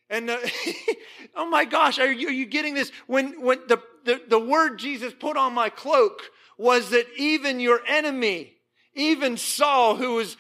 And 0.09 0.28
the, 0.28 0.36
uh, 0.36 0.92
oh 1.36 1.48
my 1.48 1.64
gosh, 1.64 1.98
are 1.98 2.11
you, 2.11 2.28
are 2.28 2.32
you 2.32 2.46
getting 2.46 2.74
this? 2.74 2.92
When, 3.07 3.42
when 3.42 3.61
the, 3.68 3.82
the, 4.04 4.20
the 4.28 4.38
word 4.38 4.78
Jesus 4.78 5.12
put 5.18 5.36
on 5.36 5.52
my 5.52 5.68
cloak 5.68 6.22
was 6.59 6.90
that 6.90 7.07
even 7.16 7.61
your 7.61 7.80
enemy, 7.86 8.54
even 8.94 9.36
Saul, 9.36 9.96
who 9.96 10.14
was 10.14 10.36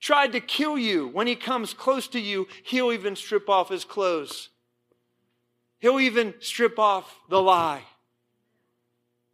tried 0.00 0.32
to 0.32 0.40
kill 0.40 0.78
you, 0.78 1.08
when 1.08 1.26
he 1.26 1.36
comes 1.36 1.74
close 1.74 2.08
to 2.08 2.20
you, 2.20 2.46
he'll 2.64 2.92
even 2.92 3.16
strip 3.16 3.48
off 3.48 3.68
his 3.68 3.84
clothes. 3.84 4.50
He'll 5.78 6.00
even 6.00 6.34
strip 6.40 6.78
off 6.78 7.18
the 7.28 7.40
lie. 7.40 7.82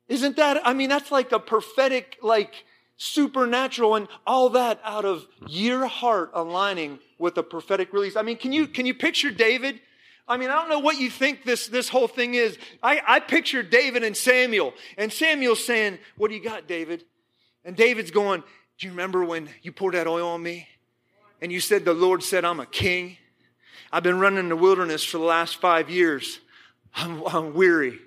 Isn't 0.08 0.36
that, 0.36 0.60
I 0.66 0.74
mean, 0.74 0.90
that's 0.90 1.10
like 1.10 1.32
a 1.32 1.38
prophetic, 1.38 2.18
like 2.22 2.64
supernatural 2.96 3.94
and 3.94 4.08
all 4.26 4.50
that 4.50 4.80
out 4.84 5.04
of 5.04 5.26
your 5.48 5.86
heart 5.86 6.30
aligning 6.34 6.98
with 7.18 7.36
a 7.38 7.42
prophetic 7.42 7.92
release. 7.92 8.16
I 8.16 8.22
mean, 8.22 8.36
can 8.36 8.52
you, 8.52 8.66
can 8.66 8.86
you 8.86 8.94
picture 8.94 9.30
David? 9.30 9.80
I 10.26 10.36
mean, 10.36 10.48
I 10.48 10.54
don't 10.54 10.70
know 10.70 10.78
what 10.78 10.98
you 10.98 11.10
think 11.10 11.44
this, 11.44 11.66
this 11.68 11.88
whole 11.88 12.08
thing 12.08 12.34
is. 12.34 12.56
I, 12.82 13.00
I 13.06 13.20
picture 13.20 13.62
David 13.62 14.04
and 14.04 14.16
Samuel, 14.16 14.72
and 14.96 15.12
Samuel's 15.12 15.64
saying, 15.64 15.98
What 16.16 16.28
do 16.28 16.34
you 16.34 16.42
got, 16.42 16.66
David? 16.66 17.04
And 17.64 17.76
David's 17.76 18.10
going, 18.10 18.42
Do 18.78 18.86
you 18.86 18.92
remember 18.92 19.24
when 19.24 19.48
you 19.62 19.72
poured 19.72 19.94
that 19.94 20.06
oil 20.06 20.28
on 20.28 20.42
me? 20.42 20.66
And 21.42 21.52
you 21.52 21.60
said, 21.60 21.84
The 21.84 21.92
Lord 21.92 22.22
said, 22.22 22.44
I'm 22.44 22.60
a 22.60 22.66
king. 22.66 23.18
I've 23.92 24.02
been 24.02 24.18
running 24.18 24.40
in 24.40 24.48
the 24.48 24.56
wilderness 24.56 25.04
for 25.04 25.18
the 25.18 25.24
last 25.24 25.56
five 25.56 25.90
years. 25.90 26.40
I'm, 26.96 27.22
I'm 27.26 27.54
weary. 27.54 27.98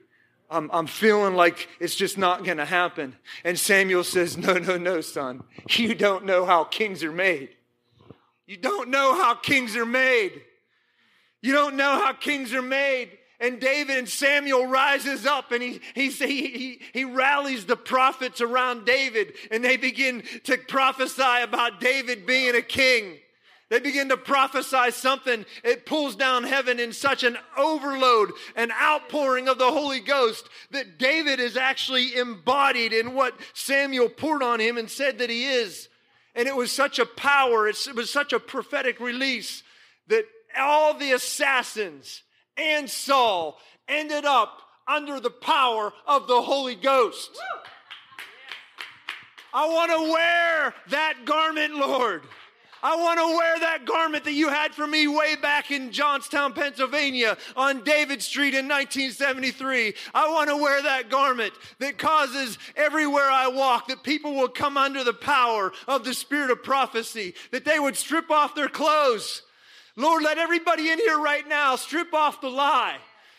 I'm, 0.50 0.70
I'm 0.72 0.88
feeling 0.88 1.36
like 1.36 1.68
it's 1.80 1.96
just 1.96 2.18
not 2.18 2.44
going 2.44 2.58
to 2.58 2.66
happen. 2.66 3.16
And 3.44 3.60
Samuel 3.60 4.04
says, 4.04 4.38
No, 4.38 4.54
no, 4.54 4.78
no, 4.78 5.02
son. 5.02 5.44
You 5.70 5.94
don't 5.94 6.26
know 6.26 6.46
how 6.46 6.64
kings 6.64 7.04
are 7.04 7.12
made. 7.12 7.50
You 8.48 8.58
don't 8.58 8.90
know 8.90 9.14
how 9.14 9.36
kings 9.36 9.76
are 9.76 9.86
made. 9.86 10.42
You 11.42 11.54
don't 11.54 11.76
know 11.76 12.04
how 12.04 12.14
kings 12.14 12.54
are 12.54 12.62
made. 12.62 13.12
And 13.40 13.60
David 13.60 13.98
and 13.98 14.10
Samuel 14.10 14.66
rises 14.66 15.28
up 15.28 15.52
and 15.52 15.62
he, 15.62 15.80
he, 15.94 16.10
he, 16.10 16.82
he, 16.92 17.04
rallies 17.04 17.66
the 17.66 17.76
prophets 17.76 18.42
around 18.42 18.86
David 18.86 19.34
and 19.52 19.64
they 19.64 19.78
begin 19.78 20.24
to 20.46 20.58
prophesy 20.58 21.44
about 21.44 21.80
David 21.80 22.26
being 22.26 22.56
a 22.56 22.64
king. 22.64 23.18
They 23.70 23.80
begin 23.80 24.10
to 24.10 24.18
prophesy 24.18 24.92
something. 24.92 25.46
It 25.64 25.86
pulls 25.86 26.16
down 26.16 26.46
heaven 26.46 26.80
in 26.80 26.94
such 26.94 27.24
an 27.24 27.38
overload, 27.58 28.32
an 28.56 28.72
outpouring 28.72 29.50
of 29.50 29.60
the 29.60 29.72
Holy 29.72 30.00
Ghost 30.00 30.48
that 30.72 30.98
David 30.98 31.40
is 31.40 31.58
actually 31.58 32.16
embodied 32.16 32.94
in 32.94 33.14
what 33.14 33.38
Samuel 33.54 34.10
poured 34.10 34.42
on 34.42 34.60
him 34.60 34.78
and 34.78 34.90
said 34.90 35.20
that 35.20 35.30
he 35.30 35.46
is. 35.46 35.90
And 36.38 36.48
it 36.48 36.56
was 36.56 36.72
such 36.72 37.00
a 37.00 37.06
power, 37.06 37.68
it 37.68 37.96
was 37.96 38.12
such 38.12 38.32
a 38.32 38.40
prophetic 38.40 39.00
release 39.00 39.64
that 40.08 40.26
all 40.56 40.94
the 40.94 41.12
assassins 41.12 42.22
and 42.56 42.88
Saul 42.88 43.60
ended 43.88 44.24
up 44.24 44.62
under 44.88 45.20
the 45.20 45.32
power 45.32 45.92
of 46.06 46.28
the 46.28 46.42
Holy 46.44 46.76
Ghost. 46.76 47.32
I 49.52 49.68
want 49.68 49.92
to 49.92 50.12
wear 50.14 50.76
that 50.90 51.26
garment, 51.26 51.76
Lord. 51.76 52.22
I 52.84 52.96
want 52.96 53.20
to 53.20 53.38
wear 53.38 53.60
that 53.60 53.86
garment 53.86 54.24
that 54.26 54.34
you 54.34 54.50
had 54.50 54.74
for 54.74 54.86
me 54.86 55.08
way 55.08 55.36
back 55.36 55.72
in 55.72 55.92
Johnstown, 55.92 56.54
Pennsylvania 56.54 57.38
on 57.56 57.84
David 57.84 58.22
Street 58.22 58.54
in 58.54 58.68
1973. 58.68 59.94
I 60.14 60.30
want 60.30 60.50
to 60.50 60.58
wear 60.58 60.82
that 60.84 61.10
garment 61.10 61.54
that 61.80 61.98
causes 61.98 62.58
everywhere 62.76 63.30
I 63.30 63.48
walk 63.48 63.88
that 63.88 64.04
people 64.04 64.36
will 64.36 64.50
come 64.50 64.78
under 64.78 65.04
the 65.04 65.14
power 65.14 65.72
of 65.88 66.04
the 66.04 66.14
spirit 66.14 66.52
of 66.52 66.64
prophecy, 66.64 67.34
that 67.52 67.66
they 67.66 67.80
would 67.80 67.96
strip 67.96 68.30
off 68.30 68.56
their 68.56 68.70
clothes. 68.70 69.42
Lord, 69.96 70.24
let 70.24 70.38
everybody 70.38 70.90
in 70.90 71.00
here 71.00 71.20
right 71.20 71.48
now 71.48 71.76
strip 71.76 72.14
off 72.14 72.42
the 72.42 72.50
lie. 72.50 72.98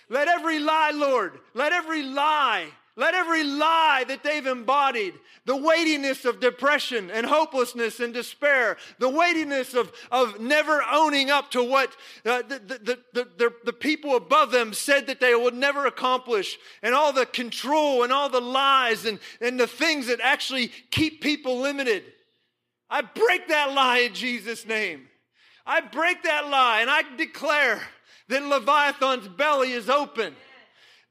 Let 0.09 0.27
every 0.27 0.59
lie, 0.59 0.91
Lord, 0.93 1.39
let 1.55 1.73
every 1.73 2.03
lie 2.03 2.67
let 2.99 3.15
every 3.15 3.45
lie 3.45 4.05
that 4.09 4.25
they've 4.25 4.45
embodied, 4.45 5.15
the 5.45 5.57
weightiness 5.57 6.25
of 6.25 6.41
depression 6.41 7.13
and 7.13 7.25
hopelessness 7.25 8.01
and 8.01 8.13
despair, 8.13 8.77
the 8.99 9.09
weightiness 9.09 9.73
of, 9.73 9.93
of 10.11 10.41
never 10.41 10.83
owning 10.83 11.31
up 11.31 11.49
to 11.53 11.63
what 11.63 11.97
uh, 12.27 12.43
the, 12.43 12.59
the, 12.59 12.99
the, 13.15 13.53
the, 13.65 13.73
people 13.73 14.17
above 14.17 14.51
them 14.51 14.73
said 14.73 15.07
that 15.07 15.21
they 15.21 15.33
would 15.33 15.55
never 15.55 15.87
accomplish, 15.87 16.59
and 16.83 16.93
all 16.93 17.13
the 17.13 17.25
control 17.25 18.03
and 18.03 18.13
all 18.13 18.29
the 18.29 18.41
lies 18.41 19.05
and, 19.05 19.21
and 19.41 19.61
the 19.61 19.69
things 19.69 20.09
that 20.09 20.19
actually 20.21 20.73
keep 20.91 21.21
people 21.21 21.61
limited. 21.61 22.03
I 22.91 23.03
break 23.03 23.47
that 23.47 23.73
lie 23.75 23.99
in 23.99 24.15
Jesus' 24.15 24.67
name. 24.67 25.07
I 25.65 25.83
break 25.83 26.25
that 26.25 26.49
lie 26.49 26.81
and 26.81 26.91
I 26.91 27.05
declare 27.17 27.81
that 28.27 28.43
Leviathan's 28.43 29.29
belly 29.29 29.71
is 29.71 29.89
open, 29.89 30.35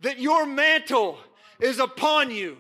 that 0.02 0.20
your 0.20 0.46
mantle 0.46 1.18
is 1.60 1.80
upon 1.80 2.32
you. 2.32 2.58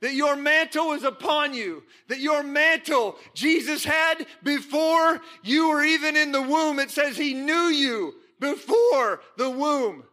That 0.00 0.14
your 0.14 0.34
mantle 0.34 0.92
is 0.92 1.04
upon 1.04 1.54
you. 1.54 1.84
That 2.08 2.18
your 2.18 2.42
mantle 2.42 3.16
Jesus 3.34 3.84
had 3.84 4.26
before 4.42 5.20
you 5.44 5.68
were 5.68 5.84
even 5.84 6.16
in 6.16 6.32
the 6.32 6.42
womb. 6.42 6.80
It 6.80 6.90
says 6.90 7.16
he 7.16 7.34
knew 7.34 7.68
you 7.68 8.14
before 8.40 9.20
the 9.36 9.48
womb. 9.48 10.04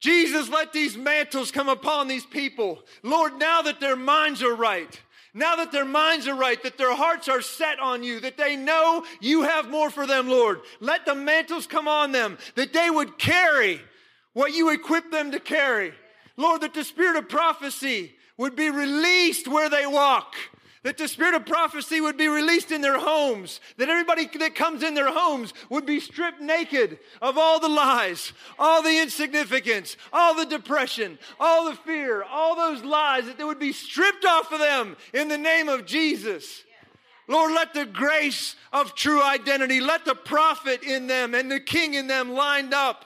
Jesus, 0.00 0.48
let 0.48 0.72
these 0.72 0.96
mantles 0.96 1.50
come 1.50 1.68
upon 1.68 2.08
these 2.08 2.24
people. 2.24 2.80
Lord, 3.02 3.38
now 3.38 3.62
that 3.62 3.80
their 3.80 3.96
minds 3.96 4.42
are 4.42 4.54
right, 4.54 5.00
now 5.34 5.56
that 5.56 5.72
their 5.72 5.84
minds 5.84 6.26
are 6.26 6.34
right, 6.34 6.60
that 6.62 6.78
their 6.78 6.96
hearts 6.96 7.28
are 7.28 7.42
set 7.42 7.78
on 7.78 8.02
you, 8.02 8.18
that 8.20 8.36
they 8.36 8.56
know 8.56 9.04
you 9.20 9.42
have 9.42 9.70
more 9.70 9.90
for 9.90 10.06
them, 10.06 10.28
Lord, 10.28 10.60
let 10.80 11.04
the 11.04 11.14
mantles 11.14 11.66
come 11.66 11.86
on 11.86 12.12
them, 12.12 12.38
that 12.54 12.72
they 12.72 12.90
would 12.90 13.18
carry 13.18 13.80
what 14.32 14.54
you 14.54 14.70
equip 14.70 15.10
them 15.10 15.30
to 15.32 15.40
carry. 15.40 15.92
Lord, 16.36 16.62
that 16.62 16.74
the 16.74 16.84
spirit 16.84 17.16
of 17.16 17.28
prophecy 17.28 18.14
would 18.36 18.56
be 18.56 18.70
released 18.70 19.48
where 19.48 19.68
they 19.68 19.86
walk. 19.86 20.34
That 20.82 20.96
the 20.96 21.08
spirit 21.08 21.34
of 21.34 21.44
prophecy 21.44 22.00
would 22.00 22.16
be 22.16 22.28
released 22.28 22.70
in 22.70 22.80
their 22.80 22.98
homes. 22.98 23.60
That 23.76 23.90
everybody 23.90 24.26
that 24.38 24.54
comes 24.54 24.82
in 24.82 24.94
their 24.94 25.12
homes 25.12 25.52
would 25.68 25.84
be 25.84 26.00
stripped 26.00 26.40
naked 26.40 26.98
of 27.20 27.36
all 27.36 27.60
the 27.60 27.68
lies, 27.68 28.32
all 28.58 28.82
the 28.82 28.98
insignificance, 28.98 29.98
all 30.10 30.34
the 30.34 30.46
depression, 30.46 31.18
all 31.38 31.66
the 31.66 31.76
fear, 31.76 32.22
all 32.22 32.56
those 32.56 32.82
lies, 32.82 33.26
that 33.26 33.36
they 33.36 33.44
would 33.44 33.58
be 33.58 33.74
stripped 33.74 34.24
off 34.24 34.52
of 34.52 34.58
them 34.58 34.96
in 35.12 35.28
the 35.28 35.36
name 35.36 35.68
of 35.68 35.84
Jesus. 35.84 36.64
Lord, 37.28 37.52
let 37.52 37.74
the 37.74 37.86
grace 37.86 38.56
of 38.72 38.94
true 38.94 39.22
identity, 39.22 39.80
let 39.80 40.06
the 40.06 40.14
prophet 40.14 40.82
in 40.82 41.06
them 41.06 41.34
and 41.34 41.50
the 41.50 41.60
king 41.60 41.94
in 41.94 42.06
them 42.06 42.32
lined 42.32 42.72
up 42.74 43.04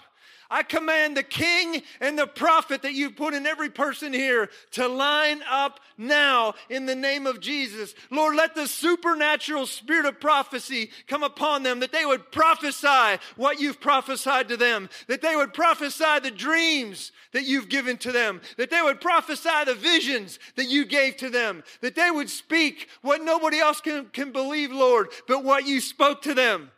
I 0.51 0.62
command 0.62 1.16
the 1.16 1.22
king 1.22 1.82
and 2.01 2.18
the 2.18 2.26
prophet 2.26 2.82
that 2.82 2.95
you've 2.95 3.16
put 3.16 3.34
in 3.34 3.47
every 3.47 3.70
person 3.70 4.12
here 4.12 4.51
to 4.72 4.86
line 4.86 5.40
up 5.51 5.80
now 5.97 6.55
in 6.68 6.86
the 6.86 6.95
name 6.95 7.26
of 7.26 7.40
Jesus. 7.40 7.95
Lord, 8.11 8.36
let 8.36 8.55
the 8.55 8.68
supernatural 8.68 9.66
spirit 9.66 10.07
of 10.07 10.20
prophecy 10.20 10.90
come 11.07 11.22
upon 11.22 11.62
them, 11.62 11.80
that 11.80 11.92
they 11.92 12.05
would 12.05 12.30
prophesy 12.30 13.20
what 13.36 13.61
you've 13.61 13.80
prophesied 13.80 14.49
to 14.49 14.57
them, 14.57 14.88
that 15.09 15.22
they 15.22 15.36
would 15.36 15.55
prophesy 15.55 16.20
the 16.22 16.30
dreams 16.30 17.12
that 17.32 17.45
you've 17.45 17.68
given 17.68 17.97
to 17.99 18.12
them, 18.12 18.40
that 18.57 18.70
they 18.70 18.82
would 18.82 19.01
prophesy 19.01 19.64
the 19.66 19.74
visions 19.74 20.38
that 20.57 20.68
you 20.68 20.84
gave 20.84 21.16
to 21.16 21.30
them, 21.30 21.62
that 21.80 21.95
they 21.95 22.11
would 22.11 22.30
speak 22.30 22.88
what 23.03 23.22
nobody 23.22 23.59
else 23.59 23.80
can, 23.80 24.07
can 24.07 24.32
believe, 24.32 24.72
Lord, 24.72 25.09
but 25.26 25.45
what 25.45 25.66
you 25.66 25.80
spoke 25.80 26.22
to 26.22 26.34
them. 26.34 26.70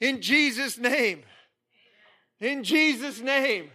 In 0.00 0.20
Jesus' 0.20 0.78
name. 0.78 1.22
In 2.42 2.62
Jesus' 2.64 3.20
name. 3.20 3.70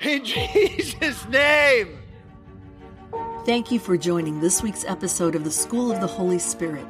In 0.00 0.24
Jesus' 0.24 1.24
name. 1.28 1.98
Thank 3.46 3.70
you 3.70 3.78
for 3.78 3.96
joining 3.96 4.40
this 4.40 4.60
week's 4.60 4.84
episode 4.84 5.36
of 5.36 5.44
the 5.44 5.50
School 5.50 5.92
of 5.92 6.00
the 6.00 6.06
Holy 6.06 6.40
Spirit. 6.40 6.84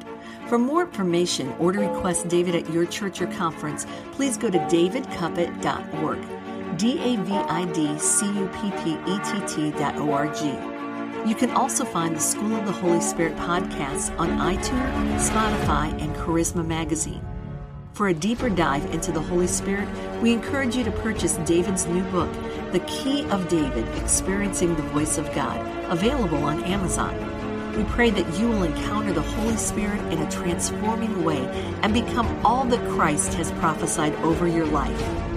For 0.47 0.57
more 0.57 0.81
information 0.81 1.53
or 1.59 1.71
to 1.71 1.79
request 1.79 2.29
David 2.29 2.55
at 2.55 2.67
your 2.73 2.87
church 2.87 3.21
or 3.21 3.27
conference, 3.27 3.85
please 4.13 4.37
go 4.37 4.49
to 4.49 4.57
davidcuppett.org. 4.57 6.77
D 6.79 6.97
A 6.97 7.17
V 7.17 7.31
I 7.31 7.65
D 7.71 7.99
C 7.99 8.25
U 8.25 8.47
P 8.47 8.71
P 8.71 8.97
E 9.05 9.19
T 9.23 9.39
T 9.47 9.69
dot 9.77 9.97
O 9.97 10.11
R 10.11 10.33
G. 10.33 10.45
You 11.29 11.35
can 11.35 11.51
also 11.51 11.85
find 11.85 12.15
the 12.15 12.19
School 12.19 12.55
of 12.55 12.65
the 12.65 12.71
Holy 12.71 13.01
Spirit 13.01 13.35
podcasts 13.35 14.17
on 14.17 14.29
iTunes, 14.39 15.29
Spotify, 15.29 15.91
and 16.01 16.15
Charisma 16.15 16.65
Magazine. 16.65 17.21
For 17.99 18.07
a 18.07 18.13
deeper 18.13 18.49
dive 18.49 18.85
into 18.93 19.11
the 19.11 19.19
Holy 19.19 19.45
Spirit, 19.45 19.89
we 20.21 20.31
encourage 20.31 20.73
you 20.73 20.85
to 20.85 20.91
purchase 20.91 21.35
David's 21.43 21.85
new 21.85 22.01
book, 22.03 22.31
The 22.71 22.79
Key 22.87 23.25
of 23.25 23.49
David 23.49 23.85
Experiencing 23.97 24.73
the 24.73 24.83
Voice 24.83 25.17
of 25.17 25.25
God, 25.35 25.59
available 25.91 26.37
on 26.37 26.63
Amazon. 26.63 27.13
We 27.75 27.83
pray 27.83 28.09
that 28.11 28.39
you 28.39 28.47
will 28.47 28.63
encounter 28.63 29.11
the 29.11 29.21
Holy 29.21 29.57
Spirit 29.57 29.99
in 30.13 30.19
a 30.19 30.31
transforming 30.31 31.25
way 31.25 31.45
and 31.83 31.93
become 31.93 32.25
all 32.45 32.63
that 32.67 32.89
Christ 32.91 33.33
has 33.33 33.51
prophesied 33.51 34.15
over 34.23 34.47
your 34.47 34.67
life. 34.67 35.28